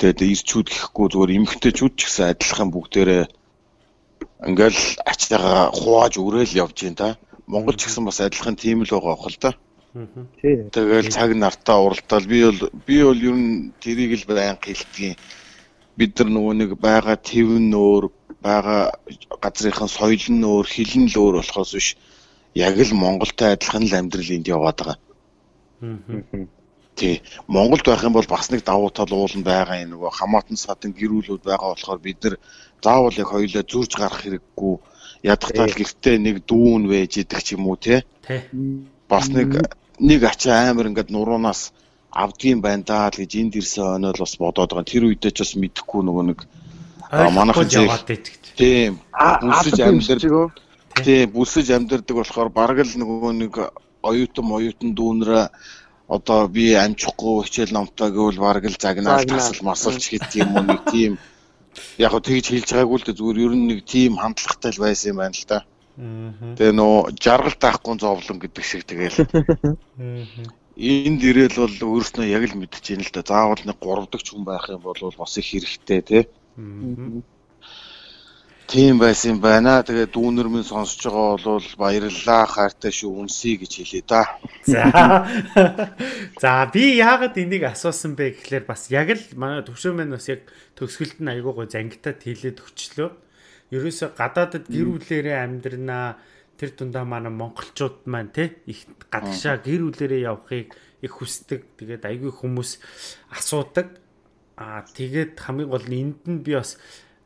Тэгээд 0.00 0.20
ирчүүд 0.32 0.68
гэхгүй 0.72 1.06
зүгээр 1.12 1.34
эмгхтэйчүүд 1.36 1.94
ч 1.98 2.00
гэсэн 2.06 2.26
адилхан 2.32 2.68
бүгдээрээ 2.72 3.24
ингээл 4.48 4.80
ачтайгаа 5.10 5.74
хувааж 5.76 6.14
өрөөл 6.24 6.58
явж 6.64 6.76
байна 6.80 7.00
та. 7.02 7.08
Монгол 7.52 7.76
ч 7.76 7.82
гэсэн 7.90 8.06
бас 8.08 8.18
адилхан 8.24 8.56
тийм 8.56 8.86
л 8.86 8.92
байгаа 8.94 9.12
бохол 9.18 9.36
та. 9.36 9.50
Тий. 9.52 9.67
Тэгэл 9.92 11.08
цаг 11.08 11.32
нартаа 11.34 11.80
уралдаал 11.80 12.26
би 12.28 12.44
бол 12.44 12.60
би 12.86 12.96
бол 13.02 13.20
ер 13.30 13.36
нь 13.36 13.72
тэрийг 13.80 14.12
л 14.20 14.28
байн 14.28 14.60
хэлтгийн 14.60 15.16
бид 15.96 16.12
нар 16.18 16.28
нөгөө 16.28 16.54
нэг 16.60 16.70
байгаа 16.76 17.16
твэн 17.16 17.72
нөөр 17.72 18.04
байгаа 18.44 18.82
газрынхан 19.42 19.88
соёл 19.88 20.24
нь 20.28 20.44
өөр 20.44 20.66
хэл 20.68 20.94
нь 21.00 21.08
л 21.08 21.16
өөр 21.16 21.34
болохоос 21.40 21.72
биш 21.74 21.88
яг 22.54 22.76
л 22.76 22.92
Монголтой 22.94 23.56
адилхан 23.56 23.88
л 23.88 23.96
амьдрал 23.96 24.34
энд 24.36 24.46
яваад 24.46 24.78
байгаа. 24.78 24.98
Тий. 26.98 27.22
Монголд 27.46 27.86
байх 27.86 28.02
юм 28.02 28.12
бол 28.12 28.26
бас 28.28 28.50
нэг 28.50 28.62
давуу 28.66 28.90
тал 28.90 29.12
уул 29.14 29.32
нь 29.34 29.46
байгаа 29.46 29.82
юм 29.82 29.96
нөгөө 29.96 30.10
хамаатан 30.18 30.58
садан 30.58 30.92
гэрүүлүүд 30.92 31.42
байгаа 31.46 31.72
болохоор 31.72 32.00
бид 32.02 32.18
нар 32.24 32.36
заавал 32.82 33.14
яг 33.22 33.28
хоёулаа 33.30 33.64
зурж 33.64 33.92
гарах 33.96 34.20
хэрэггүй. 34.22 34.74
Ядахтаа 35.22 35.66
гэртээ 35.70 36.16
нэг 36.18 36.36
дүүн 36.44 36.90
байж 36.90 37.22
идэх 37.22 37.42
ч 37.46 37.54
юм 37.54 37.70
уу 37.70 37.78
тий. 37.78 38.02
Тий. 38.26 38.42
Бас 39.08 39.28
нэг 39.32 39.48
нэг 39.98 40.20
ачаа 40.24 40.70
амар 40.70 40.88
ингээд 40.90 41.10
нуруунаас 41.10 41.72
авдгийн 42.12 42.60
байна 42.60 42.84
даа 42.84 43.10
л 43.10 43.20
гэж 43.20 43.32
энд 43.40 43.54
ирсэн 43.60 43.98
онол 43.98 44.18
бас 44.18 44.34
бодоод 44.36 44.70
байгаа. 44.72 44.92
Тэр 44.92 45.04
үедээ 45.08 45.32
ч 45.32 45.38
бас 45.42 45.52
мэдэхгүй 45.56 46.02
нөгөө 46.04 46.24
нэг 46.30 46.38
манайхан 47.10 47.68
яваад 47.68 48.04
байдаг. 48.08 48.34
Тийм. 48.56 49.00
Бүсэж 49.14 49.78
амьдэр. 49.80 50.20
Тийм, 51.04 51.26
бүсэж 51.30 51.66
амьдэрдэг 51.76 52.16
болохоор 52.16 52.50
бараг 52.50 52.82
л 52.84 52.94
нөгөө 53.00 53.32
нэг 53.42 53.54
оюутан 54.02 54.46
оюутан 54.50 54.90
дүүнрээ 54.98 55.46
одоо 56.08 56.48
би 56.48 56.72
амжихгүй 56.74 57.44
хичээл 57.44 57.76
номтой 57.76 58.10
гэвэл 58.10 58.40
бараг 58.40 58.64
л 58.64 58.80
загнаал 58.80 59.24
тасал 59.28 59.60
масалч 59.62 60.08
гэдэг 60.08 60.40
юм 60.42 60.56
уу 60.56 60.64
нэг 60.64 60.80
тийм 60.88 61.12
яг 62.00 62.12
го 62.12 62.20
тэгж 62.20 62.46
хэлж 62.50 62.68
байгаагүй 62.72 62.98
л 62.98 63.06
дээ 63.06 63.18
зүгээр 63.20 63.42
ер 63.44 63.54
нь 63.54 63.68
нэг 63.68 63.80
тийм 63.84 64.16
хандлагатай 64.16 64.72
л 64.72 64.82
байсан 64.82 65.10
юм 65.12 65.18
байна 65.20 65.36
л 65.36 65.46
та. 65.46 65.58
Тэгээ 65.98 66.78
нөө 66.78 67.18
жаргал 67.18 67.58
таахгүй 67.58 67.98
зовлон 67.98 68.38
гэдэг 68.38 68.62
шиг 68.62 68.86
тэгэл. 68.86 69.18
Энд 70.78 71.20
ирээл 71.26 71.58
бол 71.58 71.98
өөрснөө 71.98 72.26
яг 72.30 72.46
л 72.46 72.54
мэдчихээн 72.54 73.02
л 73.02 73.10
да. 73.10 73.26
Заавал 73.26 73.58
нэг 73.66 73.82
3 73.82 74.06
дахь 74.06 74.22
хүн 74.30 74.46
байх 74.46 74.70
юм 74.70 74.78
бол 74.86 74.94
бас 75.18 75.34
их 75.42 75.50
хэрэгтэй 75.50 76.00
тий. 76.06 76.22
Тийм 78.68 79.00
байсан 79.02 79.42
байна. 79.42 79.82
Тэгээ 79.82 80.12
дүүнэр 80.14 80.46
минь 80.46 80.62
сонсож 80.62 81.02
байгаа 81.10 81.58
бол 81.58 81.66
баярлалаа 81.82 82.46
хайртай 82.46 82.92
шүү 82.94 83.26
үнсий 83.26 83.58
гэж 83.58 83.72
хэлээ 83.82 84.04
да. 84.06 84.22
За. 84.62 85.26
За 86.38 86.68
би 86.70 86.94
яагаад 87.00 87.34
энийг 87.42 87.66
асуусан 87.66 88.14
бэ 88.14 88.38
гэхлээр 88.38 88.70
бас 88.70 88.86
яг 88.94 89.18
л 89.18 89.24
манай 89.34 89.66
төвшөө 89.66 89.98
маань 89.98 90.14
бас 90.14 90.30
яг 90.30 90.46
төгсгөлд 90.78 91.18
нь 91.18 91.32
айгуугой 91.32 91.66
зангитад 91.66 92.22
хэлээд 92.22 92.62
өчлөө. 92.62 93.08
Ерөөсө 93.68 94.16
гадаадд 94.16 94.68
гэр 94.72 94.88
бүлээрээ 94.96 95.38
амьдрнаа 95.44 96.16
тэр 96.58 96.74
дундаа 96.74 97.04
манай 97.04 97.32
монголчууд 97.32 98.08
маань 98.08 98.32
те 98.32 98.58
их 98.66 98.88
гадагшаа 99.12 99.60
гэр 99.60 99.92
бүлээрээ 99.92 100.26
явахыг 100.26 100.74
их 101.04 101.12
хүсдэг. 101.12 101.76
Тэгээд 101.78 102.08
айгүй 102.08 102.32
хүмүүс 102.34 102.82
асуудаг. 103.30 104.00
Аа 104.58 104.82
тэгээд 104.82 105.38
хамгийн 105.38 105.70
гол 105.70 105.86
нь 105.86 106.00
энд 106.02 106.22
нь 106.26 106.42
би 106.42 106.58
бас 106.58 106.80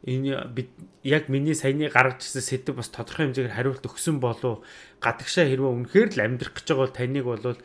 энэ 0.04 0.50
бид 0.50 0.70
яг 1.06 1.30
миний 1.30 1.54
саяны 1.54 1.88
гаргаж 1.88 2.26
ирсэн 2.26 2.42
сэдв 2.42 2.74
бас 2.76 2.90
тодорхой 2.90 3.30
хэмжээгээр 3.30 3.56
хариулт 3.56 3.86
өгсөн 3.86 4.18
болов 4.18 4.66
гадагшаа 4.98 5.46
хэрвээ 5.46 5.72
үнэхээр 5.78 6.10
л 6.18 6.24
амьдрах 6.26 6.52
гэж 6.58 6.66
байгаа 6.68 6.82
бол 6.82 6.98
таныг 6.98 7.24
бол 7.24 7.56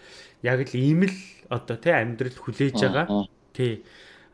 яг 0.46 0.60
л 0.70 0.76
ийм 0.78 1.10
л 1.10 1.18
одоо 1.50 1.76
тий 1.82 1.92
амьдрал 1.98 2.38
хүлээж 2.38 2.78
байгаа. 2.78 3.26
тий 3.58 3.82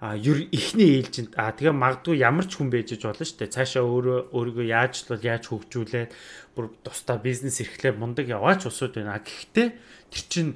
а 0.03 0.19
ер 0.19 0.51
ихний 0.51 0.99
ээлжинд 0.99 1.39
а 1.39 1.55
тэгээ 1.55 1.71
магадгүй 1.71 2.19
ямар 2.19 2.43
ч 2.43 2.59
хүн 2.59 2.67
байж 2.67 2.91
болно 2.99 3.23
шүү 3.23 3.39
дээ 3.39 3.55
цаашаа 3.55 3.87
өөрөө 3.87 4.19
өөрийгөө 4.35 4.67
яаж 4.67 4.93
л 5.07 5.23
яаж 5.23 5.43
хөгжүүлээд 5.47 6.11
бүр 6.59 6.65
тусдаа 6.83 7.17
бизнес 7.23 7.63
эрхлээ 7.63 7.95
мундаг 7.95 8.27
яваач 8.27 8.67
усуд 8.67 8.99
байна 8.99 9.23
гэхдээ 9.23 9.67
тэр 10.11 10.23
чин 10.27 10.47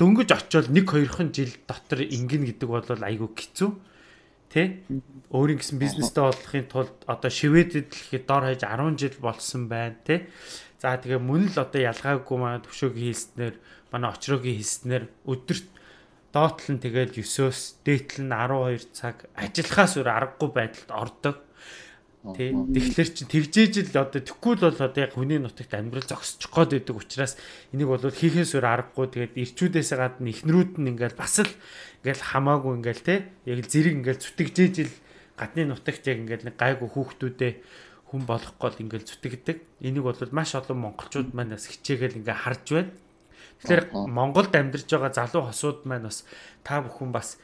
дөнгөж 0.00 0.28
очиод 0.32 0.72
1 0.72 0.80
2хан 0.80 1.28
жил 1.36 1.52
дотор 1.68 2.00
ингэн 2.08 2.48
гэдэг 2.48 2.68
бол 2.72 2.88
айгүй 2.88 3.28
хэцүү 3.36 3.70
Тэ? 4.52 4.84
Өөрийн 5.32 5.64
гэсэн 5.64 5.80
бизнестэй 5.80 6.28
болохын 6.28 6.68
тулд 6.68 6.96
одоо 7.08 7.32
шивэдэд 7.32 7.88
дэлхийд 7.88 8.28
дор 8.28 8.44
хаяж 8.44 8.60
10 8.60 9.00
жил 9.00 9.16
болсон 9.16 9.64
байна, 9.64 9.96
тэ? 10.04 10.28
За 10.76 10.92
тэгээ 11.00 11.16
мөн 11.16 11.48
л 11.48 11.56
одоо 11.56 11.80
ялгаагүй 11.80 12.36
манай 12.36 12.60
төвшөөгийн 12.60 13.08
хийснээр 13.16 13.56
манай 13.88 14.12
очроогийн 14.12 14.60
хийснээр 14.60 15.04
өдөрт 15.24 15.68
доотлол 16.32 16.76
нь 16.76 16.82
тэгэл 16.82 17.12
9-оос 17.12 17.84
дээтлэл 17.84 18.24
нь 18.26 18.32
12 18.32 18.96
цаг 18.96 19.16
ажиллахаас 19.36 19.92
өөр 20.00 20.08
аргагүй 20.08 20.50
байдалд 20.50 20.90
ордог. 20.90 21.36
Тэ. 22.22 22.54
Тэгэхээр 22.54 23.10
чи 23.12 23.24
тэгжээж 23.26 23.74
л 23.92 23.98
одоо 23.98 24.22
тэггүй 24.22 24.54
л 24.54 24.64
бол 24.70 24.78
одоо 24.78 25.00
яг 25.02 25.12
хүний 25.18 25.42
нутагт 25.42 25.74
амьдрал 25.74 26.06
зогсчих 26.06 26.54
гээд 26.54 26.86
байдаг 26.86 26.96
учраас 26.96 27.34
энийг 27.74 27.90
бол 27.90 27.98
хийхээс 27.98 28.54
өөр 28.54 28.66
аргагүй 28.94 29.06
тэгээд 29.10 29.34
ирчүүдээс 29.42 29.90
гадна 29.98 30.30
ихнэрүүд 30.30 30.72
нь 30.78 30.90
ингээл 30.94 31.18
бас 31.18 31.42
л 31.42 31.50
ингээл 32.06 32.22
хамаагүй 32.22 32.72
ингээл 32.78 33.02
те 33.02 33.14
яг 33.42 33.58
л 33.58 33.66
зэрэг 33.66 33.94
ингээл 33.98 34.22
зүтгэжээж 34.22 34.76
л 34.86 34.94
гадны 35.34 35.62
нутагт 35.66 36.06
яг 36.06 36.18
ингээл 36.22 36.46
нэг 36.46 36.56
гайгүй 36.62 36.88
хүүхдүүдээ 36.94 37.52
хүн 38.12 38.22
болох 38.28 38.54
гол 38.60 38.76
ингээл 38.76 39.08
зүтгэдэг. 39.08 39.58
Энийг 39.82 40.04
бол 40.04 40.20
маш 40.36 40.54
олон 40.54 40.78
монголчууд 40.78 41.34
маань 41.34 41.56
бас 41.56 41.66
хичээгээл 41.66 42.20
ингээ 42.20 42.38
харж 42.38 42.66
байна. 42.70 42.92
Тэгэхээр. 43.62 44.10
Монголд 44.10 44.52
амьдарч 44.58 44.90
байгаа 44.90 45.12
залуу 45.14 45.46
хосууд 45.46 45.86
маань 45.86 46.10
бас 46.10 46.26
та 46.66 46.82
бүхэн 46.82 47.14
бас 47.14 47.38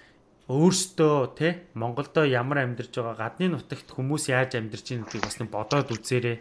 өөрсдөө 0.49 1.37
те 1.37 1.49
Монголдо 1.79 2.25
ямар 2.25 2.65
амьдарч 2.65 2.91
байгаа 2.97 3.37
гадны 3.37 3.53
нутагт 3.53 3.93
хүмүүс 3.93 4.33
яаж 4.33 4.57
амьдарч 4.57 4.87
байгаа 4.91 5.05
гэдгийг 5.07 5.25
бас 5.29 5.37
нэг 5.39 5.51
бодоод 5.53 5.89
үзээрэй. 5.95 6.41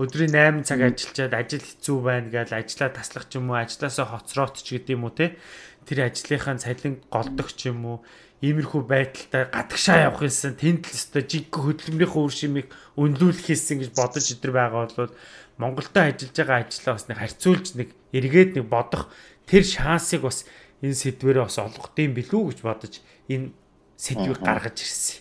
Өдрийн 0.00 0.32
8 0.32 0.64
цаг 0.64 0.80
ажиллачаад 0.80 1.34
ажил 1.34 1.60
хэцүү 1.60 1.98
байна 2.00 2.30
гэж 2.32 2.54
ажлаа 2.56 2.88
таслах 2.94 3.28
ч 3.28 3.36
юм 3.36 3.52
уу, 3.52 3.60
ажлаасаа 3.60 4.06
хоцроот 4.08 4.56
ч 4.62 4.80
гэдэм 4.80 4.96
юм 4.96 5.04
уу 5.04 5.12
те. 5.12 5.36
Тэр 5.84 6.08
ажлынхаа 6.08 6.56
цалин 6.56 7.04
голдог 7.12 7.52
ч 7.52 7.68
юм 7.68 7.84
уу. 7.84 7.98
Иймэрхүү 8.40 8.82
байдалтай 8.88 9.52
гадагшаа 9.52 10.08
явах 10.08 10.24
юмсан 10.24 10.56
тэнд 10.56 10.88
л 10.88 10.96
өстой 10.96 11.28
жиг 11.28 11.52
хөдөлмөрийнхөө 11.52 12.22
үр 12.24 12.32
шимийг 12.32 12.72
өнлүүлэх 12.96 13.52
хийсэн 13.52 13.84
гэж 13.84 13.92
бодож 13.92 14.24
өдр 14.32 14.56
байгаа 14.56 14.88
бол 14.88 15.12
Монголдо 15.60 16.00
ажиллаж 16.00 16.32
байгаа 16.32 16.64
ажлаа 16.64 16.94
бас 16.96 17.06
нэг 17.08 17.18
харьцуулж 17.20 17.66
нэг 17.76 17.88
эргээд 18.16 18.50
нэг 18.56 18.66
бодох 18.72 19.12
тэр 19.44 19.64
шансыг 19.68 20.24
бас 20.24 20.48
энэ 20.80 20.96
сэдвэрээ 20.96 21.44
бас 21.44 21.58
олгох 21.60 21.92
юм 22.00 22.16
билүү 22.16 22.42
гэж 22.48 22.58
бодож 22.64 22.94
энэ 23.28 23.52
сэдвийг 24.00 24.40
гаргаж 24.40 24.76
ирсэн. 24.80 25.20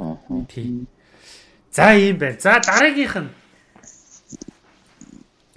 Аа. 0.00 0.16
Тий. 0.48 0.88
За 1.68 1.92
ийм 1.92 2.16
байна. 2.16 2.40
За 2.40 2.56
дараагийнх 2.64 3.16
нь 3.20 3.30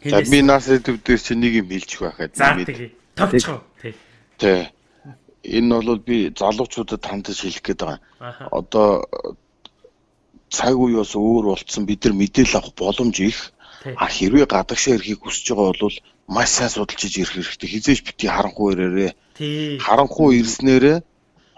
За 0.05 0.21
би 0.21 0.41
нас 0.43 0.67
сэдвүүдээс 0.69 1.21
чи 1.25 1.33
нэг 1.33 1.53
юм 1.65 1.67
хэлчих 1.71 2.01
байхад. 2.03 2.35
За 2.35 2.53
нэг- 2.53 2.67
тэгээ. 2.69 2.91
Товчхон. 3.15 3.61
Тий. 3.81 3.93
Тий. 4.37 4.69
Энэ 5.43 5.81
бол 5.81 5.97
би 5.97 6.29
залуучуудад 6.29 7.01
хандаж 7.01 7.41
хэлэх 7.41 7.63
гээд 7.63 7.81
байгаа. 7.81 7.99
Одоо 8.51 9.07
цаг 10.49 10.75
үе 10.77 11.01
бас 11.01 11.15
өөр 11.15 11.43
болцсон 11.49 11.85
бид 11.89 12.05
нар 12.05 12.13
мэдээлэл 12.13 12.57
авах 12.59 12.75
боломж 12.77 13.17
их. 13.19 13.54
А 13.85 14.05
хэрвээ 14.09 14.45
гадагшаа 14.49 14.97
ирэхийг 14.97 15.21
хүсэж 15.21 15.45
байгаа 15.53 15.77
бол 15.77 15.97
маш 16.27 16.49
сайн 16.57 16.71
судалж 16.73 17.01
иж 17.05 17.15
ирэх 17.21 17.33
хэрэгтэй. 17.37 17.69
Хизээж 17.69 17.99
бити 18.01 18.25
харанхуй 18.27 18.73
ирээрээ. 18.73 19.11
Тий. 19.37 19.77
Харанхуй 19.77 20.41
ирснээрээ 20.41 20.97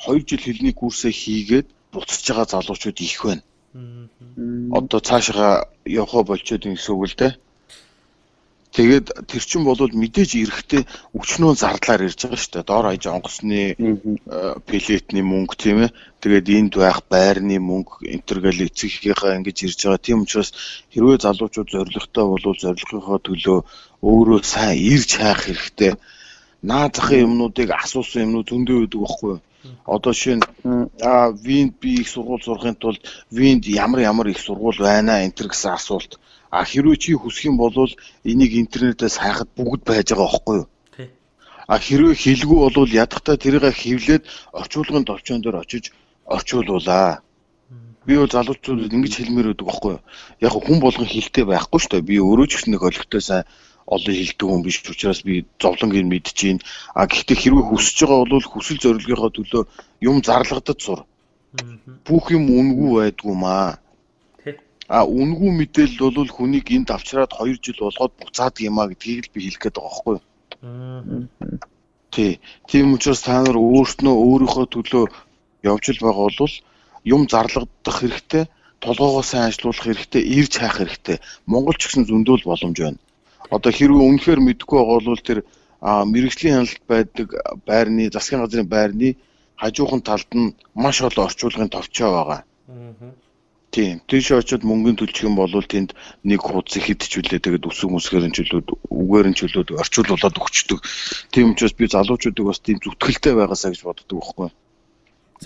2 0.06 0.28
жил 0.28 0.44
хэлний 0.44 0.76
курсээ 0.76 1.14
хийгээд 1.16 1.68
буцаж 1.92 2.26
байгаа 2.28 2.48
залуучууд 2.52 3.00
их 3.00 3.24
байна. 3.24 3.44
Одоо 4.78 5.00
цаашаа 5.00 5.72
явхаа 5.86 6.24
болчиход 6.28 6.68
юм 6.68 6.76
гэсэн 6.76 6.94
үг 6.96 7.06
л 7.08 7.16
дээ. 7.16 7.34
Тэгээд 8.78 9.26
тэр 9.26 9.42
чин 9.42 9.66
бол 9.66 9.74
мэдээж 9.74 10.32
эрэхтэй 10.38 10.86
өчнөө 11.18 11.58
зардлаар 11.58 12.06
ирж 12.06 12.30
байгаа 12.30 12.38
шүү 12.38 12.54
дээ. 12.54 12.70
Доор 12.70 12.86
хаяж 12.86 13.06
онгоцны 13.10 13.74
э, 13.74 13.76
пилетний 14.70 15.26
мөнгө 15.26 15.56
тийм 15.58 15.78
ээ. 15.90 15.96
Тэгээд 16.22 16.46
энд 16.54 16.74
байх 16.78 17.02
байрны 17.10 17.58
мөнгө 17.58 18.06
энтергээл 18.06 18.70
эцэгийнхээ 18.70 19.38
ингэж 19.42 19.58
ирж 19.66 19.80
байгаа. 19.82 20.06
Тийм 20.06 20.22
учраас 20.30 20.54
хэрвээ 20.94 21.26
залуучууд 21.26 21.74
зоригтой 21.74 22.26
бол 22.30 22.46
зорилгынхоо 22.54 23.18
төлөө 23.18 23.60
өөрөө 24.06 24.40
сайн 24.46 24.78
ирж 24.78 25.10
хайх 25.18 25.42
хэрэгтэй. 25.50 25.98
Наа 26.62 26.94
захын 26.94 27.26
юмнуудыг 27.34 27.74
асуусан 27.74 28.30
юмнууд 28.30 28.46
зөндөө 28.46 28.78
байдаг 28.86 29.02
байхгүй 29.02 29.30
юу? 29.34 29.42
Одоо 29.90 30.14
нь 30.14 30.46
аа 31.02 31.34
Винд 31.34 31.74
би 31.82 31.92
их 32.02 32.10
сургууль 32.14 32.46
сурахын 32.46 32.78
тулд 32.78 33.02
Винд 33.34 33.66
ямар 33.66 34.06
ямар 34.06 34.28
их 34.30 34.38
сургууль 34.38 34.78
байна 34.78 35.26
энэ 35.26 35.34
гэсэн 35.34 35.74
асуулт. 35.74 36.22
А 36.50 36.64
хэрвээ 36.64 36.98
чи 36.98 37.12
хүсэх 37.14 37.52
юм 37.52 37.58
бол 37.58 37.76
энийг 38.24 38.52
интернетээс 38.56 39.20
хайхад 39.20 39.50
бүгд 39.58 39.82
байж 39.84 40.08
байгаа 40.12 40.28
байхгүй 40.32 40.56
юу? 40.62 40.68
А 41.68 41.76
хэрвээ 41.84 42.16
хэлгүй 42.16 42.60
бол 42.64 42.88
ядахтаа 42.88 43.36
тэрийг 43.36 43.68
хэвлээд 43.76 44.24
орчуулгын 44.56 45.04
товчон 45.04 45.44
дээр 45.44 45.60
очиж 45.60 45.92
орчуулуулаа. 46.24 47.20
Би 48.08 48.16
бол 48.16 48.32
залуучуудад 48.32 48.96
ингэж 48.96 49.14
хэлмээр 49.20 49.52
байдаг 49.52 49.68
байхгүй 49.68 49.92
юу? 50.00 50.02
Яг 50.40 50.54
хүн 50.56 50.80
болгон 50.80 51.08
хилтэй 51.12 51.44
байхгүй 51.44 51.80
шүү 51.80 51.92
дээ. 51.92 52.08
Би 52.08 52.16
өөрөө 52.24 52.48
ч 52.48 52.52
гэсэн 52.56 52.72
нэг 52.72 52.84
олигтой 52.88 53.20
сайн 53.20 53.44
олон 53.84 54.16
хилдэг 54.16 54.48
хүн 54.48 54.64
биш 54.64 54.80
учраас 54.88 55.20
би 55.28 55.44
зовлонгийн 55.60 56.08
мэдчихээн. 56.08 56.64
А 56.96 57.04
гэхдээ 57.04 57.36
хэрвээ 57.36 57.66
хүсэж 57.68 57.98
байгаа 58.08 58.32
бол 58.32 58.48
хүсэл 58.48 58.80
зорилгынхоо 58.84 59.32
төлөө 59.36 59.64
юм 60.08 60.24
зарлагдаж 60.24 60.80
сур. 60.80 61.04
Бүх 62.08 62.32
юм 62.32 62.48
үнгүй 62.48 62.92
байдгүй 62.96 63.36
маа. 63.36 63.80
А 64.88 65.04
үнгүй 65.04 65.52
мэдээлэл 65.52 66.16
бол 66.16 66.32
хүнийг 66.32 66.72
энд 66.72 66.90
авчраад 66.96 67.36
2 67.36 67.60
жил 67.60 67.80
болгоод 67.84 68.14
буцаад 68.20 68.56
юм 68.64 68.80
а 68.80 68.88
гэдгийг 68.88 69.28
л 69.28 69.34
би 69.36 69.40
хэлэх 69.44 69.62
гээд 69.68 69.76
байгаа 69.76 69.92
байхгүй 69.92 70.16
юу? 70.16 70.24
Тий. 72.12 72.40
Тийм 72.72 72.96
учраас 72.96 73.22
та 73.22 73.44
нар 73.44 73.60
өөрснөө 73.60 74.16
өөрийнхөө 74.16 74.66
төлөө 74.72 75.06
явж 75.68 75.86
л 75.92 76.04
байгаа 76.08 76.32
бол 76.40 76.56
юм 77.04 77.22
зарлагдах 77.28 77.98
хэрэгтэй, 78.00 78.44
толгоогоо 78.80 79.24
сайн 79.28 79.52
ажилуулах 79.52 79.84
хэрэгтэй, 79.84 80.24
ирж 80.24 80.54
хайх 80.56 80.80
хэрэгтэй. 80.80 81.18
Монгол 81.52 81.76
ч 81.76 81.92
гэсэн 81.92 82.08
зөндөл 82.08 82.48
боломж 82.48 82.78
байна. 82.80 83.00
Одоо 83.52 83.72
хэрвээ 83.76 84.08
үнэхээр 84.08 84.40
мэдгүй 84.40 84.78
байгаа 84.80 85.04
бол 85.04 85.28
тэр 85.28 85.40
мэрэгжлийн 85.84 86.56
хяналт 86.64 86.82
байдаг 86.88 87.28
байрны 87.68 88.10
засгийн 88.12 88.42
газрын 88.42 88.68
байрны 88.72 89.10
хажуухан 89.62 90.02
талд 90.02 90.30
нь 90.32 90.56
маш 90.74 91.02
олон 91.04 91.28
орчуулгын 91.28 91.70
товчоо 91.76 92.10
байгаа. 92.12 92.42
Мгм. 92.68 93.27
Тийм. 93.78 94.02
Тийш 94.10 94.34
очиод 94.34 94.66
мөнгөний 94.66 94.98
төлчих 94.98 95.30
юм 95.30 95.38
бол 95.38 95.54
тэнд 95.54 95.94
нэг 96.26 96.42
хуудас 96.42 96.82
ихэдчихвүлээ 96.82 97.46
тэгээд 97.46 97.70
үсэг 97.70 97.94
мүсгээр 97.94 98.26
нь 98.26 98.34
чөлөөд 98.34 98.74
үгээр 98.90 99.28
нь 99.30 99.38
чөлөөд 99.38 99.78
орчуулуулад 99.78 100.34
өгчдөг. 100.34 100.82
Тийм 101.30 101.54
учраас 101.54 101.78
би 101.78 101.86
залуучуудыг 101.86 102.42
бас 102.42 102.58
тийм 102.58 102.82
зүтгэлтэй 102.82 103.38
байгаасаа 103.38 103.78
гэж 103.78 103.86
боддог 103.86 104.18
байхгүй. 104.18 104.50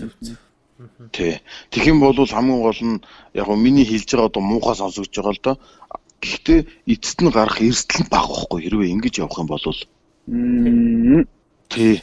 Зөв 0.00 0.10
зөв. 0.24 0.40
Тий. 1.12 1.44
Тэгэх 1.76 1.92
юм 1.92 2.00
бол 2.00 2.16
хамгийн 2.16 2.64
гол 2.64 2.80
нь 2.80 3.04
яг 3.36 3.52
гоо 3.52 3.56
миний 3.60 3.84
хэлж 3.84 4.08
байгаа 4.08 4.32
одоо 4.32 4.40
муухай 4.40 4.80
сонсогдож 4.80 5.12
байгаа 5.12 5.36
л 5.36 5.44
доо. 5.44 5.56
Гэхдээ 6.24 6.60
эцэст 6.88 7.20
нь 7.20 7.28
гарах 7.36 7.60
эрсдэл 7.60 8.00
нь 8.00 8.08
бага 8.08 8.32
байхгүй 8.32 8.64
хэрвээ 8.64 8.96
ингэж 8.96 9.14
явах 9.20 9.44
юм 9.44 9.52
бол 9.52 9.60
тий. 11.68 12.00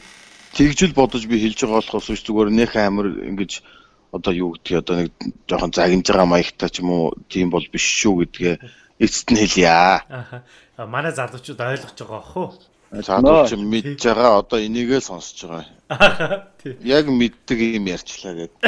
Тэгжэл 0.54 0.94
бодож 0.94 1.26
би 1.26 1.42
хэлж 1.42 1.58
байгаа 1.66 1.82
болохоос 1.82 2.14
биш 2.14 2.22
зүгээр 2.22 2.54
нэх 2.54 2.78
амир 2.78 3.26
ингэж 3.34 3.66
одоо 4.12 4.34
юу 4.34 4.50
гэдгийг 4.58 4.82
одоо 4.82 4.96
нэг 5.06 5.12
жоохон 5.46 5.72
загинж 5.74 6.06
байгаа 6.10 6.26
маягтай 6.26 6.70
ч 6.70 6.82
юм 6.82 6.90
уу 6.92 7.14
тийм 7.30 7.50
бол 7.54 7.66
биш 7.70 7.86
шүү 8.02 8.26
гэдгээ 8.26 8.56
эцэст 9.00 9.28
нь 9.32 9.40
хэлье. 9.40 10.02
Аха. 10.10 10.44
А, 10.78 10.86
Манай 10.86 11.14
залуучууд 11.14 11.62
ойлгож 11.62 11.94
байгаа 11.94 12.24
уу? 12.36 12.50
Цаадууч 12.90 13.54
мэдж 13.54 14.02
байгаа 14.02 14.42
одоо 14.42 14.58
энийгээ 14.58 15.00
сонсож 15.00 15.46
байгаа. 15.46 16.50
Тий. 16.58 16.74
Яг 16.82 17.06
мэддэг 17.06 17.60
юм 17.78 17.86
ярьчлаа 17.86 18.34
гэдэг. 18.34 18.62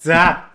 За. 0.00 0.48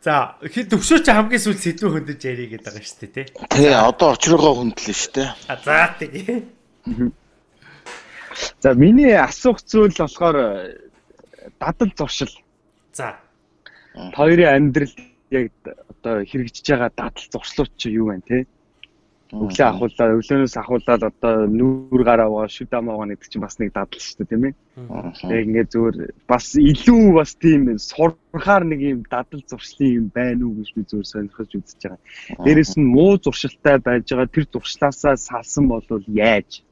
За, 0.00 0.34
хи 0.40 0.64
төвшөө 0.64 1.04
чи 1.04 1.12
хамгийн 1.12 1.44
сүүл 1.44 1.60
сэдвүү 1.60 1.90
хөндөж 1.92 2.20
ярий 2.24 2.48
гэдэг 2.48 2.72
байгаа 2.72 2.82
шүү 2.88 3.00
дээ, 3.04 3.12
тий. 3.12 3.26
Тий, 3.52 3.68
одоо 3.68 4.16
очрогоо 4.16 4.56
хүндлээ 4.56 4.96
шүү 4.96 5.12
дээ. 5.12 5.28
А 5.46 5.54
за 5.60 5.92
тэгээ. 6.00 6.40
За 8.64 8.72
миний 8.72 9.12
асуух 9.12 9.60
зүйл 9.60 9.92
болохоор 9.92 10.72
дадал 11.60 11.92
зуршил. 11.96 12.32
За. 12.92 13.16
Хоёрын 14.16 14.54
амьдрал 14.54 14.94
яг 15.30 15.52
одоо 15.64 16.24
хэрэгжиж 16.24 16.66
байгаа 16.66 16.90
дадал 16.96 17.26
зуршлууд 17.32 17.72
чи 17.76 17.90
юу 17.90 18.08
вэ 18.10 18.20
те? 18.26 18.46
Өглөө 19.30 19.62
ахуулаад 19.62 20.18
өглөөнөөс 20.18 20.56
ахуулаад 20.58 21.02
одоо 21.06 21.46
нүүр 21.46 22.02
гараа 22.02 22.50
шүд 22.50 22.74
амаагаа 22.74 23.14
гэдэг 23.14 23.30
чинь 23.30 23.44
бас 23.46 23.62
нэг 23.62 23.70
дадал 23.70 24.02
шүү 24.02 24.26
дээ 24.26 24.30
тийм 24.30 24.44
ээ. 24.50 24.54
Яг 25.30 25.42
ингээд 25.46 25.70
зүгээр 25.70 25.96
бас 26.26 26.46
илүү 26.58 27.04
бас 27.14 27.30
тийм 27.38 27.62
сурхаар 27.78 28.66
нэг 28.66 28.80
юм 28.82 29.00
дадал 29.06 29.42
зуршлын 29.46 29.94
юм 30.02 30.06
байна 30.10 30.42
уу 30.50 30.58
гэж 30.58 30.68
би 30.74 30.82
зүгээр 30.82 31.10
сонирхож 31.14 31.50
үзэж 31.54 31.78
байгаа. 31.78 32.00
Дээрэс 32.42 32.74
нь 32.74 32.90
муу 32.90 33.22
зуршилтай 33.22 33.78
байж 33.78 34.10
байгаа 34.10 34.34
тэр 34.34 34.46
зуршлаасаа 34.50 35.14
салсан 35.14 35.70
бол 35.70 35.86
яаж? 36.10 36.66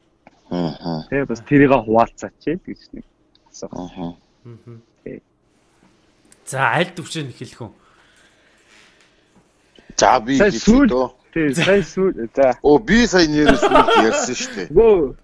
Аа. 0.51 1.07
Тэ 1.07 1.31
бас 1.31 1.46
тэрийг 1.46 1.70
хуваалцаач 1.70 2.42
гэж 2.42 2.81
нэг 2.90 3.07
асуух. 3.55 3.70
Аа. 3.70 4.18
За, 6.48 6.72
аль 6.72 6.92
төвшөө 6.96 7.32
хэлэх 7.37 7.61
үү? 7.61 7.72
За 9.98 10.18
би 10.20 10.38
сүүл-. 10.38 11.14
Тий, 11.34 11.52
сая 11.54 11.82
сүүл 11.84 12.28
за. 12.34 12.54
Оо 12.62 12.78
би 12.78 13.04
сая 13.06 13.28
сүүл 13.28 13.88
ярьсан 14.00 14.34
шүү 14.34 14.52
дээ. 14.56 14.68
Гөө 14.72 15.16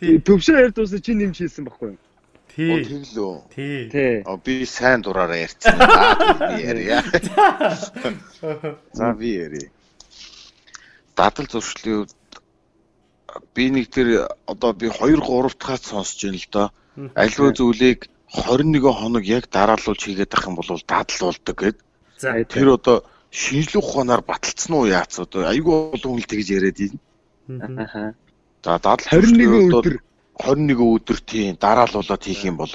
Тий. 0.00 0.16
төвшөө 0.26 0.56
ярд 0.64 0.78
уусаа 0.80 1.00
чи 1.04 1.12
нэмж 1.14 1.36
хийсэн 1.38 1.68
баггүй 1.68 1.92
юу? 1.92 1.98
Оо 2.00 2.06
Тий. 2.50 2.82
тэглөө. 2.88 3.34
Тий. 3.54 3.78
Тий. 3.92 4.14
Оо 4.26 4.36
би 4.40 4.64
сайн 4.66 5.04
дураараа 5.04 5.38
ярьсан. 5.38 5.76
Би 5.76 6.64
ярья. 6.64 7.04
За 8.96 9.12
би 9.12 9.28
ярья. 9.36 9.68
Дадал 11.14 11.46
зуршлын 11.52 12.08
үед 12.08 12.12
би 13.54 13.70
нэг 13.70 13.92
тэр 13.92 14.26
одоо 14.48 14.72
би 14.72 14.88
2 14.88 15.20
3 15.20 15.52
дахь 15.60 15.84
сонсож 15.84 16.18
байна 16.24 16.40
л 16.40 16.48
доо. 16.50 16.68
Аливаа 17.14 17.52
зүйлийг 17.54 18.08
21 18.32 18.92
хоног 18.94 19.24
яг 19.24 19.50
дараалуулж 19.50 20.00
хийгээд 20.06 20.34
ах 20.34 20.46
юм 20.46 20.54
бол 20.54 20.66
дадал 20.86 21.18
болдог 21.20 21.56
гэд. 21.56 21.76
За. 22.18 22.44
Тэр 22.44 22.78
одоо 22.78 23.04
шинжлэх 23.30 23.82
ухаанаар 23.82 24.22
баталцсан 24.22 24.74
уу 24.76 24.86
яац 24.86 25.18
одоо 25.18 25.50
айгүй 25.50 25.74
олон 25.98 26.10
хүн 26.14 26.22
л 26.22 26.30
тэгж 26.30 26.48
яриад 26.54 26.78
байна. 26.78 27.82
Аха. 27.82 28.14
За 28.62 28.78
дадал 28.78 29.02
21 29.02 29.66
өдөр 29.66 29.98
21 30.38 30.78
өдөр 30.78 31.18
тийм 31.26 31.56
дараалуулаад 31.58 32.22
хийх 32.22 32.44
юм 32.46 32.56
бол 32.56 32.70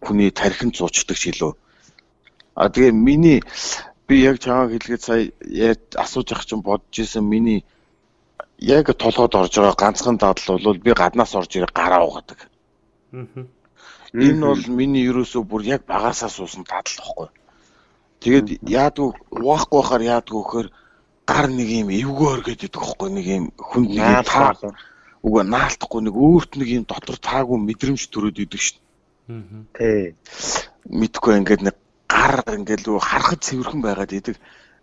хүний 0.00 0.30
тархинд 0.30 0.76
зуучдаг 0.76 1.16
ч 1.16 1.32
илүү. 1.32 1.52
А 2.56 2.68
тэгээ 2.72 2.92
миний 2.92 3.42
би 4.08 4.24
яг 4.24 4.40
чамаа 4.40 4.72
хэлгээд 4.72 5.02
сая 5.02 5.32
яаж 5.44 5.80
асууж 5.92 6.32
ах 6.32 6.46
чинь 6.48 6.64
бодож 6.64 6.96
исэн 6.96 7.24
миний 7.24 7.64
яг 8.58 8.88
толгойд 8.96 9.34
орж 9.34 9.52
байгаа 9.60 9.76
ганцхан 9.76 10.16
дадал 10.16 10.58
бол 10.60 10.78
би 10.78 10.92
гаднаас 10.92 11.34
орж 11.34 11.52
ирээ 11.52 11.72
гараа 11.74 12.04
угадаг. 12.08 12.48
Аа. 13.12 13.44
Энэ 14.14 14.46
бол 14.46 14.64
миний 14.70 15.02
ерөөсөө 15.10 15.42
бүр 15.42 15.62
яг 15.66 15.82
багасаа 15.90 16.30
суусан 16.30 16.62
дадал 16.62 16.98
واخгүй. 17.02 17.28
Тэгээд 18.22 18.46
яадгүй 18.62 19.10
уухгүй 19.42 19.78
байхаар 19.82 20.02
яадгүй 20.06 20.42
гэхээр 20.42 20.68
гар 21.26 21.46
нэг 21.50 21.68
юм 21.82 21.88
эвгөөр 21.90 22.40
гэдэг 22.46 22.72
واخгүй 22.78 23.10
нэг 23.10 23.26
юм 23.26 23.44
хүн 23.58 23.84
нэг 23.90 24.22
таа. 24.30 24.54
Үгүй 25.26 25.42
наалтахгүй 25.50 26.00
нэг 26.06 26.14
өөрт 26.14 26.52
нэг 26.60 26.68
юм 26.78 26.84
дотор 26.86 27.18
таагүй 27.18 27.58
мэдрэмж 27.58 28.02
төрөөд 28.12 28.38
идэг 28.38 28.62
шин. 28.62 28.78
Аа. 29.26 29.66
Тий. 29.74 30.14
Мэдхгүй 30.86 31.32
ингээд 31.42 31.62
нэг 31.66 31.76
гар 32.06 32.44
ингээд 32.44 32.86
л 32.86 33.02
харахад 33.02 33.42
цэвэрхэн 33.42 33.82
байгаад 33.82 34.12
идэг. 34.14 34.36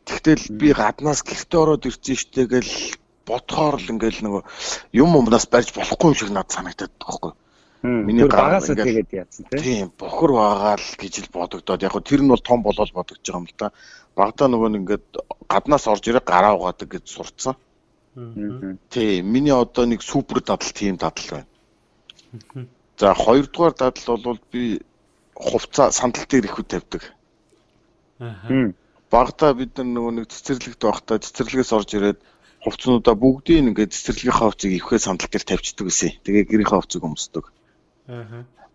Тэгтэл 0.03 0.43
би 0.59 0.73
гаднаас 0.75 1.21
гэрте 1.23 1.55
ороод 1.55 1.87
ирсэн 1.87 2.17
штэгээл 2.19 2.73
бодхоор 3.23 3.77
л 3.79 3.91
ингээл 3.95 4.25
нөгөө 4.25 4.41
юм 4.97 5.15
юмнаас 5.15 5.45
барьж 5.45 5.71
болохгүй 5.77 6.09
юм 6.09 6.17
шиг 6.17 6.29
надад 6.33 6.51
санагдаад 6.51 6.93
байгаа 6.99 7.15
байхгүй. 7.15 7.33
Миний 7.81 8.29
багасаа 8.29 8.77
тэгээд 8.77 9.09
яатсан 9.09 9.45
тий. 9.49 9.57
Тийм, 9.57 9.89
бохор 9.97 10.37
байгаа 10.37 10.77
л 10.77 10.89
гэж 11.01 11.25
л 11.25 11.33
бодогдоод 11.33 11.81
яг 11.81 11.97
тэр 12.05 12.21
нь 12.21 12.29
бол 12.29 12.37
том 12.37 12.61
болол 12.61 12.91
бодогдож 12.93 13.25
байгаа 13.25 13.41
юм 13.41 13.49
л 13.49 13.57
да. 13.57 13.73
Багтаа 14.13 14.47
нөгөө 14.53 14.69
нь 14.69 14.79
ингээд 14.85 15.05
гаднаас 15.49 15.89
орж 15.89 16.05
ирээ 16.05 16.21
гараа 16.21 16.53
угаадаг 16.61 16.89
гэж 16.93 17.05
сурцсан. 17.09 17.57
Тийм, 18.93 19.25
миний 19.25 19.49
одоо 19.49 19.89
нэг 19.89 20.05
супер 20.05 20.45
дадал 20.45 20.69
тийм 20.69 21.01
дадал 21.01 21.41
байна. 21.41 21.49
За 23.01 23.17
хоёрдугаар 23.17 23.73
дадал 23.73 24.17
бол 24.21 24.39
би 24.53 24.85
хувцас 25.33 25.97
сандал 25.97 26.29
дээр 26.29 26.45
их 26.45 26.61
үт 26.61 26.69
тавьдаг. 26.69 27.01
Аа. 28.21 28.77
Багтаа 29.09 29.57
бид 29.57 29.73
нар 29.81 29.89
нөгөө 29.89 30.13
нэг 30.21 30.25
цэцэрлэгт 30.29 30.85
байхдаа 30.85 31.17
цэцэрлэгээс 31.17 31.73
орж 31.73 31.89
ирээд 31.97 32.19
хувцснуудаа 32.61 33.17
бүгдийг 33.17 33.73
ингээд 33.73 33.89
цэцэрлэгийн 33.97 34.37
хувцсыг 34.37 34.71
ивхээ 34.77 35.01
сандал 35.01 35.33
дээр 35.33 35.49
тавьчихдаг 35.49 35.89
гэсэн. 35.89 36.21
Тэгээ 36.21 36.45
гэрийнхээ 36.45 36.77
хувцсыг 36.77 37.01
өмсдөг. 37.01 37.49
Аа. 37.49 37.60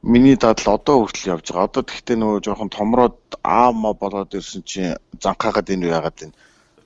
Миний 0.03 0.37
дадал 0.37 0.75
одоо 0.79 0.97
хүртэл 1.03 1.33
явж 1.35 1.47
байгаа. 1.51 1.67
Одоо 1.67 1.83
тэгтээ 1.83 2.17
нөгөө 2.17 2.41
жоохон 2.47 2.71
томроод 2.71 3.19
аама 3.43 3.91
болоод 3.93 4.35
ирсэн 4.39 4.63
чинь 4.63 5.01
занхаагаад 5.19 5.73
энэ 5.73 5.91
яагаад 5.91 6.31
энэ 6.31 6.37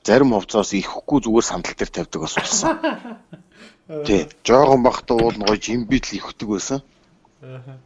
зарим 0.04 0.32
хувцаас 0.32 0.72
ихэхгүй 0.72 1.20
зүгээр 1.20 1.44
сандал 1.44 1.76
дээр 1.76 1.90
тавьдаг 1.92 2.20
бас 2.22 2.34
болсон. 2.34 2.78
Тий. 4.06 4.28
Жоохон 4.46 4.82
бахта 4.82 5.14
уул 5.14 5.36
нөгөө 5.36 5.58
жимбит 5.60 6.08
л 6.08 6.16
ихдэг 6.16 6.48
байсан. 6.48 6.80
Аа. 7.42 7.76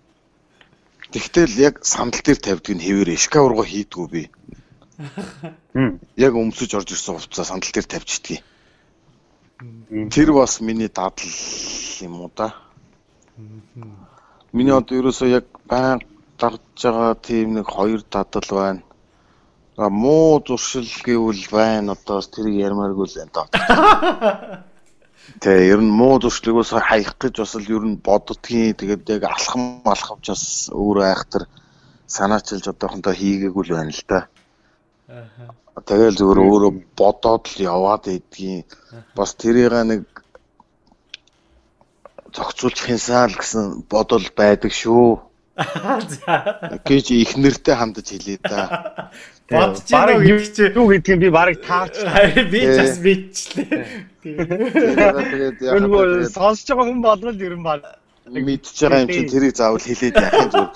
Тэгтэл 1.11 1.59
яг 1.59 1.83
сандал 1.83 2.23
дээр 2.23 2.39
тавьдаг 2.39 2.75
нь 2.77 2.85
хэвээрээ 2.85 3.19
шкаурго 3.19 3.65
хийдгүү 3.67 4.07
би. 4.11 4.23
Яг 6.15 6.33
өмсөж 6.39 6.71
орж 6.79 6.95
ирсэн 6.95 7.19
хувцас 7.19 7.51
сандал 7.51 7.75
дээр 7.75 7.89
тавьчихдгийг. 7.91 8.43
Тэр 10.15 10.29
бас 10.33 10.61
миний 10.61 10.89
дадал 10.89 11.19
юм 12.01 12.23
уу 12.23 12.31
да. 12.31 12.55
Миний 14.55 14.71
одоо 14.71 15.01
ерөөсөө 15.01 15.29
яг 15.35 15.47
байн 15.67 15.99
дагж 16.39 16.79
байгаа 16.79 17.15
тийм 17.19 17.57
нэг 17.59 17.67
хоёр 17.67 18.03
дадал 18.07 18.51
байна. 18.55 18.83
А 19.77 19.91
муу 19.91 20.39
зуршил 20.47 20.87
гэвэл 21.03 21.43
байна 21.51 21.99
одоо 21.99 22.23
тэрийг 22.23 22.63
ярмааргүй 22.63 23.07
л 23.11 23.23
энэ. 23.27 23.35
Тэгээ 25.43 25.71
ер 25.75 25.81
нь 25.83 25.91
муу 25.91 26.23
зуршлыг 26.23 26.55
бас 26.55 26.71
хаях 26.71 27.19
гэж 27.19 27.35
бас 27.43 27.55
л 27.59 27.67
ер 27.67 27.83
нь 27.83 27.99
боддгийн 27.99 28.79
тэгээд 28.79 29.11
яг 29.19 29.27
алхам 29.27 29.83
алхавч 29.83 30.31
бас 30.31 30.45
өөрөө 30.71 31.05
айхтар 31.11 31.51
санаачилж 32.07 32.71
одоохондоо 32.71 33.11
хийгээгүй 33.11 33.63
л 33.67 33.75
байна 33.75 33.91
л 33.91 34.03
да. 34.07 34.21
Тэгэл 35.83 36.15
зүгээр 36.15 36.41
өөрөө 36.47 36.73
бодоод 36.95 37.51
л 37.51 37.59
яваад 37.59 38.07
идгийн 38.07 38.63
бас 39.19 39.35
тэрийг 39.35 39.75
нэг 39.75 40.14
зохицуулж 42.35 42.79
хянсаа 42.83 43.31
л 43.31 43.39
гэсэн 43.39 43.87
бодол 43.89 44.27
байдаг 44.37 44.75
шүү. 44.75 45.23
За. 46.27 46.83
гэж 46.83 47.15
их 47.15 47.39
нэртэй 47.39 47.75
хандаж 47.79 48.11
хэлээ 48.11 48.39
да. 48.43 49.11
Бодож 49.51 49.87
байна 49.87 50.19
уу 50.19 50.27
гэдэг 50.27 50.51
чи 50.51 50.65
юу 50.75 50.87
гэдгийг 50.91 51.21
би 51.23 51.29
барыг 51.31 51.63
таарч. 51.63 51.95
Би 52.51 52.61
ч 52.67 52.75
бас 52.81 52.99
мэдчихлээ. 52.99 53.87
Тэгээд 54.25 55.63
яг 55.63 55.79
Нөгөө 55.85 56.27
сонсож 56.33 56.67
байгаа 56.75 56.91
хүн 56.91 57.03
болгол 57.07 57.39
ер 57.39 57.55
нь 57.55 57.63
баг. 57.63 57.87
мэдчихэж 58.27 58.79
байгаа 58.83 59.05
юм 59.05 59.13
чинь 59.15 59.31
тэрийг 59.31 59.55
заавал 59.55 59.85
хэлээд 59.85 60.17
яах 60.19 60.35
юм 60.43 60.51
зүгээр. 60.51 60.73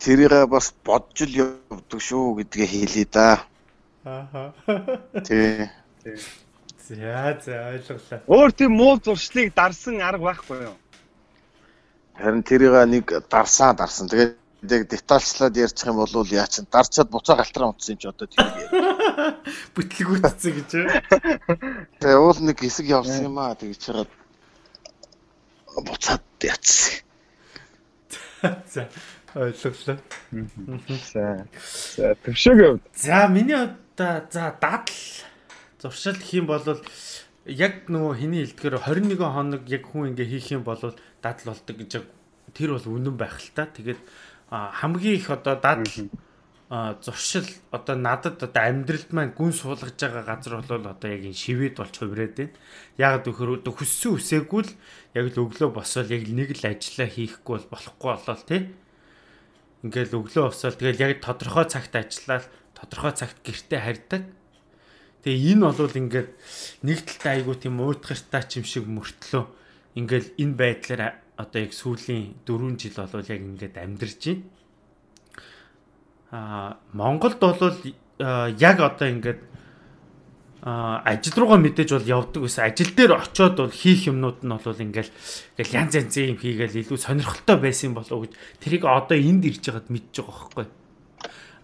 Тэрийг 0.00 0.32
бас 0.48 0.66
бодж 0.80 1.16
л 1.28 1.34
явдаг 1.44 2.00
шүү 2.00 2.24
гэдгээ 2.40 2.68
хэлээ 2.72 3.06
да. 3.12 3.44
Аа. 4.08 4.54
Тий. 5.28 5.68
За 6.90 7.38
за 7.38 7.54
ойлголоо. 7.70 8.18
Өөр 8.26 8.50
тийм 8.50 8.74
муу 8.74 8.98
зуршлыг 8.98 9.54
дарсан 9.54 10.02
арга 10.02 10.34
байхгүй 10.34 10.58
юу? 10.66 10.76
Харин 12.18 12.42
тэрийг 12.42 12.74
нэг 12.90 13.06
дарсаа 13.30 13.78
дарсан. 13.78 14.10
Тэгээд 14.10 14.34
яг 14.66 14.82
детальчлаад 14.90 15.54
ярьчих 15.54 15.86
юм 15.86 16.02
бол 16.02 16.26
яа 16.26 16.50
чин 16.50 16.66
дарчаад 16.66 17.14
буцаа 17.14 17.38
галтраа 17.38 17.70
унтсан 17.70 17.94
юм 17.94 17.98
чи 18.02 18.08
одоо 18.10 18.26
тэр. 18.26 18.42
Бүтлгүүтцэн 19.78 20.52
гэж. 20.58 20.70
Тэгээ 22.02 22.18
уул 22.18 22.42
нэг 22.42 22.58
хэсэг 22.58 22.90
явсан 22.90 23.22
юм 23.30 23.38
аа 23.38 23.54
тэгж 23.54 23.78
чагаад 23.86 24.10
буцаад 25.86 26.26
яцсан. 26.42 27.06
За 28.66 28.90
ойлголоо. 29.38 29.98
За. 31.14 31.46
За 31.94 32.14
төвшөөг. 32.26 32.82
За 32.98 33.30
миний 33.30 33.54
одоо 33.54 34.26
за 34.26 34.50
дадал 34.58 34.90
зуршил 35.80 36.16
гэх 36.20 36.32
юм 36.36 36.46
бол 36.46 36.62
яг 37.48 37.88
нөгөө 37.88 38.14
хэний 38.20 38.44
хэлдгээр 38.44 38.76
21 38.84 39.16
хоног 39.24 39.62
яг 39.64 39.84
хүн 39.88 40.12
ингээ 40.12 40.28
хийх 40.28 40.52
юм 40.52 40.62
бол 40.62 40.80
дадал 41.24 41.56
болдог 41.56 41.76
гэж 41.80 41.92
тэр 42.52 42.76
бол 42.76 42.86
үнэн 42.86 43.16
байх 43.16 43.40
л 43.40 43.50
та. 43.56 43.64
Тэгээд 43.66 44.00
хамгийн 44.50 45.16
их 45.16 45.30
одоо 45.32 45.56
дадал 45.56 45.88
зуршил 47.02 47.48
одоо 47.72 47.96
надад 47.96 48.42
одоо 48.42 48.62
амьдралд 48.62 49.10
маань 49.10 49.34
гүн 49.34 49.50
суулгаж 49.56 49.98
байгаа 49.98 50.22
газар 50.22 50.62
бол 50.62 50.86
одоо 50.86 51.08
яг 51.10 51.24
энэ 51.26 51.34
шивэд 51.34 51.74
болж 51.80 51.94
хувирээд 51.98 52.34
байна. 52.36 52.54
Яг 52.98 53.26
одоо 53.26 53.72
хүссэн 53.74 54.14
үсээгүй 54.14 54.62
л 54.68 54.72
яг 55.18 55.26
л 55.34 55.42
өглөө 55.48 55.70
босоод 55.74 56.12
яг 56.14 56.28
нэг 56.30 56.54
л 56.54 56.64
ажиллаа 56.70 57.08
хийхгүй 57.10 57.56
бол 57.58 57.68
болохгүй 57.74 58.10
болол 58.14 58.44
тий. 58.46 58.62
Ингээл 59.82 60.18
өглөө 60.22 60.44
босоод 60.46 60.78
тэгэл 60.78 61.02
яг 61.02 61.24
тодорхой 61.24 61.66
цагт 61.66 61.94
ажиллаад 61.96 62.46
тодорхой 62.76 63.12
цагт 63.18 63.42
гэртээ 63.42 63.80
харьдаг. 63.80 64.22
Тэгээ 65.24 65.52
энэ 65.52 65.64
бол 65.68 65.98
ингээд 66.00 66.30
нэг 66.86 66.98
талтай 67.04 67.32
айгуу 67.40 67.56
тийм 67.56 67.80
уйтгартай 67.80 68.42
ч 68.48 68.60
юм 68.60 68.64
шиг 68.64 68.84
мөртлөө 68.88 69.44
ингээл 70.00 70.28
энэ 70.40 70.56
байдлаар 70.56 71.02
одоо 71.36 71.60
яг 71.60 71.72
сүүлийн 71.76 72.40
4 72.48 72.80
жил 72.80 72.96
бол 72.96 73.28
яг 73.28 73.40
ингээд 73.40 73.76
амьдарч 73.76 74.20
байна. 74.24 74.44
Аа 76.30 76.76
Монголд 76.92 77.40
бол 77.40 77.76
яг 78.56 78.76
одоо 78.80 79.08
ингээд 79.08 79.40
ажил 80.60 81.36
руугаа 81.40 81.56
мэдээж 81.56 81.90
бол 81.96 82.12
явдаг 82.20 82.42
байсан. 82.44 82.68
Ажил 82.68 82.92
дээр 82.92 83.16
очиод 83.16 83.56
бол 83.56 83.72
хийх 83.72 84.12
юмнууд 84.12 84.44
нь 84.44 84.52
бол 84.52 84.84
ингээл 84.84 85.08
ингээл 85.56 85.76
янз 85.80 85.94
янзын 85.96 86.36
юм 86.36 86.38
хийгээл 86.38 86.80
илүү 86.84 86.98
сонирхолтой 87.00 87.56
байсан 87.56 87.96
болов 87.96 88.28
гэж 88.28 88.32
тэрийг 88.60 88.84
одоо 88.84 89.16
энд 89.16 89.44
ирж 89.48 89.64
байгаад 89.64 89.88
мэдж 89.88 90.14
байгаа 90.20 90.36
байхгүй. 90.52 90.66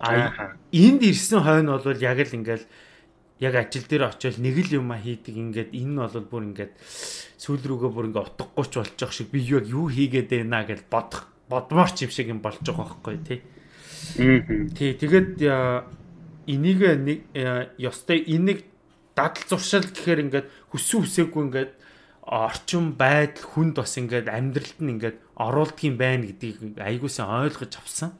А 0.00 0.56
энд 0.72 1.00
ирсэн 1.04 1.44
хойно 1.44 1.76
бол 1.76 2.00
яг 2.00 2.18
л 2.24 2.36
ингээл 2.40 2.64
яг 3.40 3.54
ажил 3.54 3.84
дээр 3.84 4.08
очиод 4.08 4.38
нэг 4.40 4.56
л 4.64 4.80
юм 4.80 4.92
хийдэг 4.96 5.34
ингээд 5.36 5.70
энэ 5.76 5.92
нь 5.92 6.00
бол 6.00 6.24
бүр 6.24 6.42
ингээд 6.54 6.72
сүүл 7.36 7.60
рүүгээ 7.60 7.92
бүр 7.92 8.08
ингээд 8.08 8.28
утгагүй 8.32 8.64
ч 8.64 8.74
байгаа 8.80 9.12
шиг 9.12 9.28
би 9.28 9.44
яг 9.44 9.68
юу 9.68 9.92
хийгээд 9.92 10.32
байна 10.32 10.64
гэж 10.64 10.80
бодох 10.88 11.28
бодмоор 11.48 11.90
ч 11.92 12.08
юм 12.08 12.12
шиг 12.16 12.28
юм 12.32 12.40
болж 12.40 12.64
байгаа 12.64 12.96
байхгүй 12.96 13.16
тий. 13.28 13.40
Тий 14.72 14.90
тэгээд 14.96 15.44
энийг 16.48 16.80
нэг 16.80 17.18
ёстой 17.76 18.24
энийг 18.24 18.64
дадал 19.12 19.44
зуршил 19.48 19.84
гэхээр 19.84 20.24
ингээд 20.24 20.46
хүссэн 20.72 21.04
үсээгүй 21.04 21.42
ингээд 21.44 21.72
орчин 22.26 22.96
байдал 22.98 23.44
хүнд 23.52 23.74
бас 23.78 23.94
ингээд 24.00 24.32
амьдралд 24.32 24.78
нь 24.80 24.92
ингээд 24.96 25.16
оруулдгийн 25.36 25.96
байна 26.00 26.26
гэдгийг 26.26 26.80
айгуусан 26.80 27.28
ойлгож 27.28 27.72
авсан. 27.78 28.10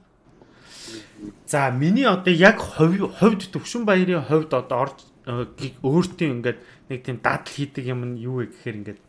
За 1.47 1.71
миний 1.71 2.05
одоо 2.05 2.33
яг 2.33 2.59
хувь 2.59 2.99
хувьд 2.99 3.51
төвшин 3.53 3.85
баярын 3.85 4.23
хувьд 4.23 4.55
одоо 4.55 4.91
орж 4.91 4.99
э, 5.27 5.47
өөртөө 5.83 6.29
ингээд 6.31 6.59
нэг 6.91 7.01
тийм 7.03 7.19
дадал 7.23 7.47
хийдэг 7.47 7.85
юм 7.87 8.03
нь 8.05 8.23
юу 8.23 8.43
вэ 8.43 8.51
гэхээр 8.51 8.77
ингээд 8.83 9.01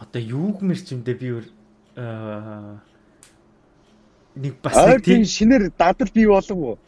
одоо 0.00 0.20
юуг 0.20 0.62
мэрчимдээ 0.64 1.16
би 1.16 1.28
э, 1.96 2.76
нэг 4.36 4.54
бас 4.62 4.76
Аа 4.76 4.96
нэг 4.96 5.04
тийм 5.04 5.24
шинээр 5.24 5.72
дадал 5.76 6.10
бий 6.14 6.26
болов 6.26 6.56
уу? 6.56 6.78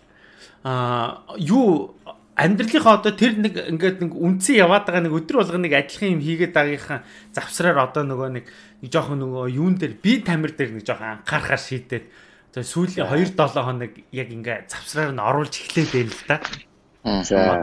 а 0.64 1.22
юу 1.36 1.94
амьдралынхаа 2.36 3.02
одоо 3.02 3.12
тэр 3.12 3.36
нэг 3.36 3.54
ингээд 3.56 3.98
нэг 4.00 4.12
үнцэн 4.14 4.56
яваад 4.62 4.86
байгаа 4.86 5.04
нэг 5.04 5.12
өдөр 5.12 5.42
болгоо 5.42 5.58
нэг 5.58 5.74
ажлын 5.74 6.16
юм 6.16 6.22
хийгээд 6.22 6.54
байгаахан 6.54 7.02
завсраар 7.34 7.82
одоо 7.82 8.06
нөгөө 8.06 8.30
нэг 8.32 8.44
нэг 8.80 8.88
жоохон 8.88 9.20
нөгөө 9.20 9.52
юун 9.52 9.74
дээр 9.76 9.98
би 9.98 10.22
тамир 10.22 10.54
дээр 10.54 10.80
нэг 10.80 10.86
жоохон 10.86 11.20
анхаарахаар 11.20 11.60
шийдээд 11.60 12.06
одоо 12.52 12.64
сүүлийн 12.68 13.08
2 13.08 13.32
7 13.32 13.64
хоног 13.64 13.92
яг 14.12 14.28
ингээд 14.28 14.68
завсраар 14.68 15.16
нь 15.16 15.24
оруулж 15.24 15.56
эхлэх 15.56 15.88
байл 15.88 16.12
л 16.12 16.24
да. 16.28 16.36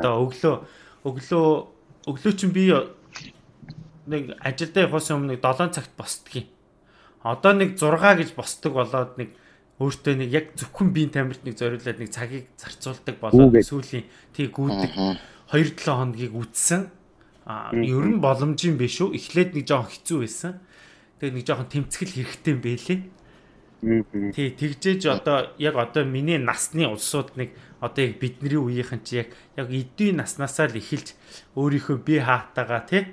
Одоо 0.02 0.26
өглөө 0.26 0.56
өглөө 1.06 1.48
өглөө 2.10 2.34
чинь 2.34 2.50
би 2.50 2.74
нэг 4.10 4.34
ажилдаа 4.42 4.90
явахаас 4.90 5.14
өмнө 5.14 5.38
нэг 5.38 5.46
7 5.46 5.78
цагт 5.78 5.94
босдгийг. 5.94 6.50
Одоо 7.22 7.54
нэг 7.54 7.78
6 7.78 8.02
гэж 8.18 8.34
босдог 8.34 8.74
болоод 8.74 9.14
нэг 9.22 9.38
өөртөө 9.78 10.14
нэг 10.26 10.30
яг 10.34 10.46
зөвхөн 10.58 10.90
биеийн 10.90 11.14
тамирт 11.14 11.46
нэг 11.46 11.54
зориулаад 11.54 12.02
нэг 12.02 12.10
цагийг 12.10 12.50
зарцуулдаг 12.58 13.16
болоод 13.22 13.54
сүүлийн 13.62 14.10
тийг 14.34 14.58
гүйдэг 14.58 14.92
2-7 15.54 15.86
хоногийг 15.86 16.34
үтсэн. 16.34 16.90
А 17.46 17.70
ер 17.78 18.06
нь 18.10 18.18
боломжийн 18.18 18.74
биш 18.74 18.98
үү? 19.06 19.14
Эхлээд 19.14 19.54
нэг 19.54 19.70
жоохон 19.70 19.94
хэцүү 19.94 20.18
байсан. 20.26 20.54
Тэгээ 21.22 21.36
нэг 21.38 21.46
жоохон 21.46 21.70
тэмцгэл 21.70 22.14
хэрэгтэй 22.18 22.52
юм 22.58 22.62
бэлээ. 22.66 23.00
Тий, 23.80 24.52
тэгжээж 24.52 25.08
одоо 25.08 25.56
яг 25.58 25.76
одоо 25.80 26.04
миний 26.04 26.38
насны 26.38 26.84
улсууд 26.84 27.40
нэг 27.40 27.56
одоо 27.80 28.12
яг 28.12 28.20
бидний 28.20 28.60
үеийнхэн 28.60 29.02
чи 29.08 29.24
яг 29.24 29.32
яг 29.56 29.72
эдийн 29.72 30.20
наснасаа 30.20 30.68
л 30.68 30.76
эхэлж 30.76 31.16
өөрийнхөө 31.56 31.98
бие 32.04 32.20
хаатаага 32.20 32.84
тий 32.84 33.08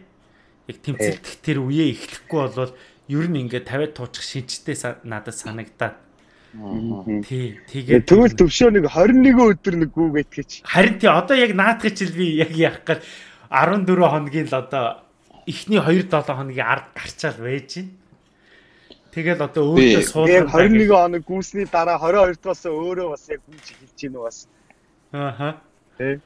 яг 0.67 0.77
тэмцэлдэх 0.83 1.39
тэр 1.39 1.63
үеэ 1.63 1.95
эхлэхгүй 1.95 2.41
болвол 2.43 2.75
ер 3.07 3.27
нь 3.31 3.47
ингээд 3.47 3.71
50 3.71 3.95
туучих 3.95 4.27
шинжтэй 4.27 4.75
надад 5.07 5.39
санагдаад 5.39 6.03
Тий. 7.27 7.61
Тэгээд 7.69 8.09
тэгвэл 8.09 8.35
төвшөө 8.35 8.71
нэг 8.81 8.89
21 8.89 9.61
өдөр 9.61 9.75
нэг 9.77 9.91
гүүгээд 9.93 10.31
гэж. 10.33 10.51
Харин 10.65 10.97
тий 10.97 11.11
одоо 11.11 11.37
яг 11.37 11.53
наадах 11.53 11.93
чил 11.93 12.11
би 12.17 12.41
яг 12.41 12.51
яах 12.57 12.81
гээд 12.81 13.05
14 13.53 13.93
хоногийн 13.93 14.49
л 14.49 14.57
одоо 14.57 15.05
эхний 15.45 15.79
2 15.79 16.09
7 16.09 16.33
хоногийн 16.33 16.65
ард 16.65 16.89
гарчаал 16.97 17.39
байж 17.45 17.77
байна. 17.77 17.93
Тэгэл 19.17 19.41
одоо 19.49 19.73
өөртөө 19.73 20.05
суулгах 20.13 20.53
21 20.53 20.93
хоног 20.93 21.23
гүйсний 21.25 21.65
дараа 21.65 21.97
22 21.97 22.37
дугаас 22.37 22.63
өөрөө 22.69 23.09
бас 23.17 23.25
яг 23.33 23.41
гүйж 23.49 23.67
эхэлж 23.73 23.97
гинэ 23.97 24.19
бас. 24.21 24.39
Ааха. 25.09 25.49
Тэ. 25.97 26.21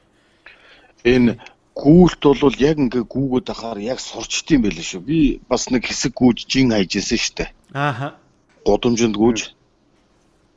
Энэ 1.07 1.39
гүүлт 1.71 2.19
бол 2.19 2.57
яг 2.59 2.77
ингээ 2.83 3.07
гүүгээд 3.07 3.47
ахаар 3.47 3.79
яг 3.79 4.03
сурчдсан 4.03 4.59
байлээ 4.59 4.83
шүү. 4.83 5.01
Би 5.07 5.39
бас 5.47 5.71
нэг 5.71 5.87
хэсэг 5.87 6.11
гүйж 6.19 6.43
жин 6.51 6.75
хайжсэн 6.75 7.15
штэ. 7.15 7.47
Ааха. 7.71 8.19
Годомжинд 8.67 9.15
гүйж. 9.15 9.55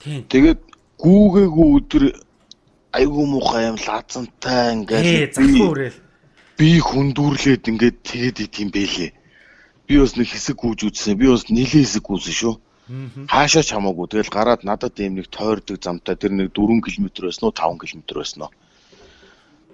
Тэгээд 0.02 0.58
гүүгээгүй 0.98 1.68
өдөр 1.78 2.04
айгүй 2.98 3.24
муухай 3.30 3.70
юм 3.70 3.78
лазантай 3.78 4.74
ингээд 4.74 5.38
залхуу 5.38 5.70
өрөөл. 5.70 5.98
Би 6.58 6.70
хүндүрлээд 6.82 7.70
ингээд 7.70 7.96
тэгээд 8.02 8.36
идэм 8.42 8.68
бэлээ. 8.74 9.10
Би 9.86 9.98
бас 10.00 10.16
нэг 10.16 10.28
хэсэг 10.32 10.56
гүйж 10.56 10.80
үзсэн. 10.88 11.18
Би 11.20 11.28
бас 11.28 11.48
нэлээ 11.48 11.84
хэсэг 11.84 12.04
гүйсэн 12.04 12.34
шүү. 12.34 12.54
Хаашаа 13.28 13.64
ч 13.64 13.72
хамаагүй. 13.72 14.06
Тэгэл 14.08 14.32
гараад 14.32 14.64
надад 14.64 14.96
ийм 15.00 15.16
нэг 15.16 15.28
тойрдог 15.28 15.80
замтай 15.80 16.16
тэр 16.16 16.32
нэг 16.36 16.52
4 16.52 16.80
км 16.84 17.08
байсан 17.28 17.48
уу 17.48 17.56
5 17.56 17.80
км 17.80 18.00
байсан 18.16 18.40
уу. 18.44 18.52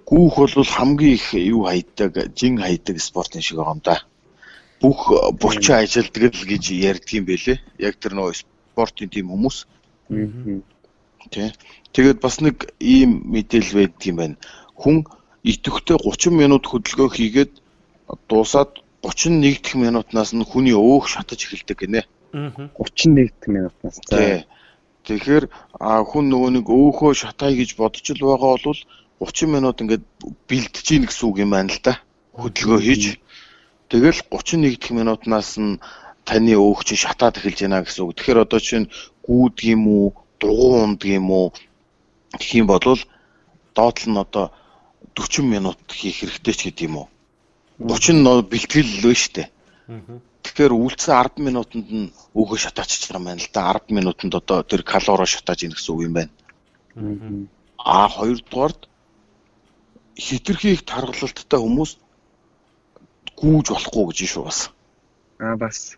Гүүх 0.07 0.35
бол 0.55 0.67
хамгийн 0.67 1.15
их 1.15 1.27
юу 1.35 1.67
хайдаг, 1.67 2.35
жин 2.35 2.59
хайдаг 2.59 2.99
спортын 2.99 3.43
шиг 3.43 3.59
байгаа 3.59 3.75
юм 3.75 3.83
да. 3.83 4.03
Бүх 4.83 5.11
булчин 5.39 5.79
ажилтдаг 5.79 6.35
л 6.35 6.47
гэж 6.47 6.63
ярьдаг 6.71 7.11
юм 7.15 7.25
бэлээ. 7.27 7.57
Яг 7.79 7.95
тэр 7.95 8.19
нөө 8.19 8.43
спортын 8.75 9.07
тийм 9.07 9.31
хүмүүс. 9.31 9.67
Тэ. 11.31 11.55
Тэгээд 11.95 12.19
бас 12.19 12.43
нэг 12.43 12.75
ийм 12.79 13.23
мэдээлэл 13.31 13.79
байдаг 13.79 14.03
юм 14.07 14.17
байна. 14.19 14.35
Хүн 14.75 15.07
идэвхтэй 15.43 15.95
30 15.95 16.35
минут 16.35 16.67
хөдөлгөөн 16.67 17.15
хийгээд 17.15 17.53
дуусаад 18.27 18.80
31 19.01 19.41
дэх 19.41 19.73
минутнаас 19.75 20.33
нь 20.37 20.45
хүний 20.45 20.77
өөх 20.77 21.09
шатаж 21.09 21.39
эхэлдэг 21.45 21.77
гинэ. 21.81 22.01
31 22.77 23.15
дэх 23.17 23.47
минутнаас. 23.49 23.97
Тий. 24.05 24.45
Тэгэхээр 25.05 25.45
хүн 25.81 26.25
нөгөө 26.29 26.49
нэг 26.61 26.65
өөхөө 26.69 27.11
шатая 27.17 27.51
гэж 27.57 27.73
бодож 27.81 28.05
л 28.13 28.21
байгаа 28.21 28.61
бол 28.61 28.79
30 29.25 29.49
минут 29.49 29.81
ингээд 29.81 30.05
бэлдэж 30.45 30.85
ийн 30.93 31.05
гэсэн 31.09 31.25
үг 31.25 31.37
юм 31.41 31.51
байна 31.57 31.73
л 31.73 31.81
да. 31.81 31.97
Хөдөлгөөн 32.37 32.85
хийж. 32.85 33.17
Тэгэл 33.89 34.21
31 34.29 34.77
дэх 34.77 34.93
минутнаас 34.93 35.57
нь 35.57 35.81
таны 36.25 36.53
өөх 36.53 36.85
чинь 36.85 37.01
шатаад 37.01 37.41
эхэлж 37.41 37.59
байна 37.65 37.81
гэсэн 37.81 38.05
үг. 38.05 38.13
Тэгэхээр 38.21 38.43
одоо 38.45 38.61
чинь 38.61 38.93
гүйдэг 39.25 39.65
юм 39.73 39.83
уу, 39.89 40.13
дугуй 40.37 40.85
ундаг 40.85 41.09
юм 41.09 41.27
уу 41.33 41.49
гэх 42.37 42.51
юм 42.61 42.67
бол 42.69 42.85
доотлол 43.75 44.11
нь 44.13 44.21
одоо 44.21 44.45
40 45.17 45.43
минут 45.49 45.79
хийх 45.89 46.21
хэрэгтэй 46.21 46.53
ч 46.53 46.61
гэдэг 46.69 46.85
юм 46.87 46.95
уу. 47.01 47.07
30 47.81 48.21
нь 48.21 48.25
бэлтгэл 48.51 48.91
л 49.01 49.15
штэ. 49.15 49.49
Тэгэхээр 50.41 50.73
үлдсэн 50.73 51.13
10 51.17 51.45
минутанд 51.45 51.87
нь 51.89 52.13
өөхөө 52.37 52.57
шатаачих 52.57 53.09
юм 53.13 53.25
байна 53.25 53.41
л 53.41 53.49
да. 53.53 53.73
10 53.73 53.93
минутанд 53.97 54.33
одоо 54.37 54.63
тэр 54.63 54.81
калорио 54.83 55.25
шатааж 55.25 55.63
ийн 55.63 55.73
гэсэн 55.73 55.93
үг 55.93 56.01
юм 56.05 56.13
байна. 56.17 56.31
А 57.77 58.09
хоёрдугаард 58.09 58.89
хитрхи 60.17 60.73
их 60.75 60.85
тархалттай 60.85 61.59
хүмүүс 61.61 61.91
гүүж 63.39 63.67
болохгүй 63.73 64.05
гэж 64.09 64.19
шүү 64.29 64.43
бас. 64.45 64.59
Аа 65.39 65.57
бас 65.57 65.97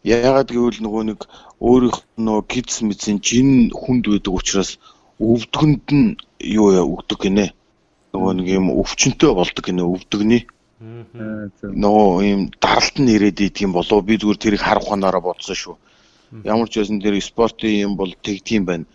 Яагаад 0.00 0.48
гэвэл 0.48 0.80
нөгөө 0.80 1.02
нэг 1.12 1.20
өөрийнх 1.60 1.98
нь 2.16 2.24
нөгөө 2.24 2.44
кидс 2.48 2.80
мэдсэн 2.80 3.20
жин 3.20 3.68
хүнд 3.68 4.08
байдаг 4.08 4.32
учраас 4.32 4.80
өвдгөнд 5.20 5.86
нь 5.92 6.16
юу 6.40 6.72
яа 6.72 6.88
өгдөг 6.88 7.20
гинэ. 7.20 7.52
Нөгөө 8.16 8.32
нэг 8.40 8.46
юм 8.48 8.66
өвчнөй 8.80 9.32
болдог 9.36 9.60
гинэ 9.60 9.84
өвдөгний. 9.84 10.48
Нөгөө 10.80 12.24
юм 12.24 12.42
даралт 12.56 12.96
нь 12.96 13.12
ирээд 13.12 13.40
идэг 13.44 13.68
юм 13.68 13.72
болов 13.76 14.00
би 14.00 14.16
зүгээр 14.16 14.40
тэрийг 14.40 14.62
харах 14.64 14.88
ханаараа 14.88 15.20
бодсон 15.20 15.56
шүү. 15.56 15.76
Ямар 16.48 16.72
ч 16.72 16.80
байсан 16.80 17.04
тэр 17.04 17.20
спортын 17.20 17.84
юм 17.84 17.92
бол 18.00 18.08
тэгдэм 18.16 18.64
байна. 18.64 18.88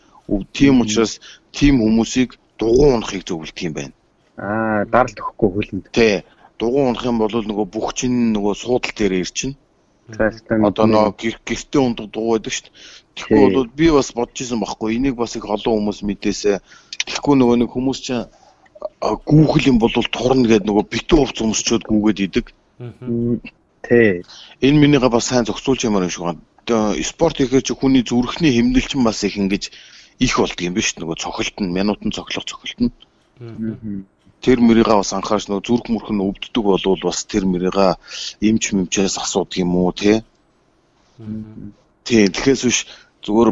Тийм 0.50 0.82
учраас 0.82 1.22
тийм 1.54 1.86
хүмүүсийг 1.86 2.42
дугуй 2.58 2.90
унахыг 2.90 3.22
зөвлөдөг 3.30 3.66
юм 3.70 3.74
байна. 3.78 3.94
Аа 4.42 4.90
даралт 4.90 5.22
өгөхгүй 5.22 5.50
хөлөнд. 5.54 5.86
Тий. 5.94 6.26
Дугуй 6.58 6.84
унах 6.90 7.06
юм 7.06 7.22
бол 7.22 7.30
нөгөө 7.30 7.68
бүх 7.70 7.94
чинь 7.94 8.34
нөгөө 8.34 8.54
суудал 8.58 8.94
дээр 8.98 9.22
ирчин. 9.22 9.54
Одоо 10.10 10.86
нөө 10.90 11.14
гэртээ 11.46 11.82
ундаг 11.86 12.10
дуу 12.10 12.34
байдаг 12.34 12.54
шүү 12.54 12.66
дээ. 12.66 12.74
Тэгэхгүй 13.14 13.50
бол 13.54 13.70
би 13.70 13.88
бас 13.94 14.10
бодож 14.10 14.42
исэн 14.42 14.58
байхгүй. 14.62 14.98
Энийг 14.98 15.16
бас 15.22 15.38
их 15.38 15.46
олон 15.46 15.86
хүмүүс 15.86 16.02
мэдээсээ. 16.02 16.58
Тэгэхгүй 17.06 17.36
нөгөө 17.38 17.58
нэг 17.62 17.70
хүмүүс 17.70 18.00
чинь 18.02 18.26
Google 19.02 19.64
юм 19.66 19.78
бол 19.80 19.92
турна 19.92 20.48
гэдэг 20.48 20.68
нөгөө 20.68 20.86
битүү 20.92 21.20
хувц 21.22 21.38
өмсчөөд 21.42 21.84
гүүгээд 21.90 22.20
идэг. 22.28 22.46
Тэ. 23.86 24.24
Энэ 24.62 24.82
минийга 24.82 25.10
бас 25.10 25.30
сайн 25.30 25.46
зохицуулж 25.46 25.86
ямар 25.86 26.08
юм 26.08 26.14
шиг 26.14 26.26
байна. 26.26 26.42
Спорт 27.04 27.40
ихээр 27.40 27.62
чи 27.62 27.74
хүний 27.74 28.02
зүрхний 28.02 28.52
хэмнэлч 28.56 28.98
бас 29.06 29.24
их 29.24 29.38
ингэж 29.38 29.70
их 30.20 30.34
болдго 30.40 30.62
юм 30.66 30.74
биш 30.74 30.96
нөгөө 30.98 31.18
цохилт 31.22 31.58
нь 31.62 31.74
минутын 31.76 32.12
цохилох 32.12 32.46
цохилт 32.50 32.80
нь 32.82 32.92
тэр 34.46 34.60
мөрийгаа 34.62 35.02
бас 35.02 35.12
анхаарч 35.14 35.50
нөгөө 35.50 35.66
зүрх 35.66 35.86
мөрх 35.90 36.10
нь 36.14 36.24
өвддөг 36.24 36.64
болвол 36.64 37.02
бас 37.04 37.26
тэр 37.26 37.44
мөрийгаа 37.50 37.98
эмч 38.42 38.64
мэмчээс 38.74 39.18
асуудаг 39.18 39.58
юм 39.60 39.76
уу 39.76 39.92
тий. 39.92 40.22
Тийм 42.06 42.30
тэгэхээр 42.32 42.60
биш 42.64 42.80
зүгээр 43.26 43.50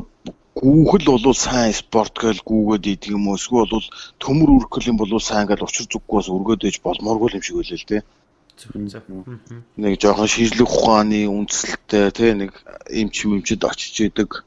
гүүхэл 0.54 1.06
болвол 1.10 1.34
сайн 1.34 1.74
спорт 1.74 2.14
гээл 2.22 2.46
гүүгээд 2.46 2.86
идэг 2.94 3.12
юм 3.18 3.26
уу 3.28 3.38
эсвэл 3.42 3.74
бол 3.74 3.88
төмөр 4.22 4.50
үргэл 4.58 4.90
юм 4.94 4.98
болвол 5.02 5.24
сайн 5.24 5.50
гээл 5.50 5.66
учир 5.66 5.90
зүггүй 5.90 6.16
бас 6.22 6.30
өргөөд 6.30 6.62
ээж 6.70 6.78
болмооргүй 6.86 7.34
юм 7.34 7.42
шиг 7.42 7.58
байлээ 7.58 7.80
л 7.82 7.90
тий. 7.90 8.02
Нэг 9.82 9.94
жоохон 9.98 10.30
шийдлэх 10.30 10.70
ухааны 10.70 11.26
үндсэлтэй 11.26 12.06
тий 12.14 12.32
нэг 12.38 12.52
эмч 12.86 13.26
мэмчэд 13.26 13.66
очиж 13.66 14.14
идэг. 14.14 14.46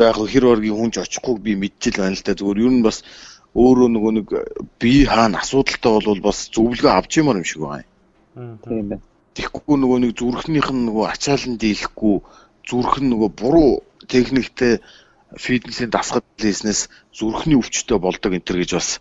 Яг 0.00 0.16
хэр 0.16 0.44
оргийн 0.56 0.76
хүнж 0.80 0.96
очихгүй 0.96 1.36
би 1.44 1.52
мэдчихэл 1.60 2.00
байна 2.00 2.16
л 2.16 2.24
да 2.24 2.32
зүгээр 2.32 2.64
юу 2.64 2.72
нь 2.72 2.86
бас 2.88 3.04
өөрөө 3.52 3.88
нөгөө 3.92 4.12
нэг 4.16 4.28
би 4.80 5.04
хаана 5.04 5.44
асуудалтай 5.44 5.92
болвол 5.92 6.20
бас 6.24 6.48
зөвлөгөө 6.50 6.92
авч 6.98 7.12
юмар 7.20 7.36
юм 7.36 7.44
шиг 7.44 7.60
байна. 7.68 7.86
Тийм 8.64 8.88
байна. 8.96 9.04
Тэгэхгүй 9.36 9.76
нөгөө 9.76 9.98
нэг 10.02 10.12
зүрхнийх 10.18 10.68
нь 10.72 10.86
нөгөө 10.88 11.04
ачаалан 11.12 11.60
дийлэхгүй 11.60 12.16
зүрх 12.64 12.96
нь 13.04 13.12
нөгөө 13.12 13.30
буруу 13.38 13.84
техниктэй 14.08 14.80
фитнесийн 15.36 15.90
дасгал 15.90 16.22
хийснээс 16.38 16.88
зүрхний 17.12 17.58
өвчтөй 17.58 17.98
болдог 17.98 18.32
энэ 18.34 18.46
төр 18.46 18.58
гэж 18.62 18.70
бас 18.78 19.00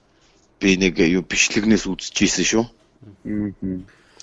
би 0.60 0.78
нэг 0.78 0.97
юу 0.99 1.22
бичлэгнээс 1.22 1.86
үзчихсэн 1.88 2.45
шүү. 2.47 2.66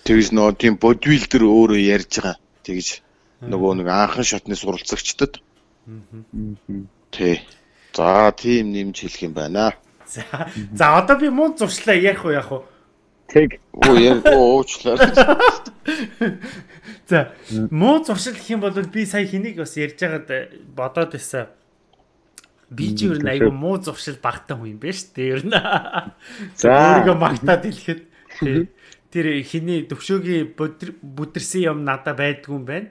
Тэгээс 0.05 0.31
нөгөө 0.33 0.55
тийм 0.57 0.74
бодибилдер 0.81 1.45
өөрөө 1.45 1.81
ярьж 1.81 2.12
байгаа. 2.18 2.37
Тэгж 2.64 2.89
нөгөө 3.45 3.72
нэг 3.81 3.89
анхан 3.89 4.24
шатны 4.24 4.57
суралцагчдад. 4.57 5.41
Тий. 7.11 7.37
За 7.93 8.33
тийм 8.33 8.72
нэмж 8.72 8.97
хэлэх 9.01 9.22
юм 9.28 9.35
байна. 9.35 9.74
За. 10.07 10.24
За 10.72 10.97
одоо 10.99 11.16
би 11.18 11.28
муу 11.28 11.55
зуршлаа 11.57 11.95
ярих 11.95 12.24
уу 12.24 12.33
яах 12.33 12.51
вэ? 12.51 12.61
Тэг. 13.28 13.61
Оо 13.72 13.95
яг 13.99 14.24
уучлаа. 14.26 14.97
За 17.09 17.33
муу 17.70 18.05
зуршил 18.05 18.35
гэх 18.35 18.51
юм 18.51 18.61
бол 18.61 18.70
би 18.70 19.07
сая 19.07 19.26
хэнийг 19.26 19.57
бас 19.59 19.76
ярьж 19.76 19.99
байгаад 20.01 20.31
бодоод 20.76 21.12
байсан. 21.16 21.49
Би 22.70 22.95
ч 22.95 23.09
ер 23.09 23.18
нь 23.18 23.31
айгүй 23.31 23.51
муу 23.51 23.81
зуршил 23.81 24.20
багтаа 24.22 24.57
хүн 24.61 24.76
юм 24.76 24.81
байна 24.81 24.95
шүү 24.95 25.11
дээ 25.16 25.33
ер 25.35 25.43
нь. 25.43 25.57
За 26.55 26.68
өөрийгөө 26.70 27.16
магтаад 27.16 27.64
хэлэхэд 27.66 28.01
тэр 29.11 29.26
хэний 29.43 29.89
төвшөөгийн 29.91 30.55
бүдэрсэн 30.55 31.66
юм 31.66 31.83
надад 31.83 32.16
байдгүй 32.20 32.55
юм 32.55 32.64
байна. 32.68 32.89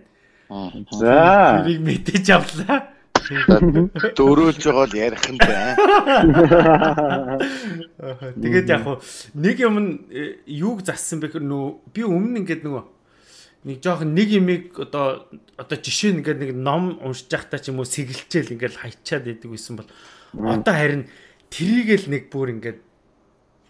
За. 0.92 1.64
Тэрийг 1.64 1.80
мэдээж 1.86 2.28
авлаа. 2.34 3.00
Дөрөөлж 4.18 4.64
байгаа 4.66 4.88
л 4.90 4.96
ярих 4.98 5.24
юм 5.30 5.38
байна. 5.38 5.78
Тэгээд 8.39 8.70
яг 8.70 8.84
хуу 8.84 8.97
нэг 9.34 9.57
юм 9.59 9.76
юуг 10.45 10.86
зассан 10.88 11.20
бэ 11.20 11.38
нөө 11.39 11.93
би 11.93 12.01
өмнө 12.03 12.41
ингээд 12.43 12.63
нөгөө 12.65 12.84
нэг 13.65 13.78
жоохон 13.84 14.15
нэг 14.15 14.30
имийг 14.32 14.63
одоо 14.80 15.28
одоо 15.59 15.78
жишээ 15.78 16.15
нь 16.15 16.20
ингээд 16.24 16.39
нэг 16.39 16.51
ном 16.55 16.95
уншиж 17.03 17.28
байхдаа 17.28 17.59
ч 17.59 17.70
юм 17.70 17.84
уу 17.84 17.88
сэгэлчээл 17.88 18.55
ингээд 18.55 18.80
хайчаад 18.80 19.28
идэг 19.28 19.51
байсан 19.51 19.76
бол 19.76 19.89
одоо 20.34 20.74
харин 20.74 21.03
трийгэл 21.51 22.07
нэг 22.07 22.32
бүр 22.32 22.55
ингээд 22.55 22.80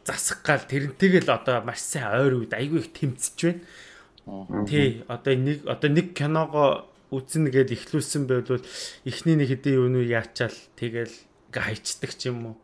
засах 0.06 0.46
гал 0.46 0.62
тэрнтэйгэл 0.62 1.30
одоо 1.34 1.66
маш 1.66 1.82
сайн 1.82 2.22
ойр 2.22 2.46
үед 2.46 2.54
айгүй 2.54 2.86
их 2.86 2.94
тэмцэж 2.94 3.38
байна. 3.42 4.66
Тий 4.70 5.02
одоо 5.10 5.34
нэг 5.34 5.66
одоо 5.66 5.90
нэг 5.90 6.14
киногоо 6.14 6.86
үзнэ 7.10 7.50
гээд 7.50 7.74
ихлүүлсэн 7.74 8.30
байвал 8.30 8.62
эхний 9.10 9.36
нэг 9.38 9.50
хэдийн 9.50 9.90
юу 9.90 10.06
яачаал 10.06 10.54
тэгэл 10.78 11.14
ингээ 11.50 11.66
хайчдаг 11.66 12.14
ч 12.14 12.30
юм 12.30 12.54
уу. 12.54 12.56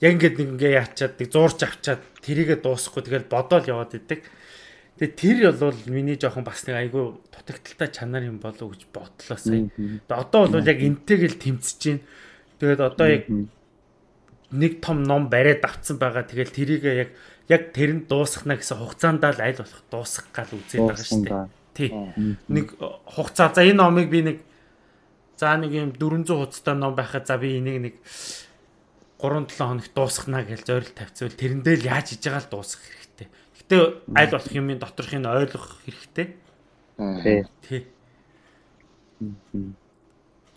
Яг 0.00 0.16
ингээд 0.16 0.36
нэг 0.40 0.48
ингээ 0.56 0.72
яачаад 0.80 1.14
нэг 1.20 1.28
зуурч 1.28 1.60
авчаад 1.60 2.00
тэрийгэ 2.24 2.64
дуусахгүй 2.64 3.04
тэгэл 3.04 3.28
бодоол 3.28 3.68
яваад 3.68 3.96
идэг. 3.96 4.24
Тэгээ 4.96 5.16
тэр 5.16 5.38
бол 5.56 5.76
миний 5.92 6.16
жоохон 6.16 6.44
бас 6.44 6.64
нэг 6.64 6.76
айгүй 6.88 7.20
дутагдaltaй 7.28 7.88
чанар 7.92 8.24
юм 8.24 8.40
болов 8.40 8.64
уу 8.64 8.72
гэж 8.72 8.88
бодлоо 8.88 9.36
сая. 9.36 9.68
Тэгээ 9.68 10.08
одоо 10.08 10.48
бол 10.48 10.64
яг 10.64 10.80
энтэйгэл 10.80 11.36
тэмцэж 11.36 11.80
байна. 11.84 12.04
Тэгээд 12.60 12.80
одоо 12.80 13.08
яг 13.08 13.24
нэг 14.50 14.72
том 14.80 15.04
ном 15.04 15.28
бариад 15.28 15.64
авцсан 15.64 16.00
байгаа. 16.00 16.24
Тэгэл 16.24 16.52
тэрийг 16.52 16.84
яг 16.84 17.10
яг 17.48 17.62
тэрэнд 17.76 18.08
дуусгахна 18.08 18.56
гэсэн 18.56 18.80
хугацаанд 18.80 19.24
л 19.24 19.40
аль 19.40 19.60
болох 19.60 19.84
дуусгах 19.92 20.28
гал 20.32 20.52
үзээд 20.56 20.84
байгаа 20.84 21.04
шүү 21.04 21.24
дээ. 21.28 21.44
Тий. 21.76 21.88
Нэг 22.48 22.66
хугацаа 23.04 23.52
за 23.52 23.64
энэ 23.68 23.80
номыг 23.80 24.08
би 24.08 24.20
нэг 24.24 24.38
За 25.40 25.56
нэг 25.56 25.72
юм 25.72 25.92
400 25.96 26.36
хуудастай 26.36 26.76
ном 26.76 26.92
байхад 26.92 27.24
за 27.24 27.38
би 27.40 27.56
энийг 27.56 27.80
нэг 27.80 27.94
3 27.96 28.49
7 29.20 29.52
хоног 29.52 29.84
дуусгана 29.94 30.40
гэж 30.48 30.64
зорилт 30.64 30.96
тавьцвал 30.96 31.36
тэрэндээ 31.36 31.76
л 31.76 31.88
яаж 31.92 32.16
хийж 32.16 32.24
байгаа 32.24 32.40
л 32.40 32.52
дуусгах 32.56 32.88
хэрэгтэй. 32.88 33.28
Гэтэ 33.60 33.76
аль 34.16 34.32
болох 34.32 34.52
юмын 34.56 34.80
доторхыг 34.80 35.20
нь 35.20 35.28
ойлгох 35.28 35.84
хэрэгтэй. 35.84 36.26
Тий. 37.20 37.44
Тий. 37.68 37.84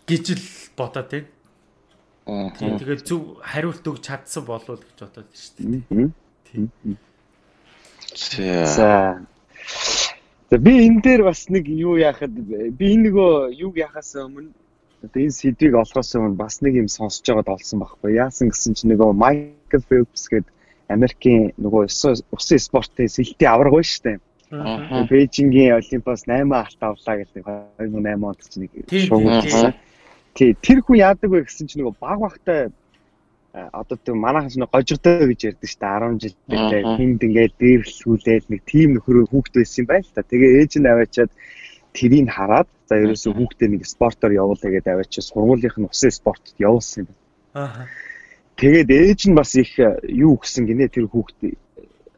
гэж 0.08 0.24
л 0.32 0.40
бодоод 0.76 1.08
байна. 1.12 1.28
Тий. 2.56 2.68
Тэгээд 2.80 3.04
зөв 3.04 3.36
хариулт 3.44 3.84
өгч 3.84 4.00
чадсан 4.00 4.48
болов 4.48 4.80
гэж 4.80 4.96
бодоод 4.96 5.28
байна 5.28 5.36
шүү 5.36 5.60
дээ. 5.60 6.08
Тий. 6.48 6.64
За. 8.64 9.20
За 10.48 10.56
би 10.58 10.88
энэ 10.88 11.04
дээр 11.04 11.28
бас 11.28 11.52
нэг 11.52 11.68
юу 11.68 12.00
яахад 12.00 12.32
би 12.32 12.84
энэ 12.96 13.12
нөгөө 13.12 13.60
юг 13.60 13.76
яхаас 13.76 14.16
өмнө 14.16 14.63
Одоо 15.04 15.20
энэ 15.20 15.36
сэдвийг 15.36 15.74
олохоос 15.76 16.16
өмнө 16.16 16.40
бас 16.40 16.64
нэг 16.64 16.80
юм 16.80 16.88
сонсож 16.88 17.26
байгаад 17.28 17.54
олсон 17.60 17.84
байхгүй. 17.84 18.16
Яасан 18.16 18.48
гэсэн 18.48 18.72
чинь 18.72 18.90
нөгөө 18.96 19.12
Майкл 19.12 19.84
Фелпс 19.84 20.24
гээд 20.32 20.48
Америкийн 20.88 21.52
нөгөө 21.60 21.82
усан 22.32 22.60
спортын 22.60 23.12
сэлтийн 23.12 23.52
авраг 23.52 23.76
байна 23.76 23.90
шүү 23.92 24.04
дээ. 24.04 24.18
Бээжингийн 25.10 25.76
Олимпиас 25.76 26.24
8 26.24 26.52
алт 26.52 26.80
авлаа 26.80 27.16
гэдэг 27.20 27.44
2008 27.44 28.28
онд 28.28 28.40
ч 28.48 28.52
нэг 28.60 28.70
шуугуулсан. 28.88 29.74
Тий, 30.34 30.56
тэр 30.56 30.80
хүн 30.80 30.96
яадаг 31.04 31.28
вэ 31.30 31.44
гэсэн 31.44 31.68
чинь 31.68 31.84
нөгөө 31.84 31.96
баг 32.00 32.18
багтай 32.24 32.60
одоо 33.52 33.96
тийм 34.00 34.18
манайхан 34.18 34.50
ч 34.50 34.56
нэг 34.58 34.70
гожигдоо 34.72 35.26
гэж 35.30 35.40
ярьдаг 35.52 35.68
шүү 35.68 35.80
дээ 35.84 36.00
10 36.00 36.22
жилдээ 36.48 36.82
хүнд 36.96 37.20
ингээд 37.22 37.54
дээрлүүлээд 37.60 38.44
нэг 38.50 38.60
тим 38.66 38.88
нөхөр 38.98 39.30
хүүхд 39.30 39.52
байсан 39.54 39.80
юм 39.84 39.88
байна 39.88 40.04
л 40.04 40.14
та. 40.14 40.22
Тэгээ 40.26 40.50
ээж 40.58 40.72
нь 40.80 40.90
аваачаад 40.90 41.30
тэрийг 41.94 42.28
хараад 42.28 42.68
за 42.90 42.98
ерөөсөө 42.98 43.32
хүүхдээ 43.38 43.68
нэг 43.70 43.82
спортоор 43.86 44.32
явуулъя 44.34 44.70
гэдэг 44.74 44.92
аваад 44.92 45.10
чи 45.14 45.22
сургуулийнх 45.22 45.78
нь 45.78 45.88
усан 45.88 46.10
спортод 46.10 46.56
явуулсан 46.58 47.06
юм 47.06 47.08
байна. 47.08 47.22
Аа. 47.54 47.86
Тэгээд 48.58 48.90
ээж 48.90 49.20
нь 49.30 49.38
бас 49.38 49.54
их 49.54 49.78
э, 49.78 50.02
юу 50.10 50.34
өгсөн 50.36 50.66
гинэ 50.66 50.90
тэр 50.90 51.06
хүүхдээ 51.06 51.54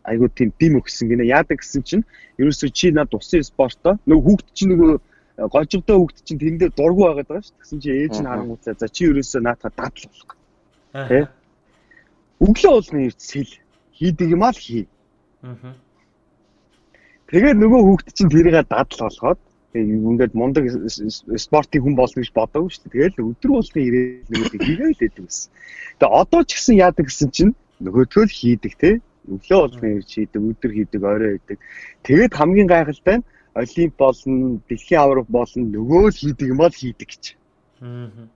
айгуу 0.09 0.29
тийм 0.33 0.51
бим 0.57 0.81
өгсөн 0.81 1.13
гинэ. 1.13 1.29
Яадаг 1.29 1.61
гэсэн 1.61 1.85
чинь 1.85 2.05
ерөөсөө 2.41 2.71
чи 2.73 2.89
над 2.91 3.13
усан 3.13 3.45
спортоо 3.45 4.01
нөгөө 4.09 4.25
хүүхд 4.25 4.49
чинь 4.57 4.73
нөгөө 4.73 4.91
э, 4.97 5.01
гожигдоо 5.45 5.97
хүүхд 6.01 6.19
чинь 6.25 6.41
тэрэндээ 6.41 6.71
дургу 6.73 7.05
байгаад 7.05 7.29
байгаа 7.29 7.45
шүү. 7.45 7.57
Тэгсэн 7.61 7.79
чи 7.85 7.91
ээж 7.93 8.15
нь 8.25 8.29
харангуйтлаа 8.29 8.75
за 8.81 8.89
чи 8.89 9.03
ерөөсөө 9.13 9.41
наатаа 9.45 9.71
дадал 9.77 10.09
болох. 10.09 10.33
Тэ? 10.93 11.29
Өглөө 12.41 12.73
уулны 12.73 13.01
эрт 13.13 13.21
сэл 13.21 13.53
хийдэг 13.93 14.29
юм 14.33 14.43
аа 14.45 14.57
л 14.57 14.61
хий. 14.61 14.89
Аа. 15.45 15.77
Тэгээд 17.29 17.61
нөгөө 17.61 17.81
хүүхд 17.85 18.09
чинь 18.17 18.33
тэрийг 18.33 18.57
дадал 18.65 18.89
болгоод 18.89 19.41
ингээд 19.77 20.33
мундаг 20.35 20.65
спортын 21.37 21.83
хүн 21.83 21.95
болно 21.99 22.23
гэж 22.23 22.33
бодоагүй 22.33 22.71
шүү 22.73 22.83
дээ. 22.89 23.13
Тэгэл 23.13 23.29
өдөр 23.31 23.51
болгон 23.57 23.83
ирээд 23.85 24.29
нэг 24.33 24.45
хийгээл 24.53 25.01
байдаг 25.01 25.25
гэсэн. 25.27 25.51
Тэгээ 26.01 26.17
одоо 26.21 26.41
ч 26.45 26.51
гэсэн 26.57 26.75
яадаг 26.81 27.07
гэсэн 27.07 27.29
чинь 27.37 27.53
нөгөөдгөө 27.85 28.25
л 28.25 28.39
хийдэг 28.39 28.73
те. 28.81 28.91
Өглөө 29.27 29.59
болгон 29.61 29.91
ирж 29.99 30.11
хийдэг, 30.15 30.41
өдөр 30.41 30.73
хийдэг, 30.73 31.01
орой 31.03 31.31
хийдэг. 31.37 31.59
Тэгээд 32.07 32.33
хамгийн 32.39 32.69
гайхалтай 32.71 33.17
нь 33.21 33.27
олимп 33.57 33.95
болно, 33.99 34.61
дэлхийн 34.69 35.01
авраг 35.03 35.27
болно, 35.29 35.65
нөгөө 35.67 36.05
л 36.13 36.21
хийдэг 36.21 36.47
юм 36.53 36.61
бол 36.63 36.71
хийдэг 36.71 37.09
гэж. 37.11 37.25
Аа. 37.83 38.29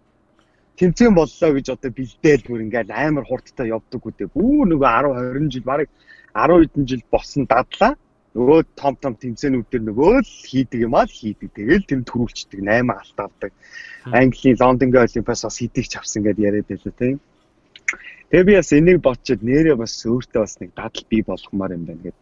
Тэмцээн 0.81 1.13
боллоо 1.13 1.51
гэж 1.55 1.67
одоо 1.77 1.91
бэлдээл 1.93 2.49
бүр 2.49 2.65
ингээд 2.65 2.89
амар 2.89 3.25
хурдтай 3.29 3.69
явдаг 3.69 4.01
үдэ. 4.01 4.33
Бүү 4.33 4.65
нөгөө 4.73 4.89
10 4.89 5.37
20 5.37 5.53
жил 5.53 5.67
барыг 5.69 5.89
10 6.33 6.57
хэдэн 6.65 6.85
жил 6.89 7.05
босон 7.13 7.45
дадлаа 7.45 8.01
нөгөө 8.35 8.61
том 8.79 8.95
том 9.03 9.15
тэмцээнүүд 9.19 9.67
дээр 9.71 9.85
нөгөө 9.91 10.23
л 10.23 10.35
хийдэг 10.47 10.81
юм 10.87 10.95
аа 10.95 11.07
л 11.07 11.11
хийдэг. 11.11 11.51
Тэгэл 11.51 11.89
тэнд 11.91 12.07
төрүүлчихдэг 12.07 12.61
8 12.63 12.87
алт 12.95 13.19
авдаг. 13.19 13.53
Английн 14.07 14.57
Лондонгийн 14.61 15.03
Олимпиас 15.03 15.43
бас 15.43 15.59
хийдэгч 15.59 15.93
авсан 15.99 16.23
гэдээ 16.23 16.47
яриад 16.47 16.69
байлаа 16.71 16.95
тийм. 16.95 17.19
Тэгээ 18.31 18.47
би 18.47 18.55
бас 18.55 18.71
энийг 18.71 18.99
бодчиход 19.03 19.43
нэрээ 19.43 19.75
бас 19.75 19.95
өөртөө 20.07 20.43
бас 20.47 20.55
нэг 20.63 20.71
дадал 20.79 21.05
бий 21.11 21.23
болгомоор 21.27 21.75
юм 21.75 21.85
байна 21.91 22.03
гэдэг. 22.07 22.19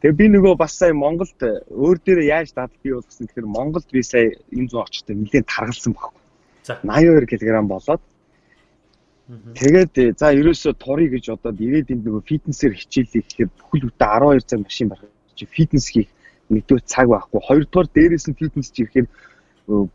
Тэгээ 0.00 0.18
би 0.22 0.26
нөгөө 0.38 0.54
бас 0.54 0.72
сая 0.78 0.94
Монголд 0.94 1.40
өөр 1.42 1.98
дээрээ 1.98 2.30
яаж 2.30 2.54
дадал 2.54 2.78
бий 2.78 2.94
болгосон 2.94 3.26
гэхээр 3.26 3.48
Монголд 3.50 3.88
би 3.90 4.02
сая 4.06 4.30
энэ 4.54 4.70
зүү 4.70 4.80
очтой 4.86 5.14
нэлээд 5.18 5.50
таргалсан 5.50 5.92
баггүй. 5.98 6.22
За 6.62 6.78
82 6.86 7.26
кг 7.26 7.58
болоод 7.66 8.02
Тэгээд 9.30 10.18
за 10.18 10.34
ерөөсө 10.34 10.74
турыг 10.74 11.14
гэж 11.14 11.30
одоо 11.30 11.54
ирээд 11.54 11.94
энд 11.94 12.02
нөгөө 12.02 12.26
фитнесээр 12.26 12.74
хичээлээ 12.74 13.22
гэхээр 13.22 13.50
бүхэл 13.54 13.86
бүтэ 13.86 14.06
12 14.06 14.42
цаг 14.50 14.58
машин 14.66 14.88
барах 14.90 15.06
чи 15.40 15.48
фитнес 15.48 15.88
хийх 15.88 16.12
нэгдүгээр 16.52 16.84
цаг 16.84 17.06
байхгүй. 17.08 17.40
Хоёрдугаар 17.40 17.88
дээрээс 17.88 18.26
нь 18.28 18.36
фитнес 18.36 18.68
ирэхээр 18.76 19.08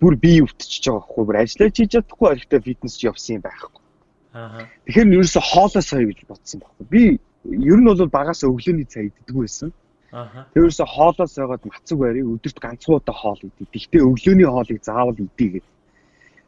бүр 0.02 0.14
бие 0.18 0.41
өвтчихөж 0.41 0.84
байгаа 0.89 1.00
байхгүй. 1.06 1.24
Бүр 1.28 1.38
ажиллаж 1.43 1.74
хийж 1.78 1.91
чадахгүй 1.93 2.28
орхитой 2.34 2.62
фитнес 2.66 2.96
явсан 3.04 3.38
юм 3.38 3.43
байхгүй. 3.46 3.82
Аа. 4.34 4.68
Тэгэхээр 4.88 5.08
нь 5.08 5.16
ерөөсө 5.20 5.41
хоолоо 5.43 5.84
сая 5.84 6.06
гэж 6.10 6.20
бодсон 6.28 6.60
байхгүй. 6.64 6.86
Би 6.89 7.04
ер 7.46 7.80
нь 7.80 7.88
бол 7.88 8.10
багаас 8.10 8.41
өглөөний 8.48 8.88
цай 8.88 9.12
иддэг 9.12 9.36
байсан. 9.36 9.70
Аа. 10.16 10.48
Тэрөөсө 10.56 10.84
хоолоо 10.88 11.28
сойгоод 11.28 11.64
мацаг 11.68 11.98
барыг 12.00 12.24
өдөрт 12.24 12.60
ганцхан 12.64 13.04
хоол 13.04 13.39
идэх. 13.43 13.68
Гэхдээ 13.72 14.02
өглөөний 14.02 14.48
хоолыг 14.48 14.80
заавал 14.84 15.20
идье 15.20 15.60
гэдэг. 15.60 15.74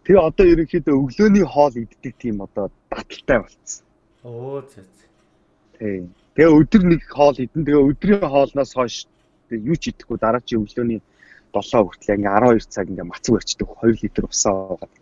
Тэгээ 0.08 0.24
одоо 0.24 0.46
ерөнхийдөө 0.48 0.96
өглөөний 1.04 1.44
хоол 1.44 1.76
иддэг 1.84 2.14
тийм 2.16 2.40
одоо 2.40 2.72
баталтай 2.88 3.40
болцсон. 3.44 3.84
Оо 4.24 4.64
зэ. 4.64 4.84
Тийм. 5.80 6.16
Тэгээ 6.38 6.54
өдөр 6.54 6.84
нэг 6.86 7.02
хоол 7.10 7.34
идэн. 7.34 7.66
Тэгээ 7.66 7.88
өдрийн 7.90 8.22
хоолноос 8.22 8.72
хойш 8.78 9.10
юу 9.50 9.74
ч 9.74 9.90
идэхгүй 9.90 10.18
дараагийн 10.22 10.62
өглөөний 10.62 11.02
7 11.50 11.82
хүртэл 11.82 12.14
ингээ 12.14 12.62
12 12.62 12.70
цаг 12.70 12.86
ингээ 12.94 13.10
мацаг 13.10 13.34
барьчдаг 13.34 13.68
2 13.82 14.06
литр 14.06 14.24
усаа 14.30 14.54
уугаад. 14.54 14.94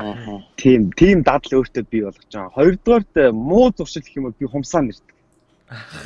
Аа. 0.00 0.40
Тийм, 0.56 0.88
тийм 0.96 1.20
дадал 1.28 1.60
өөртөө 1.60 1.84
бий 1.92 2.02
болгож 2.08 2.24
байгаа. 2.32 2.56
Хоёрдугаарт 2.56 3.14
муу 3.36 3.68
зуршил 3.76 4.00
гэх 4.00 4.16
юм 4.16 4.24
бол 4.32 4.40
би 4.40 4.46
хумсаа 4.48 4.80
нэрдэг. 4.80 5.12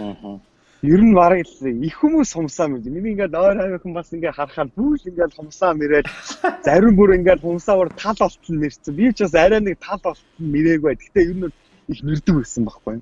Аа. 0.03 0.41
Ер 0.83 1.01
нь 1.01 1.15
бараг 1.15 1.47
их 1.47 1.97
хүмүүс 2.03 2.35
хумсаа 2.35 2.67
мэрд. 2.67 2.91
Миний 2.91 3.15
ингээд 3.15 3.39
ойр 3.39 3.57
хавийнхан 3.63 3.95
бас 3.95 4.11
ингээ 4.11 4.35
харахаар 4.35 4.71
бүл 4.75 4.99
ингээд 4.99 5.37
хумсаа 5.39 5.79
мэрээд 5.79 6.07
зарим 6.67 6.95
бүр 6.99 7.17
ингээд 7.23 7.47
хумсаагаар 7.47 7.91
тал 7.95 8.19
болтол 8.19 8.57
мэрсэн. 8.59 8.95
Би 8.99 9.15
ч 9.15 9.25
бас 9.25 9.35
арай 9.35 9.61
нэг 9.61 9.79
тал 9.79 10.01
болтол 10.03 10.27
мэрээгүй. 10.43 10.95
Гэхдээ 10.99 11.25
ер 11.31 11.37
нь 11.39 11.55
их 11.93 12.01
мэрдэг 12.03 12.35
байсан 12.35 12.65
байхгүй. 12.67 12.99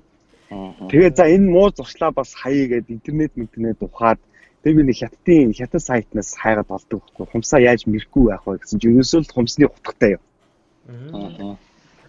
Тэгээ 0.49 1.11
за 1.17 1.25
энэ 1.25 1.49
муу 1.49 1.69
зуршлаа 1.73 2.11
бас 2.11 2.33
хаяа 2.33 2.67
гэдэг 2.67 2.91
интернет 2.91 3.31
интернет 3.35 3.81
ухаад 3.81 4.19
тэг 4.63 4.75
би 4.77 4.83
нэг 4.83 4.97
хятадын 5.01 5.53
хятад 5.53 5.81
сайтнаас 5.81 6.37
хайгаад 6.37 6.69
олдог 6.69 7.01
байхгүй 7.01 7.25
хумсаа 7.33 7.59
яаж 7.59 7.85
мэрхгүй 7.89 8.25
байх 8.29 8.45
вэ 8.45 8.61
гэсэн 8.61 8.79
чинь 8.79 8.93
ерөөсөө 8.93 9.21
л 9.25 9.33
хумсны 9.33 9.65
утгатай 9.65 10.11
юу. 10.17 11.57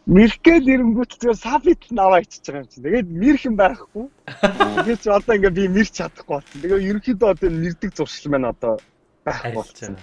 Мэрхгээл 0.06 0.70
ирэнгүүт 0.70 1.18
зүгээр 1.18 1.38
сабит 1.40 1.82
наваа 1.90 2.22
ичиж 2.22 2.46
байгаа 2.46 2.62
юм 2.62 2.70
чинь. 2.70 2.84
Тэгээд 2.86 3.08
мэрхэн 3.10 3.54
байхгүй. 3.58 4.06
Тэгээд 4.86 5.02
чи 5.02 5.08
одоо 5.10 5.34
ингээ 5.34 5.58
би 5.58 5.64
мэрч 5.66 5.92
чадахгүй 5.98 6.34
болсон. 6.38 6.60
Тэгээд 6.62 6.86
ерөнхийдөө 6.88 7.28
одоо 7.34 7.50
мэрдэг 7.50 7.90
зуршил 7.90 8.30
маань 8.30 8.52
одоо 8.54 8.72
байхгүй 9.26 9.52
болсон. 9.58 9.96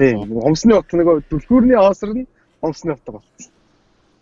Тийм. 0.00 0.16
Хумсны 0.42 0.74
утга 0.74 0.94
нөгөө 0.98 1.16
түлхүүрний 1.30 1.78
оосор 1.78 2.10
нь 2.18 2.26
хумсны 2.58 2.98
утга 2.98 3.22
болсон. 3.22 3.52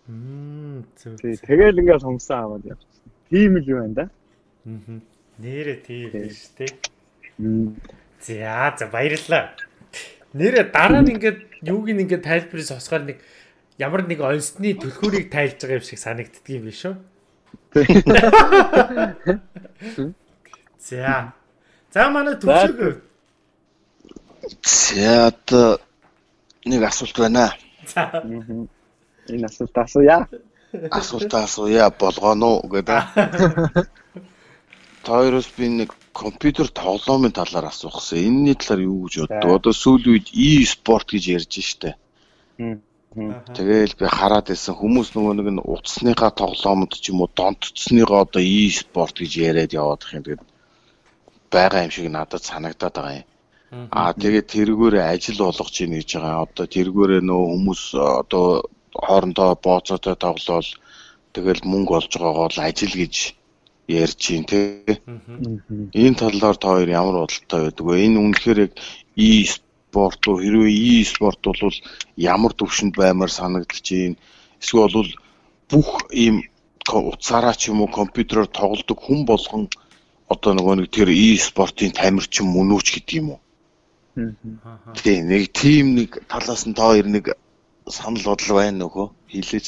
Мм. 0.04 0.84
Тэгэл 1.00 1.80
ингээл 1.80 2.04
хумсаа 2.04 2.44
аваад 2.44 2.64
явчих. 2.68 3.00
Тийм 3.30 3.56
л 3.56 3.64
юм 3.64 3.78
байна 3.80 3.94
да. 3.94 4.04
Аа. 4.66 5.00
Нэрэ 5.38 5.74
тийм 5.86 6.10
биш 6.10 6.50
тий. 6.58 6.68
За 8.20 8.74
за 8.78 8.86
баярлалаа. 8.92 9.54
Нэрэ 10.34 10.70
дараа 10.74 11.00
нь 11.02 11.14
ингээд 11.14 11.38
юуг 11.64 11.88
нь 11.88 12.02
ингээд 12.04 12.26
тайлбарыг 12.26 12.66
сонсгоор 12.66 13.02
нэг 13.06 13.18
ямар 13.78 14.02
нэг 14.04 14.20
онцны 14.20 14.74
түлхүүрийг 14.76 15.30
тайлж 15.30 15.62
байгаа 15.62 15.78
юм 15.78 15.86
шиг 15.86 15.98
санагддаг 16.02 16.46
юм 16.50 16.66
биш 16.68 16.84
үү? 16.84 16.94
За. 20.90 21.32
За 21.94 22.10
манай 22.10 22.34
төвшөг 22.36 23.00
За 24.62 25.26
одоо 25.28 25.80
нэг 26.64 26.82
асуулт 26.82 27.16
байна. 27.18 27.54
За. 27.86 28.22
Энэ 29.28 29.46
асуулт 29.46 29.76
асууя. 29.78 30.26
Асуултаа 30.72 31.44
асууя 31.44 31.90
болгоно 31.90 32.60
уу 32.60 32.68
гэдэг. 32.70 33.02
Тойроос 35.06 35.48
би 35.56 35.66
нэг 35.68 35.94
компьютер 36.12 36.68
тоглоомын 36.68 37.32
талаар 37.32 37.66
асуухсан. 37.72 38.18
Энэний 38.18 38.54
талаар 38.54 38.86
юу 38.86 39.08
гэж 39.08 39.26
боддог? 39.26 39.50
Одоо 39.58 39.72
сүүлийн 39.74 40.14
үед 40.14 40.28
e-sport 40.30 41.10
гэж 41.10 41.24
ярьж 41.34 41.54
штэ. 41.58 41.96
Тэгээл 43.10 43.98
би 43.98 44.06
хараад 44.06 44.46
байсан 44.54 44.78
хүмүүс 44.78 45.18
нөгөө 45.18 45.34
нэг 45.34 45.48
нь 45.50 45.64
утасныхаа 45.74 46.30
тоглоомод 46.30 46.94
ч 46.94 47.10
юм 47.10 47.26
уу 47.26 47.30
донтцсныгоо 47.34 48.22
одоо 48.22 48.42
e-sport 48.42 49.18
гэж 49.18 49.32
яриад 49.50 49.74
яваад 49.74 50.06
их 50.06 50.14
юм. 50.14 50.22
Тэгээд 50.22 50.42
байгаа 51.50 51.82
юм 51.82 51.90
шиг 51.90 52.06
надад 52.14 52.46
санагдаад 52.46 52.94
байгаа 52.94 53.16
юм. 53.18 53.26
Аа 53.90 54.14
тэгээд 54.14 54.46
тэргүүрээ 54.54 55.04
ажил 55.10 55.42
болгож 55.42 55.74
ийн 55.82 55.98
гэж 55.98 56.10
байгаа. 56.22 56.46
Одоо 56.46 56.66
тэргүүрээ 56.70 57.22
нөө 57.26 57.42
хүмүүс 57.50 57.82
одоо 57.98 58.46
хоорондоо 58.95 59.55
бооцоотой 59.64 60.16
тоглоол 60.16 60.68
тэгэл 61.34 61.62
мөнгө 61.64 61.93
олж 61.99 62.12
байгаагаа 62.18 62.51
л 62.55 62.64
ажил 62.68 62.95
гэж 62.97 63.14
ярьж 63.91 64.22
ийн 64.30 64.45
тий. 64.51 64.99
Энэ 65.95 66.18
талаар 66.18 66.57
та 66.59 66.68
хоёр 66.74 66.91
ямар 66.91 67.16
бодолтой 67.26 67.61
байдаг 67.70 67.86
вэ? 67.86 67.95
Энэ 68.07 68.18
үнэхээр 68.22 68.59
яг 68.66 68.72
e-спорт 69.16 70.22
уу 70.26 70.38
хэрвээ 70.43 70.74
e-спорт 71.03 71.43
бол 71.43 71.76
ямар 72.16 72.53
төвшөнд 72.55 72.95
баймаар 72.95 73.30
санагдаж 73.30 73.86
байна? 73.91 74.16
Эсвэл 74.62 74.95
бол 74.95 75.11
бүх 75.70 75.91
ийм 76.11 76.36
утсаараа 76.86 77.55
ч 77.55 77.70
юм 77.70 77.82
уу 77.82 77.91
компьютероор 77.91 78.51
тоглодог 78.51 78.99
хүн 78.99 79.26
болгон 79.26 79.64
одоо 80.30 80.53
нөгөө 80.55 80.74
нэг 80.78 80.88
тэр 80.95 81.11
e-спортын 81.11 81.91
тамирчин 81.95 82.47
мөн 82.51 82.74
үү 82.74 82.82
ч 82.86 82.88
гэдэг 82.95 83.18
юм 83.18 83.28
уу? 83.34 83.41
Тийм 85.03 85.22
нэг 85.30 85.51
тим 85.55 85.95
нэг 85.99 86.11
талаас 86.30 86.66
нь 86.66 86.74
та 86.74 86.91
хоёр 86.91 87.07
нэг 87.07 87.34
санал 87.91 88.24
бодол 88.24 88.57
байна 88.57 88.84
нөхөө 88.84 89.07
хэлээж. 89.30 89.66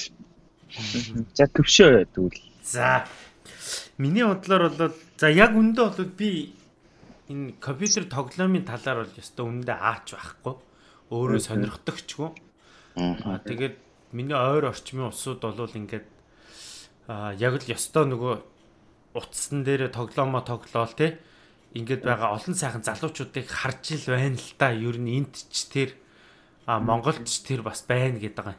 За 1.36 1.46
төвшөө 1.46 2.08
тэгвэл. 2.14 2.40
За. 2.64 3.04
Миний 3.98 4.24
бодлоор 4.24 4.72
бол 4.72 4.94
за 5.20 5.28
яг 5.28 5.52
үндэ 5.54 5.82
бол 5.84 6.10
би 6.16 6.56
энэ 7.28 7.60
компьютер 7.60 8.08
тоглоомын 8.08 8.64
талаар 8.64 9.04
бол 9.04 9.20
ёстой 9.20 9.46
үндэ 9.46 9.74
аач 9.76 10.16
байхгүй. 10.16 10.54
Өөрөө 11.12 11.40
сонирхдогчгүй. 11.44 12.30
Аа 12.96 13.38
тэгээд 13.44 13.76
миний 14.16 14.36
ойр 14.36 14.72
орчмын 14.72 15.12
усуд 15.12 15.44
бол 15.44 15.76
ингээд 15.76 16.08
аа 17.08 17.36
яг 17.36 17.60
л 17.60 17.72
ёстой 17.72 18.08
нөгөө 18.08 18.34
утсан 19.14 19.62
дээр 19.64 19.92
тоглоомоо 19.92 20.40
тоглоол 20.40 20.92
те 20.96 21.20
ингээд 21.76 22.04
байгаа 22.04 22.36
олон 22.36 22.56
сайхан 22.56 22.84
залуучуудыг 22.84 23.48
харж 23.48 23.96
ил 23.96 24.06
байна 24.08 24.36
л 24.36 24.52
та. 24.56 24.72
Ер 24.72 24.96
нь 25.00 25.20
энд 25.20 25.36
ч 25.52 25.68
тэр 25.68 25.90
а 26.66 26.78
Монголд 26.78 27.26
ч 27.26 27.42
тэр 27.42 27.62
бас 27.62 27.82
байна 27.86 28.18
гэдэг 28.18 28.44
байгаа. 28.44 28.58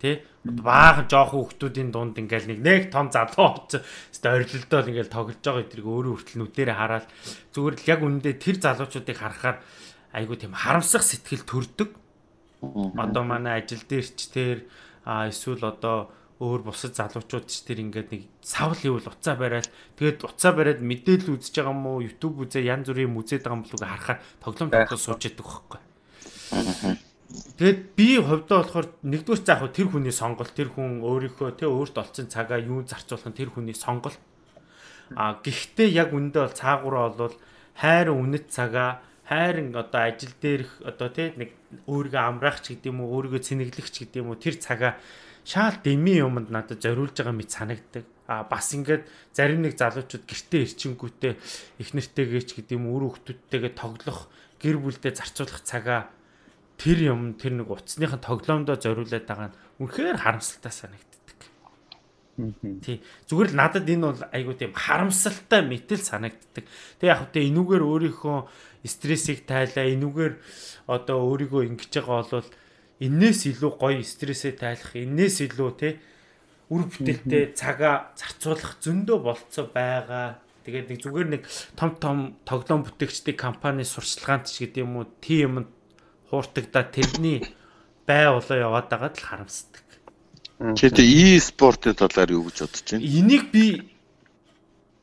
Тэ? 0.00 0.24
Баахан 0.48 1.06
жоохон 1.12 1.44
хүмүүсийн 1.52 1.92
дунд 1.92 2.16
ингээл 2.16 2.56
нэг 2.56 2.60
нэг 2.64 2.82
том 2.88 3.12
залуу 3.12 3.68
очсон. 3.68 3.84
Орилдол 4.24 4.88
ингээл 4.88 5.12
тоглож 5.12 5.38
байгаа 5.44 5.64
эдрийг 5.68 5.86
өөрөө 5.86 6.14
хүртэл 6.16 6.40
нүдэрэ 6.40 6.72
хараад 6.72 7.06
зүгээр 7.52 7.76
л 7.76 7.90
яг 7.90 8.00
үнэндээ 8.00 8.34
тэр 8.40 8.56
залуучуудыг 8.64 9.16
харахаар 9.20 9.58
айгу 10.16 10.34
тийм 10.40 10.56
харамсах 10.56 11.04
сэтгэл 11.04 11.44
төрдөг. 11.44 11.90
Одоо 12.96 13.22
манай 13.28 13.60
ажил 13.60 13.84
дээр 13.84 14.06
ч 14.08 14.20
тэр 14.32 14.64
эсвэл 15.04 15.68
одоо 15.68 16.08
өөр 16.40 16.64
бусад 16.64 16.96
залуучууд 16.96 17.44
ч 17.44 17.60
тэр 17.68 17.84
ингээд 17.84 18.08
нэг 18.16 18.22
савл 18.40 18.80
ивэл 18.80 19.12
уцаа 19.12 19.36
бариад 19.36 19.68
тэгээд 20.00 20.24
уцаа 20.24 20.56
бариад 20.56 20.80
мэдээлэл 20.80 21.36
үзэж 21.36 21.60
байгаа 21.60 21.76
юм 21.76 21.84
уу 21.84 22.00
YouTube 22.00 22.48
үзээ 22.48 22.64
янз 22.72 22.88
бүрийн 22.88 23.12
үзээд 23.12 23.44
байгаа 23.44 23.60
юм 23.60 23.64
болов 23.68 23.76
уу 23.76 23.92
харахаар 23.92 24.20
тоглоом 24.40 24.70
тоглож 24.72 25.00
сууж 25.04 25.20
яддаг 25.28 25.44
байхгүй. 25.44 25.80
Тэгээд 27.30 27.80
би 27.94 28.18
хувьдаа 28.18 28.66
болохоор 28.66 28.88
нэгдүгээр 29.06 29.42
заах 29.46 29.70
тэр 29.70 29.86
хүний 29.94 30.10
сонголт 30.10 30.50
тэр 30.50 30.74
хүн 30.74 30.98
өөрийнхөө 30.98 31.62
тэ 31.62 31.70
өөрт 31.70 31.96
олцсон 32.02 32.26
цагаа 32.26 32.58
юу 32.58 32.82
зарцуулах 32.82 33.30
нь 33.30 33.38
тэр 33.38 33.54
хүний 33.54 33.76
сонголт. 33.76 34.18
А 35.14 35.38
гэхдээ 35.38 35.94
яг 35.94 36.10
үндэ 36.10 36.42
бол 36.42 36.58
цаагаараа 36.58 37.10
бол 37.14 37.36
хайр 37.78 38.10
үнэт 38.10 38.50
цагаа 38.50 38.98
хайрын 39.30 39.70
одоо 39.78 40.00
ажил 40.10 40.34
дээрх 40.42 40.82
одоо 40.82 41.08
тэ 41.14 41.38
нэг 41.38 41.54
өөрийгөө 41.86 42.18
амраах 42.18 42.66
ч 42.66 42.74
гэдэм 42.74 42.98
үү 42.98 43.08
өөрийгөө 43.14 43.42
цэнэглэх 43.46 43.88
ч 43.94 44.10
гэдэм 44.10 44.26
үү 44.26 44.38
тэр 44.42 44.56
цагаа 44.58 44.92
шаал 45.46 45.78
дэмий 45.86 46.18
юмд 46.18 46.50
надад 46.50 46.82
зориулж 46.82 47.14
байгаа 47.14 47.38
мэт 47.38 47.50
санагддаг. 47.54 48.04
А 48.26 48.42
бас 48.42 48.74
ингээд 48.74 49.06
зарим 49.30 49.62
нэг 49.62 49.78
залуучууд 49.78 50.26
гэртээ 50.26 50.62
ирчингүүтээ 50.66 51.32
их 51.78 51.90
нэртэйгээ 51.94 52.42
ч 52.42 52.50
гэдэм 52.58 52.90
үр 52.90 53.06
хөвгтүүдтэйгээ 53.06 53.72
тоглох 53.78 54.26
гэр 54.58 54.82
бүлдээ 54.82 55.14
зарцуулах 55.14 55.62
цагаа 55.62 56.10
тэр 56.80 56.98
юм 57.12 57.36
тэр 57.36 57.60
нэг 57.60 57.68
утасныхын 57.68 58.24
тоглоомдоо 58.24 58.80
зориулаад 58.80 59.28
байгаа 59.28 59.52
нь 59.52 59.58
үнэхээр 59.84 60.16
харамсалтай 60.16 60.72
санагддаг. 60.72 61.38
Тий. 62.80 63.04
Зүгээр 63.28 63.52
л 63.52 63.58
надад 63.60 63.84
энэ 63.84 64.06
бол 64.08 64.24
айгуу 64.32 64.56
тийм 64.56 64.72
харамсалтай 64.72 65.60
мэтэл 65.60 66.00
санагддаг. 66.00 66.64
Тэг 66.96 67.04
яг 67.04 67.28
хөтэ 67.28 67.44
энүүгээр 67.52 67.84
өөрийнхөө 67.84 68.38
стрессийг 68.88 69.44
тайлаа, 69.44 69.84
энүүгээр 69.92 70.34
одоо 70.88 71.16
өөрийгөө 71.28 71.68
ингэж 71.68 71.92
байгаа 72.00 72.40
бол 72.40 72.48
энээс 73.00 73.40
илүү 73.52 73.72
гоё 73.76 74.00
стрессээ 74.00 74.56
тайлах, 74.56 74.96
энээс 74.96 75.36
илүү 75.52 75.70
те 75.76 76.00
үр 76.72 76.88
бүтээлтэй 76.88 77.52
цагаа 77.52 78.16
зарцуулах 78.16 78.80
зөндөө 78.80 79.18
болцоо 79.20 79.68
байгаа. 79.68 80.40
Тэгээд 80.64 80.88
нэг 80.92 80.98
зүгээр 81.04 81.28
нэг 81.28 81.42
том 81.76 81.90
том 81.96 82.18
тоглоом 82.44 82.84
бүтээгчдийн 82.88 83.36
компани 83.36 83.84
сурчлагаанд 83.84 84.48
ч 84.48 84.64
гэдэг 84.64 84.84
юм 84.84 85.00
уу 85.00 85.08
тийм 85.20 85.66
хууртагдаа 86.30 86.86
тэрний 86.86 87.42
бай 88.06 88.30
болоо 88.30 88.56
яваад 88.56 88.88
байгаад 88.88 89.18
л 89.18 89.26
харамсдаг. 89.26 89.84
Чи 90.78 90.90
тэ 90.92 91.02
e-спортын 91.02 91.98
талаар 91.98 92.30
юу 92.30 92.46
гэж 92.48 92.56
бодож 92.64 92.86
байна? 92.86 93.04
Энийг 93.04 93.44
би 93.50 93.64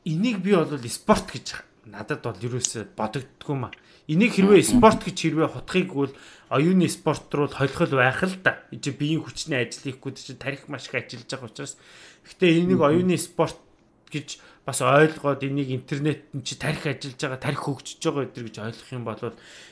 энийг 0.08 0.38
би 0.40 0.54
бол 0.54 0.72
спорт 0.88 1.28
гэж 1.28 1.46
надад 1.84 2.22
бол 2.24 2.38
ерөөсө 2.38 2.94
бодогддгүй 2.96 3.56
маа. 3.56 3.72
Энийг 4.08 4.38
хэрвээ 4.38 4.62
спорт 4.64 5.04
гэж 5.04 5.16
хэрвээ 5.18 5.48
хутгийг 5.52 5.92
бол 5.92 6.12
оюуны 6.48 6.88
спорт 6.88 7.28
руу 7.34 7.48
холихол 7.48 7.92
байх 7.92 8.22
л 8.24 8.36
да. 8.40 8.62
Чи 8.72 8.94
биеийн 8.94 9.20
хүчний 9.20 9.60
ажил 9.60 9.92
хийхгүй 9.92 10.16
чи 10.16 10.32
тарих 10.32 10.68
маш 10.68 10.88
их 10.88 10.96
ажиллаж 10.96 11.28
байгаа 11.28 11.48
учраас. 11.50 11.76
Гэхдээ 12.24 12.64
энийг 12.64 12.80
оюуны 12.80 13.18
спорт 13.18 13.60
гэж 14.08 14.40
бас 14.68 14.84
ойлгоод 14.84 15.40
энийг 15.48 15.72
интернет 15.72 16.28
чи 16.44 16.60
тарих 16.60 16.84
ажиллаж 16.84 17.16
байгаа, 17.16 17.40
тарих 17.40 17.64
хөгжиж 17.64 18.04
байгаа 18.04 18.28
гэдэр 18.28 18.44
гэж 18.52 18.56
ойлгох 18.68 18.90
юм 18.92 19.04
бол 19.08 19.22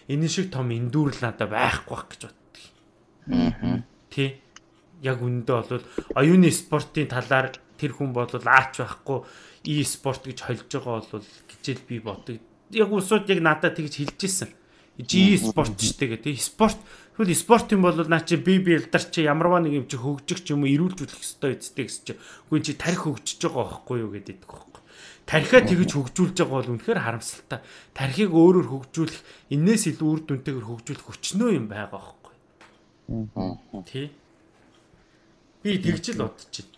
энэ 0.09 0.29
шиг 0.33 0.49
том 0.49 0.73
эндүүрл 0.73 1.21
надад 1.21 1.53
байхгүй 1.53 1.93
байх 1.93 2.09
гэж 2.09 2.21
боддог. 2.25 2.57
Аа. 3.29 3.85
Тий. 4.09 4.41
Яг 5.05 5.21
үндэ 5.21 5.53
бол 5.53 5.85
оюуны 6.17 6.49
спортын 6.49 7.13
талаар 7.13 7.53
тэр 7.77 7.93
хүн 7.93 8.17
бол 8.17 8.33
аач 8.33 8.81
байхгүй 8.81 9.21
и 9.69 9.85
спорт 9.85 10.25
гэж 10.25 10.39
холж 10.41 10.65
байгаа 10.73 11.05
бол 11.05 11.29
гэжэл 11.45 11.85
би 11.85 12.01
боддог 12.01 12.41
яг 12.71 12.93
усууд 12.93 13.29
яг 13.31 13.41
надад 13.41 13.77
тэгж 13.77 13.95
хэлж 14.03 14.21
ирсэн. 14.27 14.51
G 14.97 15.37
спорт 15.37 15.77
ч 15.77 15.93
тэгээ 15.93 16.25
тий 16.25 16.37
спорт 16.41 16.81
тэгвэл 17.15 17.37
спорт 17.37 17.69
юм 17.73 17.85
бол 17.85 17.95
наа 18.09 18.25
чи 18.25 18.41
би 18.41 18.59
билдер 18.59 19.05
чи 19.13 19.29
ямарваа 19.29 19.61
нэг 19.61 19.85
юм 19.85 19.87
чи 19.87 20.01
хөгжих 20.01 20.41
ч 20.41 20.57
юм 20.57 20.65
уу 20.65 20.73
ирүүлжүүлэх 20.73 21.21
ёстой 21.21 21.61
үсттэй 21.61 21.85
гэсэн 21.85 22.05
чи 22.09 22.13
үгүй 22.49 22.61
чи 22.65 22.73
тарих 22.81 23.05
хөгжиж 23.05 23.45
байгаа 23.45 23.77
байхгүй 23.77 23.97
юу 24.01 24.11
гэдэг 24.17 24.37
байхгүй. 24.41 24.81
Тарихаа 25.27 25.61
тэгж 25.67 25.91
хөгжүүлж 25.91 26.39
байгаа 26.39 26.55
бол 26.55 26.73
үнэхээр 26.79 27.03
харамсалтай. 27.03 27.61
Тарихыг 27.99 28.31
өөрөөр 28.31 28.69
хөгжүүлэх 28.71 29.21
энээс 29.51 29.91
илүү 29.91 30.07
үр 30.07 30.21
дүнтэйгээр 30.23 30.67
хөгжүүлэх 30.71 31.11
өчнөө 31.11 31.51
юм 31.59 31.67
байгаа 31.67 31.91
байхгүй. 31.99 32.35
Тий. 33.91 34.07
Би 35.67 35.83
тэгж 35.83 36.15
л 36.15 36.31
бодож 36.31 36.47
байна. 36.47 36.77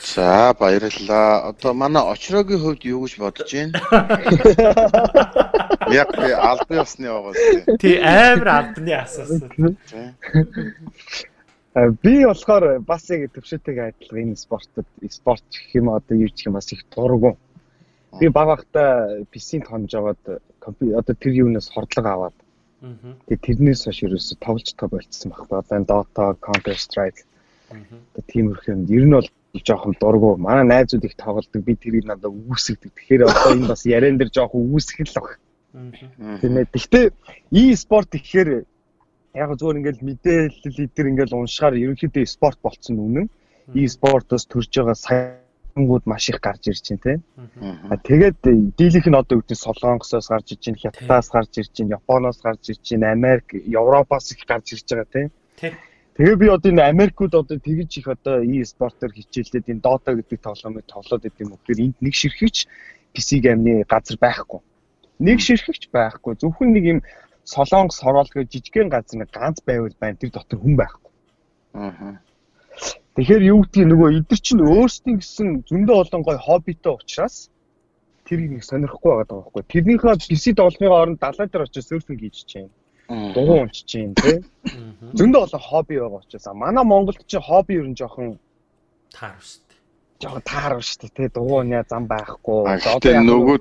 За 0.00 0.54
баярлалаа. 0.60 1.48
Одоо 1.48 1.72
манай 1.74 2.04
очрогийн 2.04 2.60
хувьд 2.60 2.84
юу 2.84 3.04
гэж 3.04 3.16
бодож 3.16 3.48
байна? 3.48 3.80
Яг 5.88 6.08
би 6.16 6.30
албан 6.32 6.84
ёсны 6.84 7.08
байгаа 7.08 7.32
тийм. 7.32 7.76
Тий 7.80 7.96
амар 8.00 8.48
албаны 8.48 8.92
асуусан. 8.92 9.64
Би 12.04 12.24
болохоор 12.24 12.80
бас 12.80 13.08
яг 13.10 13.32
төвшөлтэйг 13.32 13.78
адилхан 13.78 14.20
энэ 14.22 14.36
спортод 14.36 14.86
спорт 15.08 15.44
гэх 15.48 15.80
юм 15.80 15.88
одоо 15.92 16.16
юу 16.16 16.28
гэх 16.28 16.46
юм 16.46 16.54
бас 16.60 16.72
их 16.72 16.84
дургу. 16.92 17.36
Би 18.18 18.28
баг 18.28 18.46
багта 18.48 19.22
PC-нд 19.30 19.70
хонж 19.70 19.94
аваад 19.94 20.18
одоо 20.60 21.14
тэр 21.14 21.32
юунаас 21.46 21.70
хордлого 21.70 22.10
аваад. 22.10 22.36
Тэгээ 22.80 23.44
тэрнээс 23.46 23.86
хойш 23.86 24.02
ерөөсө 24.08 24.34
тоглож 24.42 24.72
та 24.74 24.88
болцсон 24.88 25.30
баг. 25.30 25.46
Одоо 25.46 25.76
энэ 25.78 25.86
Dota, 25.86 26.34
Counter 26.42 26.74
Strike. 26.74 27.22
Тэгээ 27.70 28.30
тиймэрхүү 28.32 28.72
юм. 28.74 28.82
Ер 28.90 29.04
нь 29.06 29.14
бол 29.14 29.28
жоохон 29.62 29.94
дургу. 30.00 30.36
Манай 30.36 30.64
найзууд 30.66 31.04
их 31.04 31.14
тоглодог. 31.14 31.62
Би 31.62 31.76
тэрийг 31.76 32.08
надад 32.08 32.34
үүсгдэг. 32.34 32.90
Тэгэхээр 32.90 33.22
одоо 33.30 33.52
энэ 33.54 33.70
бас 33.70 33.86
яриан 33.86 34.18
дээр 34.18 34.30
жоохон 34.34 34.74
үүсгэл 34.74 35.14
баг. 35.14 35.38
Тийм 36.40 36.58
ээ. 36.58 36.66
Гэхдээ 36.72 37.06
e-спорт 37.52 38.10
гэхээр 38.10 38.66
яг 39.38 39.50
зөвөр 39.54 39.78
ингээл 39.78 40.02
мэдээлэл 40.02 40.82
эдгээр 40.88 41.10
ингээл 41.14 41.38
уншихаар 41.38 41.78
ерөнхийдөө 41.78 42.26
спорт 42.26 42.58
болцсон 42.58 42.98
үнэн. 42.98 43.26
E-спортоос 43.70 44.50
төрж 44.50 44.72
байгаа 44.74 44.98
сая 44.98 45.39
гууд 45.74 46.06
маш 46.06 46.28
их 46.28 46.40
гарч 46.40 46.68
ирж 46.68 46.84
байна 46.90 47.02
те. 47.04 47.14
Тэгээд 48.08 48.38
дийлэнх 48.76 49.06
нь 49.06 49.20
одоо 49.20 49.38
үүдний 49.38 49.58
Солонгосоос 49.58 50.28
гарч 50.28 50.52
ирж 50.52 50.64
байна, 50.66 50.82
Хятадаас 50.82 51.28
гарч 51.30 51.52
ирж 51.58 51.72
байна, 51.78 51.96
Японоос 51.98 52.38
гарч 52.42 52.62
ирж 52.70 52.84
байна, 52.90 53.12
Америк, 53.12 53.46
Европоос 53.52 54.32
их 54.32 54.46
гарч 54.46 54.72
ирж 54.74 54.86
байгаа 54.90 55.08
те. 55.12 55.30
Тэгээ 56.20 56.36
би 56.36 56.46
одоо 56.52 56.70
энэ 56.72 56.82
Америкууд 56.92 57.34
одоо 57.34 57.58
тэгж 57.58 57.90
их 57.96 58.08
одоо 58.08 58.42
e-спортоор 58.44 59.12
хичээлээд 59.14 59.72
энэ 59.72 59.80
Dota 59.80 60.12
гэдэг 60.12 60.40
тоглоомыг 60.42 60.84
тоглоод 60.84 61.24
идэв 61.24 61.40
юм. 61.40 61.56
Тэгэхээр 61.56 61.84
энд 61.86 61.96
нэг 62.04 62.14
ширхэгч 62.14 62.56
PC 63.14 63.40
геймний 63.40 63.88
газар 63.88 64.18
байхгүй. 64.20 64.60
Нэг 65.22 65.38
ширхэгч 65.40 65.88
байхгүй. 65.88 66.36
Зөвхөн 66.36 66.76
нэг 66.76 66.84
юм 66.84 67.00
Солонгос 67.44 68.04
хороол 68.04 68.28
гэх 68.28 68.52
жижигхэн 68.52 68.92
газар 68.92 69.16
нэг 69.24 69.30
ганц 69.32 69.64
байвал 69.64 69.96
байна. 69.96 70.20
Тэр 70.20 70.30
дотор 70.34 70.60
хүн 70.60 70.76
байхгүй. 70.76 71.10
Аа. 71.72 72.20
Тэгэхээр 73.20 73.42
юу 73.52 73.60
гэдгийг 73.68 73.88
нөгөө 73.92 74.08
эдгэр 74.24 74.40
чинь 74.40 74.64
өөрсдийн 74.64 75.20
гэсэн 75.20 75.48
зөндөө 75.68 75.96
олон 76.08 76.22
гой 76.24 76.38
хоббитой 76.40 76.96
учраас 76.96 77.52
тэрийг 78.24 78.48
нэг 78.56 78.64
сонирхгүй 78.64 79.12
байгаа 79.12 79.44
байхгүй. 79.44 79.62
Тэрнийхээ 79.68 80.24
PC 80.24 80.44
тоглохын 80.56 80.88
оронд 80.88 81.20
далай 81.20 81.44
дээр 81.44 81.68
очиж 81.68 81.84
сөрфинг 81.84 82.16
хийж 82.16 82.48
чинь 82.48 82.72
дуу 83.36 83.60
уншиж 83.60 83.84
чинь 83.84 84.16
тий. 84.16 84.40
Зөндөө 85.12 85.52
олон 85.52 85.60
хобби 85.68 86.00
байгаа 86.00 86.24
учраас 86.24 86.48
манай 86.56 86.84
Монголд 86.88 87.20
чи 87.28 87.36
хобби 87.36 87.76
ер 87.76 87.92
нь 87.92 87.98
жоохон 88.00 88.40
таарв 89.12 89.44
шүү 89.44 89.68
дээ. 89.68 89.80
Жоохон 90.24 90.44
таарв 90.48 90.80
шүү 90.80 90.98
дээ 91.04 91.12
тий. 91.12 91.28
Дуу 91.28 91.60
уня 91.60 91.84
зам 91.84 92.08
байхгүй. 92.08 92.72
Одоо 92.72 93.20
нөгөө 93.20 93.56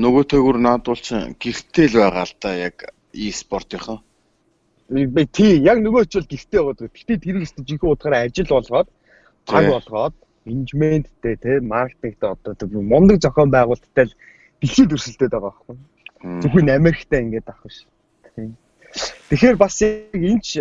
нөгөө 0.00 0.24
төгөр 0.32 0.56
наадуул 0.64 0.96
чи 0.96 1.20
гихтэл 1.36 2.00
байгаа 2.00 2.24
л 2.24 2.34
да 2.40 2.56
яг 2.56 2.88
e-спортынхаа. 3.12 4.00
Би 4.92 5.24
тий 5.26 5.56
яг 5.64 5.80
нөгөө 5.80 6.04
ч 6.04 6.20
бол 6.20 6.28
гихтэй 6.28 6.60
байгаа. 6.60 6.88
Гэхдээ 6.92 7.18
тэрийг 7.24 7.46
өстө 7.48 7.64
жинхэнэ 7.64 7.92
утгаараа 7.92 8.28
ажил 8.28 8.52
болгоод 8.52 8.88
баг 9.48 9.64
болгоод 9.72 10.14
менежменттэй 10.44 11.36
тий 11.40 11.56
маркетингтэй 11.64 12.28
одоо 12.28 12.54
мундаг 12.82 13.18
зохион 13.24 13.48
байгуулалттай 13.48 14.12
л 14.12 14.16
бэлхийд 14.60 14.92
өрсөлдөд 14.92 15.32
байгаа 15.32 15.48
байхгүй. 15.48 15.76
Зөвхөн 16.44 16.70
Америктай 16.76 17.24
ингэж 17.24 17.44
авах 17.48 17.64
биш. 17.64 17.86
Тэгэхээр 19.32 19.56
бас 19.56 19.80
яг 19.80 20.12
энэч 20.12 20.60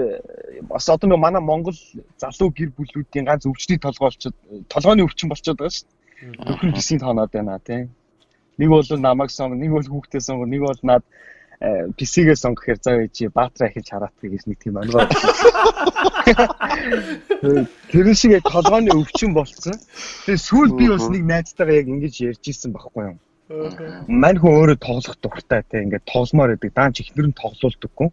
бас 0.72 0.88
одоо 0.88 1.08
нэг 1.12 1.20
манай 1.20 1.42
Монгол 1.44 1.76
залуу 2.16 2.50
гэр 2.56 2.72
бүлүүдийн 2.72 3.28
ганц 3.28 3.44
өвчний 3.44 3.78
толгой 3.78 4.08
болчиход 4.08 4.36
толгойн 4.72 5.04
өвчин 5.04 5.28
болчиход 5.28 5.60
байгаа 5.60 5.76
шүү 5.76 5.88
дээ. 5.92 6.00
Нөхөр 6.48 6.72
гисийн 6.72 7.04
тооноод 7.04 7.32
байна 7.36 7.60
тийм. 7.60 7.92
Нэг 8.58 8.70
бол 8.72 8.88
намайг 8.96 9.32
сонго, 9.36 9.60
нэг 9.60 9.72
бол 9.76 9.84
хүүхдээ 9.84 10.22
сонго, 10.24 10.46
нэг 10.48 10.62
бол 10.64 10.80
над 10.88 11.04
PC-гээ 11.62 12.38
сонго 12.38 12.58
гэхээр 12.62 12.80
зав 12.82 12.98
чи 13.14 13.30
баатар 13.30 13.70
ахиж 13.70 13.94
хараатгах 13.94 14.34
гэж 14.34 14.44
нэг 14.50 14.58
тийм 14.58 14.82
ангаа. 14.82 15.06
Тэр 17.94 18.06
шиг 18.18 18.34
яг 18.34 18.46
толгойн 18.50 18.90
өвчин 18.90 19.38
болцсон. 19.38 19.78
Тэгээ 20.26 20.42
сүүл 20.42 20.74
би 20.74 20.90
бас 20.90 21.06
нэг 21.06 21.22
найзтайгаа 21.22 21.78
яг 21.78 21.88
ингэж 21.94 22.14
ярьж 22.34 22.44
исэн 22.50 22.74
байхгүй 22.74 23.14
юм 23.14 23.18
Мань 24.08 24.40
хүн 24.40 24.56
өөрөө 24.56 24.78
тоглох 24.80 25.18
дуртай 25.20 25.62
те 25.68 25.84
ингээд 25.84 26.08
тогломоор 26.08 26.56
байдаг. 26.56 26.72
Даан 26.72 26.96
ч 26.96 27.04
ихнэр 27.04 27.28
нь 27.32 27.36
тоглоулдаггүй. 27.36 28.10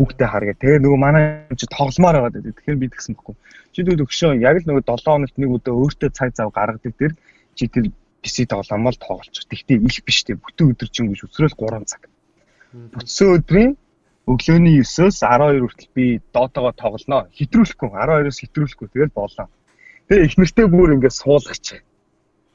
Хүүхдээ 0.00 0.28
харгаа. 0.28 0.56
Тэгээ 0.56 0.80
нөгөө 0.84 1.00
манай 1.00 1.24
чи 1.56 1.68
тогломоор 1.68 2.16
байгаа 2.16 2.32
гэдэг. 2.40 2.56
Тэгэхээр 2.56 2.80
би 2.80 2.88
тэгсэн 2.88 3.14
байхгүй. 3.16 3.36
Чи 3.76 3.80
дүүд 3.84 4.04
өгшөө 4.04 4.40
яг 4.40 4.56
л 4.60 4.68
нөгөө 4.68 4.84
7 4.88 5.04
хоногт 5.04 5.36
нэг 5.36 5.50
өдөө 5.56 5.74
өөртөө 5.84 6.10
цаг 6.16 6.30
зав 6.32 6.48
гаргадаг 6.52 6.92
тэр 6.96 7.12
чи 7.56 7.64
тэр 7.68 7.92
PC 8.24 8.48
тоглоомол 8.48 8.96
тоглолчих. 8.96 9.44
Тэгтээ 9.52 9.84
их 9.84 10.00
биш 10.04 10.18
те. 10.24 10.36
Бүтэн 10.36 10.72
өдөр 10.72 10.88
чинь 10.88 11.12
гэж 11.12 11.28
өсрөөл 11.28 11.56
3 11.56 11.84
цаг. 11.84 12.08
Бүтсэн 12.72 13.28
өдрийн 13.36 13.72
өглөөний 14.30 14.80
9-өөс 14.82 15.22
12 15.26 15.62
хүртэл 15.64 15.90
би 15.94 16.06
дотоогоо 16.34 16.74
тоглоно. 16.78 17.26
Хитрүүлэхгүй 17.34 17.88
12-оос 17.90 18.38
хитрүүлэхгүй 18.42 18.88
тэгэл 18.94 19.14
болоо. 19.16 19.46
Тэгээ 20.06 20.26
их 20.26 20.34
нэртэй 20.38 20.66
бүр 20.70 20.94
ингээд 20.94 21.18
суулгачих 21.18 21.82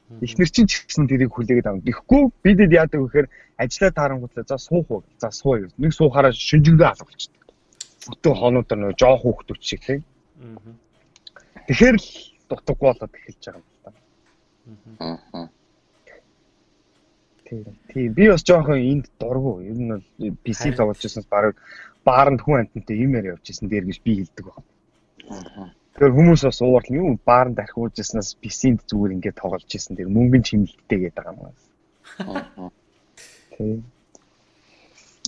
Эхнэр 0.06 0.50
чинь 0.54 0.70
ч 0.70 0.86
гэсэн 0.86 1.10
тэрийг 1.10 1.34
хүлээгээд 1.34 1.66
авна. 1.66 1.82
Тэгэхгүй 1.82 2.22
бидэд 2.46 2.70
яадаг 2.78 3.02
вэ 3.02 3.06
гэхээр 3.10 3.28
ажиллаа 3.58 3.90
таарангуудлаа 3.90 4.46
за 4.46 4.58
суух 4.62 4.86
уу. 4.86 5.02
За 5.18 5.34
суу. 5.34 5.66
Нэг 5.82 5.90
суухаараа 5.90 6.30
шинжэндээ 6.30 6.86
алга 6.86 7.10
болчихдог. 7.10 7.50
Бүтэн 8.14 8.34
хонуудаар 8.38 8.80
нөгөө 8.86 8.98
жоох 9.02 9.22
хүүхдүүд 9.26 9.62
шиг 9.66 9.82
тийм. 9.82 10.02
Тэгэхээр 11.66 11.96
л 11.98 12.08
дутаггүй 12.46 12.86
болоод 12.86 13.14
эхэлж 13.18 13.42
байгаа 13.50 13.58
юм 13.58 13.66
байна. 13.82 14.00
Аа. 15.34 15.50
Тийм. 17.48 17.64
Тийм. 17.92 18.12
Би 18.12 18.28
бас 18.28 18.42
жоохон 18.42 18.78
энд 18.78 19.10
дургу. 19.20 19.60
Ер 19.62 19.78
нь 19.78 19.90
бол 19.90 20.04
PC 20.44 20.74
тоглож 20.74 20.98
байснаас 20.98 21.26
баг 21.30 21.56
бааранд 22.04 22.40
хүн 22.42 22.60
амтантай 22.60 22.96
юм 22.98 23.14
яриа 23.14 23.34
явж 23.34 23.50
исэн 23.50 23.68
дээр 23.68 23.86
гэж 23.86 23.98
би 24.02 24.12
хэлдэг 24.18 24.46
байна. 24.46 24.66
Аа. 25.30 25.70
Тэгэхээр 25.94 26.16
хүмүүс 26.16 26.42
бас 26.44 26.60
уурал 26.60 26.90
юу 26.90 27.18
баарнд 27.24 27.58
архиулж 27.58 27.94
яснаас 27.98 28.36
PC-нд 28.42 28.84
зүгээр 28.90 29.14
ингээд 29.16 29.40
тоглож 29.40 29.70
исэн. 29.70 29.96
Тэр 29.96 30.10
мөнгөний 30.10 30.44
чимэлттэй 30.44 30.98
гэдэг 31.08 31.14
байгаа 31.16 31.34
юм 31.34 31.40
байна. 31.46 32.70
Тийм. 33.56 33.78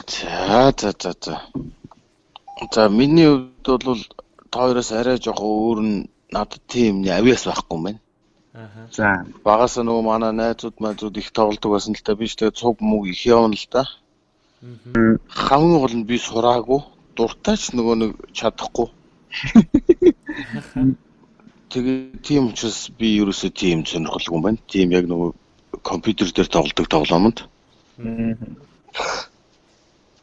За 0.06 0.74
за 0.76 0.90
за 0.92 1.12
за. 1.22 1.34
За 2.74 2.88
миний 2.88 3.26
хувьд 3.64 3.84
бол 3.84 4.02
тоороос 4.50 4.92
арай 4.92 5.18
жоохон 5.18 5.50
өөр 5.62 5.78
нь 5.86 6.08
надад 6.34 6.62
тийм 6.66 7.06
авиас 7.06 7.46
байхгүй 7.46 7.76
юм 7.78 7.84
байна. 7.86 8.00
Аа. 8.58 8.90
За. 8.90 9.08
Багаас 9.46 9.78
нөгөө 9.78 10.02
манай 10.02 10.32
найзууд 10.34 10.82
найзууд 10.82 11.16
их 11.22 11.30
тоглодог 11.30 11.70
байсан 11.74 11.94
л 11.94 12.02
та 12.02 12.18
би 12.18 12.26
ч 12.26 12.34
тэгээ 12.34 12.58
цуг 12.58 12.82
мөг 12.82 13.06
их 13.06 13.20
явна 13.22 13.54
л 13.54 13.66
та. 13.70 13.86
Аа. 13.86 15.14
Хамгийн 15.30 15.78
гол 15.82 15.94
нь 15.94 16.08
би 16.08 16.18
сураагүй. 16.18 16.80
Дуртайч 17.14 17.70
нөгөө 17.78 17.94
нэг 18.02 18.12
чадахгүй. 18.34 18.88
Тэгээ 21.68 22.24
тийм 22.24 22.48
учраас 22.50 22.88
би 22.98 23.20
ерөөсөө 23.20 23.50
тийм 23.52 23.84
сонирхолгүй 23.86 24.34
юм 24.34 24.42
байна. 24.42 24.58
Тийм 24.66 24.90
яг 24.90 25.04
нөгөө 25.06 25.30
компьютер 25.84 26.32
дээр 26.32 26.48
тоглодог 26.50 26.86
тоглоомонд. 26.88 27.38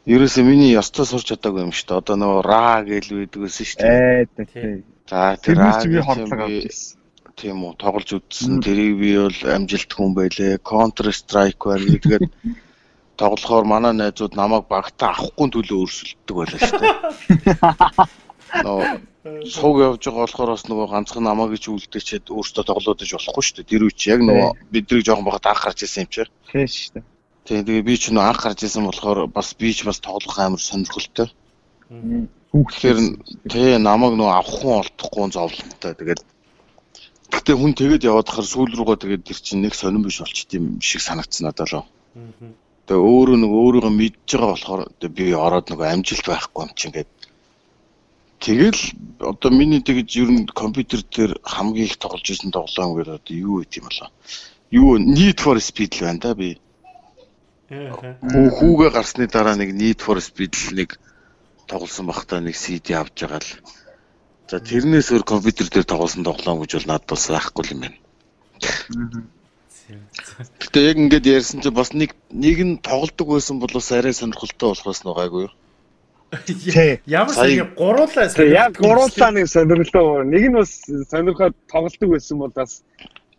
Ерөөсөө 0.04 0.44
миний 0.44 0.74
ястаа 0.74 1.06
сурч 1.08 1.30
чадаагүй 1.30 1.64
юм 1.64 1.72
шүү 1.72 1.88
дээ. 1.88 2.00
Одоо 2.02 2.16
нөгөө 2.20 2.40
ра 2.44 2.82
гэл 2.84 3.14
байдаг 3.16 3.40
байсан 3.46 3.64
шүү 3.64 3.78
дээ. 3.80 4.26
Ээ 4.44 4.96
За 5.06 5.36
тэр 5.38 5.56
ра 5.62 5.86
би 5.86 6.02
хордлого 6.02 6.44
авч 6.50 6.66
ирсэн. 6.66 6.98
Тийм 7.36 7.64
үү 7.68 7.72
тоглож 7.76 8.10
үзсэн. 8.16 8.64
Тэрийг 8.64 8.94
би 8.96 9.10
бол 9.20 9.40
амжилт 9.44 9.92
хүн 9.92 10.16
байлээ. 10.16 10.56
Counter 10.64 11.12
Strike 11.12 11.60
байна. 11.68 12.00
Тэгээд 12.00 12.32
тоглохоор 13.20 13.64
манай 13.68 13.92
найзууд 13.92 14.32
намайг 14.36 14.64
багтаа 14.72 15.12
авахгүй 15.12 15.48
төлөө 15.52 15.78
өрсөлддөг 15.84 16.36
байлаа 16.36 16.60
шүү 16.64 16.80
дээ. 16.80 16.96
Нөгөө 18.64 18.88
сууг 19.52 19.76
явж 19.84 20.02
байгаа 20.06 20.24
болохоор 20.24 20.50
бас 20.54 20.64
нөгөө 20.70 20.86
ганцхан 20.92 21.24
намаа 21.26 21.48
гэж 21.50 21.64
үлдээчээд 21.68 22.30
өөртөө 22.30 22.64
тоглоодож 22.64 23.10
болохгүй 23.12 23.44
шүү 23.44 23.56
дээ. 23.60 23.70
Тэр 23.70 23.82
үуч 23.84 24.00
яг 24.06 24.20
нөгөө 24.22 24.50
бидний 24.70 25.02
жоохон 25.02 25.26
бахад 25.26 25.50
анх 25.50 25.62
гарч 25.66 25.82
ирсэн 25.82 26.06
юм 26.06 26.10
чи. 26.14 26.24
Тийм 26.52 26.68
шүү 26.70 26.92
дээ. 26.94 27.04
Тийм 27.46 27.60
тэгээ 27.66 27.88
би 27.88 27.94
ч 27.98 28.02
нөгөө 28.14 28.28
анх 28.30 28.40
гарч 28.46 28.60
ирсэн 28.64 28.86
болохоор 28.86 29.18
бас 29.28 29.48
би 29.58 29.70
ч 29.74 29.84
бас 29.84 29.98
тоглох 30.00 30.38
амар 30.38 30.62
сонирхолтой. 30.62 31.28
Тэгэхээр 32.54 32.98
тий 33.50 33.76
намайг 33.82 34.14
нөгөө 34.14 34.34
авах 34.40 34.56
хүн 34.62 34.78
олдохгүй 34.80 35.26
зовлонтой. 35.34 35.92
Тэгээд 35.98 36.22
Гэтэ 37.36 37.52
хүн 37.52 37.72
тэгэд 37.76 38.08
яваад 38.08 38.28
хахаар 38.32 38.48
сүүл 38.48 38.72
рүүгээ 38.72 38.98
тэгээд 39.02 39.26
тэр 39.28 39.38
чинь 39.44 39.62
нэг 39.62 39.74
сонирн 39.76 40.08
биш 40.08 40.24
болчт 40.24 40.50
юм 40.56 40.80
шиг 40.80 41.04
санагдсан 41.04 41.44
надад 41.44 41.68
л. 41.68 41.84
Тэгээ 42.88 43.02
өөрөө 43.12 43.36
нэг 43.42 43.52
өөрийгөө 43.52 43.92
мэдж 43.92 44.28
байгаа 44.32 44.50
болохоор 44.56 44.82
би 45.12 45.24
ороод 45.36 45.66
нөгөө 45.68 45.86
амжилт 45.92 46.26
байхгүй 46.26 46.62
юм 46.64 46.72
чинь 46.72 46.88
ингээд 46.90 47.10
Тэгэл 48.40 48.78
одоо 49.18 49.50
миний 49.50 49.80
тэгж 49.80 50.10
ер 50.22 50.30
нь 50.30 50.46
компьютер 50.46 51.00
дээр 51.02 51.40
хамгийн 51.42 51.88
их 51.88 51.96
тоглож 51.96 52.22
ирсэн 52.30 52.52
тоглоом 52.52 52.94
гэдэг 52.94 53.14
одоо 53.18 53.34
юу 53.34 53.64
гэт 53.64 53.80
юм 53.80 53.88
болоо. 53.88 54.08
Юу 54.70 54.98
Need 55.00 55.40
for 55.40 55.56
Speed 55.58 55.96
л 55.96 56.04
байна 56.06 56.20
да 56.20 56.34
би. 56.34 56.60
Хүү 57.66 58.46
хүүгээ 58.60 58.90
гарсны 58.92 59.26
дараа 59.26 59.56
нэг 59.56 59.72
Need 59.72 59.98
for 60.04 60.20
Speed 60.20 60.52
л 60.52 60.76
нэг 60.76 61.00
тоглосон 61.66 62.06
бахта 62.06 62.40
нэг 62.40 62.54
CD 62.54 62.92
авч 62.92 63.24
байгаа 63.24 63.40
л. 63.40 63.50
За 64.46 64.60
тэрнээс 64.62 65.10
өөр 65.10 65.24
компьютер 65.26 65.66
дээр 65.66 65.86
тоглосон 65.90 66.22
тоглоом 66.22 66.62
гэж 66.62 66.78
бол 66.78 66.90
надад 66.94 67.10
бас 67.10 67.26
байхгүй 67.26 67.66
юм 67.74 67.80
байна. 67.82 67.98
Гэтэ 70.62 70.78
яг 70.86 70.96
ингээд 71.02 71.26
ярьсан 71.26 71.62
чи 71.66 71.70
бас 71.74 71.90
нэг 71.90 72.14
нэг 72.30 72.58
нь 72.62 72.78
тоглодог 72.78 73.26
байсан 73.34 73.58
бол 73.58 73.74
бас 73.74 73.90
арай 73.90 74.14
сонирхолтой 74.14 74.70
болохоос 74.70 75.02
нугайгүй 75.02 75.50
юу? 75.50 75.52
Ямар 77.06 77.34
сайн 77.34 77.74
гуруулаа 77.74 78.30
яг 78.46 78.78
гуруулаа 78.78 79.30
нэг 79.34 79.50
сонирхолтой. 79.50 80.26
Нэг 80.30 80.42
нь 80.46 80.58
бас 80.58 80.70
сонирхоод 81.10 81.54
тоглолдог 81.66 82.08
байсан 82.14 82.38
бол 82.38 82.54
бас 82.54 82.82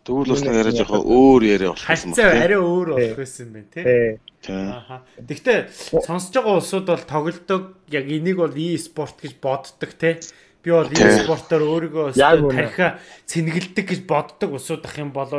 тэгвэл 0.04 0.32
бас 0.32 0.44
нэг 0.44 0.56
арай 0.60 0.72
жоохон 0.76 1.04
өөр 1.04 1.42
яриа 1.44 1.72
болох 1.72 1.88
юм 1.88 2.12
байна. 2.12 2.16
Хацаа 2.16 2.44
арай 2.44 2.60
өөр 2.60 2.88
болох 2.92 3.16
байсан 3.16 3.44
юм 3.44 3.52
байна 3.56 3.68
тий. 3.72 4.20
Ааха. 4.48 4.96
Гэхдээ 5.20 5.58
сонсож 6.04 6.32
байгаа 6.32 6.56
улсууд 6.60 6.86
бол 6.88 7.04
тоглолдог 7.04 7.62
яг 7.92 8.04
энийг 8.08 8.36
бол 8.40 8.56
e-спорт 8.56 9.16
гэж 9.20 9.36
боддог 9.36 9.92
тий. 10.00 10.16
Би 10.68 10.76
бол 10.76 10.92
e-спортоор 10.92 11.62
өөрийгөө 11.64 12.06
тархиа 12.12 13.00
цэнгэлдэг 13.24 13.86
гэж 13.88 14.00
боддог 14.04 14.52
улсууд 14.52 14.84
ах 14.84 14.96
юм 15.00 15.16
бол 15.16 15.32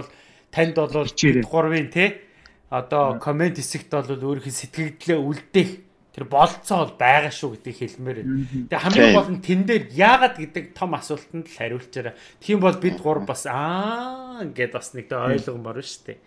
танд 0.50 0.76
бол 0.76 0.90
3-ын 0.90 1.90
тий. 1.94 2.18
Одоо 2.74 3.22
комент 3.22 3.62
хэсэгт 3.62 3.94
бол 3.94 4.34
өөрийнхөө 4.34 4.54
сэтгэгдлээ 4.54 5.20
үлдээх 5.22 5.70
Тэр 6.10 6.26
болцоо 6.26 6.90
бол 6.90 6.96
байгаа 6.98 7.30
шүү 7.30 7.62
гэдгийг 7.62 7.80
хэлмээр 7.80 8.18
байна. 8.26 8.66
Тэгээ 8.66 8.82
хамгийн 8.82 9.14
гол 9.14 9.30
нь 9.30 9.46
тэн 9.46 9.62
дээр 9.70 9.84
яагаад 9.94 10.36
гэдэг 10.42 10.66
том 10.74 10.98
асуултанд 10.98 11.46
л 11.46 11.54
хариулчаарай. 11.54 12.18
Тийм 12.42 12.60
бол 12.60 12.76
бид 12.82 12.98
гур 12.98 13.22
бас 13.24 13.46
аа 13.46 14.42
гэдээ 14.42 14.74
бас 14.74 14.98
нэг 14.98 15.06
тэ 15.06 15.16
ойлгомоор 15.16 15.80
шүү 15.80 16.04
дээ. 16.10 16.18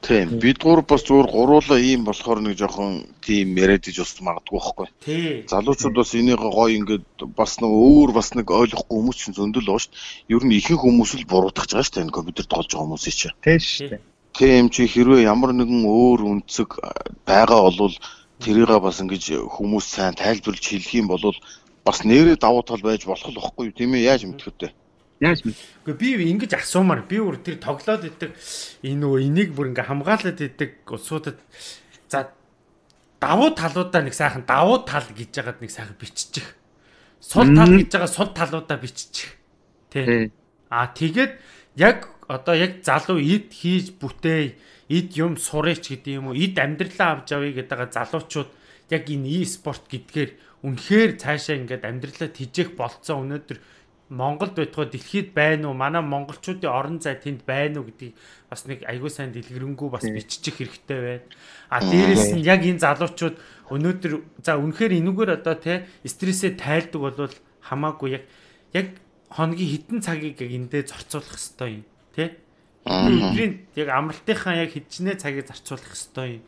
Тийм. 0.00 0.38
Бид 0.40 0.58
гур 0.64 0.80
бас 0.82 1.04
зүгээр 1.04 1.28
гуруула 1.28 1.76
ийм 1.76 2.04
болохоор 2.08 2.40
нэг 2.40 2.56
жоохон 2.56 3.04
тийм 3.20 3.52
яриад 3.60 3.84
иж 3.84 4.00
ус 4.00 4.16
магадгүй 4.24 4.56
байхгүй. 4.56 4.88
Тий. 5.04 5.44
Залуучууд 5.44 5.96
бас 6.00 6.14
энийг 6.16 6.40
гоё 6.40 6.72
ингээд 6.80 7.04
бас 7.36 7.60
нэг 7.60 7.68
өөр 7.68 8.10
бас 8.16 8.32
нэг 8.32 8.48
ойлгохгүй 8.48 8.96
хүмүүс 8.96 9.16
ч 9.20 9.36
зөндөл 9.36 9.68
байгаа 9.68 9.84
шүү 9.84 9.92
дээ. 9.92 10.34
Ер 10.34 10.42
нь 10.48 10.56
ихэнх 10.56 10.80
хүмүүс 10.80 11.10
л 11.20 11.28
буруудах 11.28 11.68
гэж 11.68 11.72
байгаа 11.76 11.84
шүү 11.84 11.94
дээ 11.94 12.04
энэ 12.08 12.16
компьютер 12.16 12.46
тоглож 12.48 12.72
байгаа 12.72 12.88
хүмүүсийн 12.88 13.16
чинь. 13.20 13.36
Тийм 13.44 13.60
шүү 13.60 13.88
дээ. 13.92 14.00
Тийм 14.40 14.64
чи 14.72 14.82
хэрвээ 14.88 15.28
ямар 15.28 15.52
нэгэн 15.52 15.84
өөр 15.84 16.20
үнцэг 16.32 16.70
байгаа 17.28 17.60
болвол 17.68 17.96
тэрийг 18.40 18.72
бас 18.80 19.04
ингэж 19.04 19.24
хүмүүс 19.52 19.84
сайн 19.84 20.16
тайлбарлаж 20.16 20.64
хэлэх 20.64 20.96
юм 20.96 21.12
бол 21.12 21.36
бас 21.84 21.98
нэрээ 22.08 22.40
давуу 22.40 22.64
тал 22.64 22.80
байж 22.80 23.04
болох 23.04 23.28
л 23.28 23.36
байхгүй 23.36 23.68
юу 23.68 23.76
тийм 23.76 23.94
ээ 23.94 24.08
яаж 24.08 24.24
мэдэх 24.24 24.54
вэ? 24.56 24.72
Яаж 25.20 25.44
мэд. 25.44 25.56
Гэхдээ 25.84 26.16
би 26.16 26.32
ингэж 26.32 26.56
асуумаар 26.56 27.04
би 27.04 27.20
бүр 27.20 27.44
тэр 27.44 27.60
тоглоод 27.60 28.08
идэг 28.08 28.32
энэ 28.80 29.00
нөө 29.04 29.28
энийг 29.28 29.52
бүр 29.52 29.76
ингээ 29.76 29.92
хамгаалаад 29.92 30.40
идэг 30.40 30.88
улсуудад 30.88 31.36
за 32.08 32.32
давуу 33.20 33.52
талуудаа 33.52 34.00
нэг 34.00 34.16
сайхан 34.16 34.48
давуу 34.48 34.80
тал 34.88 35.04
гэж 35.04 35.30
яагаад 35.36 35.60
нэг 35.60 35.68
сайхан 35.68 35.96
биччих. 36.00 36.56
Сул 37.20 37.52
тал 37.52 37.68
гэж 37.68 37.92
байгаа 37.92 38.08
сул 38.08 38.32
талуудаа 38.32 38.80
биччих. 38.80 39.36
Тэ. 39.92 40.32
А 40.72 40.88
тэгээд 40.88 41.36
яг 41.76 42.08
одоо 42.24 42.56
яг 42.56 42.80
залуу 42.80 43.20
эд 43.20 43.52
хийж 43.52 44.00
бүтээ 44.00 44.56
эд 44.88 45.08
юм 45.20 45.36
сурыч 45.36 45.92
гэдэг 45.92 46.12
юм 46.16 46.32
уу 46.32 46.38
эд 46.38 46.56
амьдралаа 46.56 47.20
авч 47.20 47.36
авъя 47.36 47.60
гэдэг 47.60 47.92
залуучууд 47.92 48.50
яг 48.88 49.04
энэ 49.04 49.44
e-спорт 49.44 49.84
гэдгээр 49.84 50.30
үнэхээр 50.64 51.10
цаашаа 51.20 51.56
ингээд 51.60 51.84
амьдралаа 51.84 52.30
тижээх 52.32 52.72
болцсон 52.72 53.28
өнөөдөр 53.28 53.58
Монголд 54.10 54.58
байтугай 54.58 54.90
дэлхийд 54.90 55.30
байна 55.32 55.70
уу? 55.70 55.78
Манай 55.78 56.02
монголчуудын 56.02 56.66
орон 56.66 56.98
зай 56.98 57.14
тэнд 57.14 57.46
байна 57.46 57.78
уу 57.78 57.86
гэдгийг 57.86 58.18
бас 58.50 58.66
нэг 58.66 58.82
аягүй 58.82 59.06
сайн 59.06 59.30
дэлгэрэнгүй 59.30 59.86
бас 59.86 60.02
биччих 60.02 60.58
хэрэгтэй 60.58 60.98
байна. 60.98 61.26
А 61.70 61.78
дээрэс 61.78 62.34
нь 62.34 62.42
яг 62.42 62.66
энэ 62.66 62.82
залуучууд 62.82 63.38
өнөөдөр 63.70 64.12
за 64.42 64.58
үнэхээр 64.58 64.98
энүүгээр 64.98 65.30
одоо 65.38 65.54
те 65.54 65.86
стрессээ 66.02 66.58
тайлдаг 66.58 67.00
бол 67.00 67.34
хамаагүй 67.62 68.10
яг 68.18 68.24
яг 68.74 68.98
хоногийн 69.30 69.78
хитэн 69.78 70.02
цагийг 70.02 70.42
яг 70.42 70.50
эндээ 70.58 70.90
зорцуулах 70.90 71.38
хэрэгтэй 71.38 71.70
юм 71.70 71.84
те. 72.10 72.34
Өдрийн 72.82 73.52
яг 73.78 73.88
амралтынхаа 73.94 74.58
яг 74.58 74.74
хідчнээ 74.74 75.22
цагийг 75.22 75.46
зарцуулах 75.46 75.86
хэрэгтэй 75.86 76.42
юм 76.42 76.44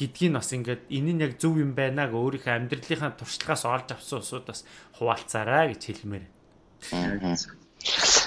гэдгийг 0.00 0.32
бас 0.34 0.50
ингээд 0.56 0.82
энэ 0.90 1.12
нь 1.12 1.22
яг 1.22 1.36
зөв 1.36 1.60
юм 1.60 1.76
байна 1.76 2.08
г 2.08 2.16
өөрийнхөө 2.16 2.54
амьдралынхаа 2.64 3.12
туршлагаас 3.14 3.68
олж 3.68 3.88
авсан 3.92 4.24
усуд 4.24 4.48
бас 4.48 4.66
хуваалцаарай 4.98 5.76
гэж 5.76 5.82
хэлмээр. 5.84 6.26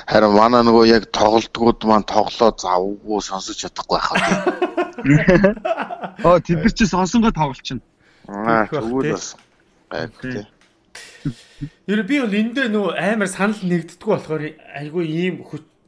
Харин 0.08 0.34
манай 0.38 0.62
нөгөө 0.62 0.86
яг 0.88 1.10
тоглолтгууд 1.10 1.82
маань 1.90 2.06
тоглоо 2.06 2.52
завгүй 2.54 3.20
сонсож 3.26 3.58
чадахгүй 3.58 3.98
байхаа. 3.98 4.22
Оо 6.24 6.38
тэд 6.40 6.62
нар 6.62 6.74
чи 6.78 6.86
сонсонгоо 6.86 7.34
тоглолчихно. 7.34 7.82
Аа 8.28 8.70
тэгвэл 8.70 9.18
бас 9.18 9.36
гайхалтай. 9.90 10.46
Ер 11.88 12.04
би 12.06 12.22
бол 12.22 12.34
эндээ 12.38 12.70
нөө 12.70 12.94
амар 12.96 13.30
санал 13.34 13.58
нэгддэггүй 13.66 14.12
болохоор 14.14 14.44
айгүй 14.78 15.06
ийм 15.10 15.42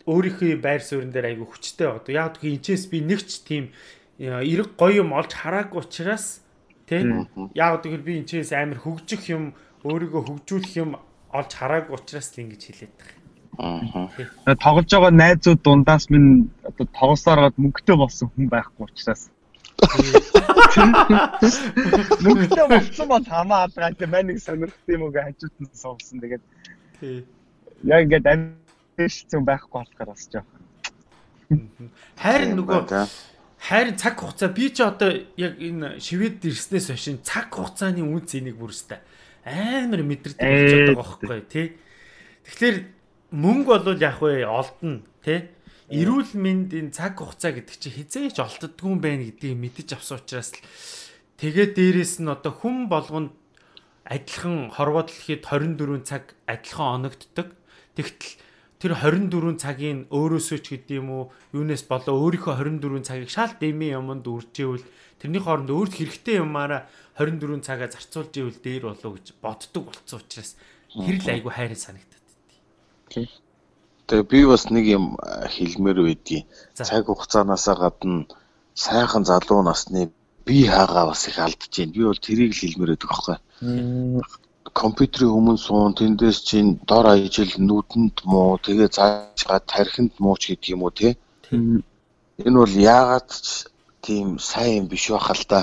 өөрийнхөө 0.09 0.57
байр 0.57 0.81
суурин 0.81 1.13
дээр 1.13 1.37
айгүй 1.37 1.45
хүчтэй 1.45 1.87
байгаа. 1.87 2.09
Яг 2.09 2.41
гэх 2.41 2.49
энэчээс 2.49 2.89
би 2.89 3.05
нэгч 3.05 3.45
тийм 3.45 3.69
эрэг 4.17 4.73
гоё 4.75 5.05
юм 5.05 5.13
олж 5.13 5.31
хараагүй 5.37 5.85
учраас 5.85 6.41
тий 6.89 7.05
яг 7.53 7.85
гэвэл 7.85 8.07
би 8.07 8.17
энэчээс 8.19 8.51
амар 8.57 8.81
хөгжих 8.81 9.29
юм 9.29 9.53
өөрийгөө 9.85 10.21
хөгжүүлэх 10.25 10.73
юм 10.81 10.97
олж 11.33 11.51
хараагүй 11.53 11.93
учраас 11.95 12.33
л 12.33 12.41
ингэж 12.43 12.61
хэлээд 12.65 12.93
байгаа. 12.97 13.17
Аа. 13.59 14.55
Тоглож 14.55 14.89
байгаа 14.89 15.11
найзууд 15.13 15.61
дундаас 15.61 16.09
минь 16.09 16.49
одоо 16.63 16.85
тоглосоор 16.99 17.39
гад 17.45 17.55
мөнгөтэй 17.61 17.95
болсон 17.97 18.27
хүн 18.33 18.47
байхгүй 18.49 18.83
учраас. 18.89 19.29
Мөнгөтэй 22.23 22.65
болсон 22.69 23.07
бол 23.09 23.25
хамаа 23.25 23.67
алгаа 23.67 23.93
тийм 23.93 24.09
мань 24.09 24.27
нэг 24.31 24.39
сонирхт 24.41 24.87
юм 24.87 25.01
уу 25.05 25.11
гэж 25.13 25.23
хажууд 25.27 25.55
нь 25.59 25.69
суусан. 25.75 26.17
Тэгээд 26.23 26.43
тий. 26.99 27.25
Яг 27.83 27.99
ингээд 28.07 28.25
амжилтсан 28.33 29.41
байхгүй 29.45 29.77
болохоор 29.77 30.09
бас 30.09 30.23
жоох. 30.31 30.49
Хайр 32.17 32.41
нөгөө 32.57 32.81
хайр 33.59 33.87
цаг 33.99 34.15
хугацаа 34.23 34.49
би 34.49 34.71
ч 34.71 34.81
одоо 34.81 35.11
яг 35.35 35.59
энэ 35.59 35.99
шивэд 35.99 36.47
ирснээс 36.47 36.89
хойш 36.95 37.05
цаг 37.27 37.51
хугацааны 37.51 38.01
үнц 38.01 38.39
энийг 38.39 38.55
бүрстэй 38.55 39.03
амар 39.45 40.01
мэдэрдэг 40.03 40.39
болчиход 40.39 40.87
байгаа 40.89 40.99
байхгүй 40.99 41.41
тий. 41.47 41.67
Тэгэхээр 42.47 42.77
мөнгө 43.35 43.69
бол 43.85 44.01
яг 44.01 44.17
вэ 44.19 44.43
олдно 44.43 45.05
тий. 45.23 45.49
Эрүүл 45.89 46.37
мэндийн 46.37 46.93
цаг 46.93 47.17
хугацаа 47.17 47.57
гэдэг 47.57 47.75
чинь 47.81 47.97
хизээч 47.97 48.37
олддгүй 48.37 48.89
юм 48.93 49.01
байна 49.01 49.25
гэдгийг 49.25 49.57
мэдэж 49.57 49.97
авсан 49.97 50.21
учраас 50.21 50.53
л 50.53 50.61
тэгээд 51.41 51.73
дээрэс 51.73 52.21
нь 52.21 52.29
одоо 52.29 52.53
хүн 52.53 52.85
болгонд 52.85 53.33
адилхан 54.05 54.69
хорвоо 54.69 55.05
дэлхийд 55.05 55.45
24 55.45 56.05
цаг 56.05 56.37
адилхан 56.45 57.09
оногддог. 57.09 57.57
Тэгтэл 57.97 58.37
тэр 58.79 58.93
24 58.95 59.57
цагийн 59.57 59.99
өөрөөсөө 60.13 60.59
ч 60.61 60.77
гэдэм 60.77 61.09
үү 61.09 61.23
юунаас 61.57 61.83
болоо 61.89 62.15
өөрийнхөө 62.21 62.53
24 62.79 63.05
цагийг 63.05 63.29
шал 63.33 63.53
дэмий 63.57 63.91
юмд 63.97 64.23
үржээвэл 64.23 64.85
тэрний 65.19 65.43
хооронд 65.43 65.69
өөрт 65.69 65.93
хэрэгтэй 65.99 66.39
юмараа 66.39 66.87
24 67.19 67.59
цагаа 67.67 67.91
зарцуулж 67.91 68.33
ивэл 68.39 68.59
дээр 68.63 68.83
болоо 68.87 69.11
гэж 69.19 69.27
боддог 69.43 69.83
болцсон 69.91 70.23
учраас 70.23 70.55
тэр 70.95 71.19
л 71.19 71.29
айгүй 71.35 71.51
хайраа 71.51 71.79
санагдаад 71.79 72.23
байдгийг. 72.23 73.29
Тэгээ 74.07 74.31
би 74.31 74.39
бас 74.47 74.63
нэг 74.71 74.85
юм 74.87 75.05
хэлмээр 75.19 75.99
байдгийг. 76.07 76.47
Цаг 76.73 77.11
хугацаанаасаа 77.11 77.75
гадна 77.75 78.25
сайхан 78.73 79.27
залуу 79.27 79.61
насны 79.67 80.09
би 80.47 80.65
хаагаа 80.65 81.11
бас 81.11 81.27
их 81.27 81.37
алдаж 81.37 81.69
байна. 81.75 81.93
Би 81.93 82.03
бол 82.07 82.25
тэрийг 82.27 82.55
л 82.55 82.61
хэлмээр 82.63 82.91
байдаг 82.95 83.11
аахгүй. 83.11 83.37
Компьютерийн 84.73 85.35
өмнө 85.35 85.57
суун 85.59 85.93
тэндээс 85.99 86.39
чинь 86.47 86.79
дор 86.87 87.05
ажил 87.11 87.51
нүдэнд 87.57 88.23
муу 88.23 88.55
тэгээ 88.63 88.89
заажгаа 88.95 89.59
тархинд 89.65 90.13
муу 90.23 90.37
ч 90.39 90.55
гэдэг 90.55 90.73
юм 90.73 90.83
уу 90.87 90.93
те. 90.95 91.17
Энэ 91.51 92.57
бол 92.63 92.75
яагаад 92.95 93.27
ч 93.27 93.67
тийм 94.01 94.39
сайн 94.39 94.77
юм 94.77 94.87
биш 94.87 95.09
байх 95.11 95.29
л 95.35 95.45
да. 95.47 95.61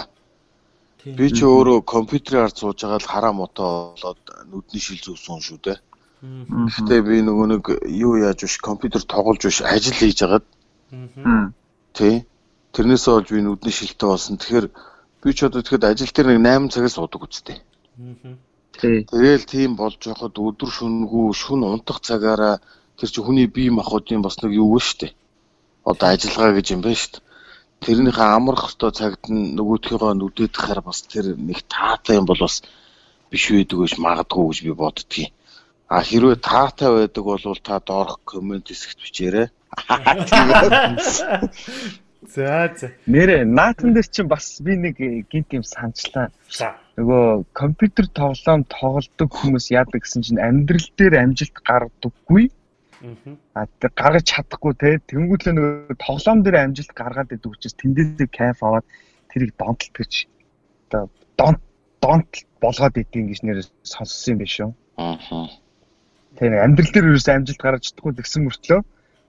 Би 1.07 1.31
ч 1.31 1.47
өөрөө 1.47 1.87
компьютерээр 1.87 2.51
сууж 2.51 2.83
байгаа 2.83 3.01
л 3.01 3.11
хараа 3.13 3.33
мотоо 3.33 3.95
болоод 3.95 4.21
нүдний 4.51 4.83
шил 4.83 5.01
зүвсэн 5.01 5.41
шүү 5.41 5.59
дээ. 5.63 5.79
Гэхдээ 6.23 7.01
би 7.07 7.17
нөгөө 7.23 7.47
нэг 7.53 7.65
юу 7.87 8.19
яаж 8.19 8.43
биш 8.43 8.59
компьютер 8.59 9.03
тоглож 9.07 9.41
биш 9.47 9.63
ажил 9.63 9.95
хийж 9.95 10.19
агаад. 10.27 10.45
Тэ. 11.95 12.27
Тэрнээсээ 12.75 13.13
болж 13.15 13.29
би 13.31 13.41
нүдний 13.41 13.75
шилтэй 13.75 14.09
болсон. 14.11 14.37
Тэгэхээр 14.37 14.67
би 15.23 15.31
ч 15.31 15.39
одоо 15.47 15.63
тэгэхэд 15.63 15.85
ажил 15.87 16.13
дээр 16.13 16.29
нэг 16.35 16.41
8 16.43 16.75
цагаас 16.75 16.95
суудаг 16.99 17.23
үстэй. 17.23 17.59
Тэгээл 18.77 19.47
тийм 19.47 19.79
болж 19.79 20.03
байхад 20.03 20.35
өдөр 20.37 20.71
шөнөгүй 20.75 21.33
шүн 21.33 21.65
унтах 21.65 22.03
цагаараа 22.03 22.61
тэр 22.99 23.09
чи 23.09 23.21
хүний 23.23 23.47
бие 23.47 23.71
махбодын 23.71 24.21
бас 24.27 24.37
нэг 24.43 24.53
юу 24.53 24.75
вэ 24.75 24.81
штэ. 24.83 25.15
Одоо 25.87 26.09
ажиллагаа 26.13 26.59
гэж 26.59 26.67
юм 26.75 26.83
байна 26.83 26.99
штэ 26.99 27.26
тэрнийхээ 27.85 28.29
амрах 28.37 28.63
хөстөө 28.67 28.91
цагт 28.99 29.25
нь 29.33 29.53
нөгөөдхийгөө 29.57 30.13
нүдэд 30.17 30.55
хахаар 30.57 30.81
бас 30.85 30.99
тэр 31.05 31.37
нэг 31.37 31.61
таатай 31.69 32.17
юм 32.17 32.27
бол 32.29 32.41
бас 32.41 32.65
биш 33.31 33.45
байдаг 33.53 33.79
гэж 33.81 33.93
магадгүй 34.01 34.45
гэж 34.49 34.59
би 34.65 34.73
боддгийг. 34.73 35.33
А 35.89 36.03
хэрвээ 36.03 36.37
таатай 36.43 36.91
байдаг 36.91 37.25
бол 37.25 37.41
та 37.63 37.81
доорх 37.81 38.21
комент 38.25 38.69
хэсэгт 38.69 38.99
бичээрэй. 39.05 39.49
За 42.27 42.75
за. 42.75 42.91
Нэрэ 43.07 43.45
наатан 43.45 43.95
дээр 43.95 44.09
чинь 44.11 44.27
бас 44.27 44.59
би 44.61 44.75
нэг 44.75 44.99
гинт 45.31 45.55
юм 45.55 45.63
санчлаа. 45.63 46.33
Нөгөө 46.99 47.47
компьютер 47.53 48.11
тоглоом 48.11 48.67
тоглодог 48.67 49.31
хүмүүс 49.31 49.71
яадаг 49.71 50.03
гэсэн 50.03 50.27
чинь 50.27 50.43
амьдрал 50.43 50.89
дээр 50.99 51.23
амжилт 51.23 51.55
гардаггүй. 51.63 52.51
А 53.55 53.67
тэр 53.81 53.93
гаргаж 53.93 54.25
чадахгүй 54.25 54.73
те 54.81 54.97
тэнгуүлээ 55.05 55.53
нөгөө 55.53 56.01
тоглоом 56.01 56.41
дээр 56.41 56.57
амжилт 56.65 56.93
гаргаад 56.97 57.35
идэг 57.35 57.53
учраас 57.53 57.77
тэндээсээ 57.77 58.29
кайф 58.33 58.59
аваад 58.65 58.87
тэрийг 59.29 59.53
донтолт 59.61 59.93
гэж 59.93 60.13
оо 60.97 61.09
донт 61.37 61.61
донт 62.01 62.33
болгоод 62.65 62.97
идэв 62.97 63.25
гэж 63.29 63.41
нэр 63.45 63.59
сонссон 63.85 64.33
юм 64.33 64.39
биш 64.41 64.57
үү? 64.65 64.73
Аа. 64.97 65.49
Тэгээ 66.41 66.65
амьдрал 66.65 66.93
дээр 66.93 67.09
ерөөсөө 67.13 67.35
амжилт 67.37 67.61
гаргаж 67.61 67.85
чадахгүй 67.85 68.13
гэсэн 68.17 68.43
мөртлөө 68.49 68.81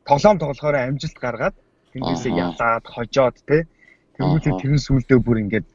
тоглоом 0.08 0.38
тоглохоор 0.40 0.78
амжилт 0.80 1.18
гаргаад 1.20 1.56
тэндээсээ 1.92 2.34
ядаад 2.40 2.86
хожоод 2.88 3.36
те 3.44 3.68
тэнгуүлээ 4.16 4.54
тэрэн 4.64 4.80
сүулдээ 4.80 5.20
бүр 5.20 5.44
ингээд 5.44 5.68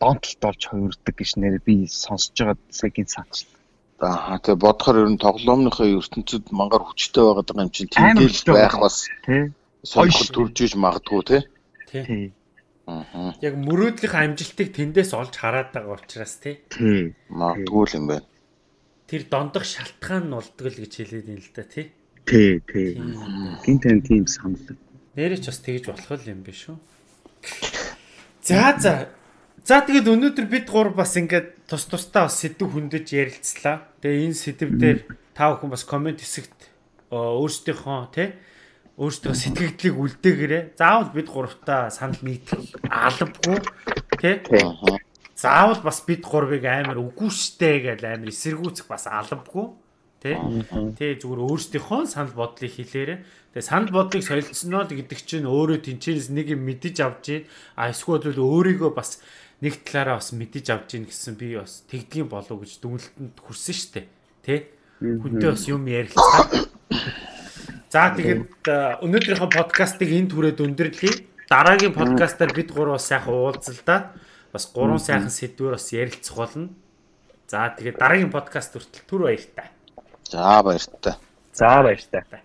донтолт 0.00 0.40
болж 0.40 0.62
хувирдаг 0.72 1.14
гэж 1.20 1.30
нэр 1.36 1.60
би 1.60 1.84
сонсож 1.84 2.32
байгаа 2.32 2.56
сэгийн 2.72 3.08
саначлаа. 3.12 3.60
Аа 3.60 3.63
тэгээ 4.00 4.58
бодохоор 4.58 4.96
ер 5.06 5.10
нь 5.14 5.22
тоглоомныхоо 5.22 5.86
ертөнцид 6.02 6.50
мангар 6.50 6.82
хүчтэй 6.82 7.22
байгаа 7.22 7.62
юм 7.62 7.70
чинь 7.70 7.92
тэмдэглэл 7.92 8.50
байх 8.50 8.76
бас 8.82 9.06
сонирхол 9.86 10.30
төрж 10.34 10.56
иж 10.66 10.72
магадгүй 10.74 11.22
тий. 11.28 11.42
Тий. 11.88 12.32
Аа. 12.90 13.32
Яг 13.40 13.54
мөрөөдлөх 13.54 14.12
амжилтыг 14.12 14.74
тэндээс 14.74 15.14
олж 15.14 15.34
хараад 15.38 15.70
байгаа 15.72 15.96
учраас 16.00 16.36
тий. 16.42 16.60
Тий. 16.68 17.14
Магадгүй 17.30 17.84
л 17.86 17.96
юм 17.96 18.06
байна. 18.10 18.26
Тэр 19.06 19.22
дондох 19.30 19.64
шалтгаан 19.64 20.28
нь 20.28 20.34
болдгоо 20.34 20.68
л 20.68 20.80
гэж 20.82 20.92
хэлээд 20.98 21.28
юм 21.30 21.40
л 21.40 21.50
да 21.54 21.64
тий. 21.64 21.86
Тий, 22.26 22.60
тий. 22.64 22.96
Гин 23.64 23.78
тань 23.78 24.02
тийм 24.02 24.26
санал. 24.26 24.76
Нэрээ 25.14 25.38
ч 25.38 25.48
бас 25.52 25.60
тэгж 25.60 25.84
болох 25.92 26.10
л 26.18 26.28
юм 26.32 26.40
биш 26.42 26.68
үү? 26.72 26.76
За 28.42 28.76
за. 28.80 29.08
За 29.64 29.80
тэгээд 29.80 30.12
өнөөдөр 30.12 30.46
бид 30.52 30.68
гур 30.68 30.92
бас 30.92 31.16
ингээд 31.16 31.64
тус 31.64 31.88
тустай 31.88 32.28
бас 32.28 32.36
сэдв 32.36 32.68
хөндөж 32.68 33.08
ярилцлаа. 33.16 33.88
Тэгээ 34.04 34.28
энэ 34.28 34.36
сэдв 34.36 34.76
дээр 34.76 34.98
та 35.32 35.56
бүхэн 35.56 35.72
бас 35.72 35.88
комент 35.88 36.20
хэсэгт 36.20 36.68
өөрсдийнхөө 37.08 38.00
тий 38.12 38.36
өөрсдөө 39.00 39.32
сэтгэгдлийг 39.32 39.96
үлдээгээрэй. 39.96 40.62
Заавал 40.76 41.16
бид 41.16 41.32
гуравтаа 41.32 41.88
санал 41.88 42.20
нийтэх 42.20 42.60
албагүй 42.92 43.58
тий. 44.20 44.44
Аа. 44.52 45.00
Заавал 45.32 45.80
бас 45.80 46.04
бид 46.04 46.20
гурвыг 46.20 46.68
амар 46.68 47.00
үгүй 47.00 47.32
штэ 47.32 47.88
гэж 47.88 48.04
амар 48.04 48.28
эсэргүүцэх 48.28 48.84
бас 48.84 49.08
албагүй 49.08 49.72
тий. 50.22 50.36
Тий 50.94 51.16
зүгээр 51.18 51.40
өөрсдийнхөө 51.40 52.04
санал 52.04 52.36
бодлыг 52.36 52.68
хэлээрэй. 52.68 53.18
Тэгээ 53.56 53.66
санал 53.66 53.90
бодлыг 53.90 54.22
солилцсноо 54.22 54.86
гэдэг 54.86 55.20
чинь 55.26 55.48
өөрөө 55.48 55.88
тэнцэнээс 55.88 56.28
нэг 56.30 56.54
юм 56.54 56.62
мэдэж 56.68 56.96
авч 57.02 57.24
ийн. 57.32 57.42
А 57.74 57.90
эсвэл 57.90 58.30
өөрийгөө 58.30 58.94
бас 58.94 59.18
нэг 59.64 59.80
талаараа 59.80 60.20
бас 60.20 60.36
мэдэж 60.36 60.66
авч 60.68 61.00
ийн 61.00 61.08
гэсэн 61.08 61.40
би 61.40 61.56
бас 61.56 61.88
тэгдгийн 61.88 62.28
болов 62.28 62.60
гэж 62.60 62.84
дүгнэлтэнд 62.84 63.40
хүрсэн 63.40 63.74
штэ. 63.74 64.04
Тий. 64.44 64.68
Хүнтэй 65.00 65.50
бас 65.56 65.64
юм 65.64 65.88
ярилцгаа. 65.88 66.68
За 67.88 68.12
тэгээд 68.12 68.68
э, 68.68 69.00
өнөөдрийнхөө 69.00 69.50
подкастыг 69.54 70.10
энд 70.12 70.36
хүрээд 70.36 70.60
өндөрлөе. 70.60 71.14
Дараагийн 71.48 71.96
подкастаар 71.96 72.52
бид 72.52 72.76
гурав 72.76 73.00
бас 73.00 73.08
сайхан 73.08 73.32
уулзалдаа 73.32 74.12
бас 74.52 74.64
гурван 74.68 75.00
сайхан 75.00 75.32
сэдвээр 75.32 75.80
бас 75.80 75.88
ярилцах 75.96 76.36
болно. 76.36 76.68
За 77.48 77.72
тэгээд 77.72 77.96
дараагийн 77.96 78.34
подкаст 78.34 78.76
хүртэл 78.76 79.08
түр 79.08 79.30
баяртай. 79.30 79.72
За 80.28 80.60
баяртай. 80.60 81.14
За 81.56 81.80
баяртай. 81.80 82.44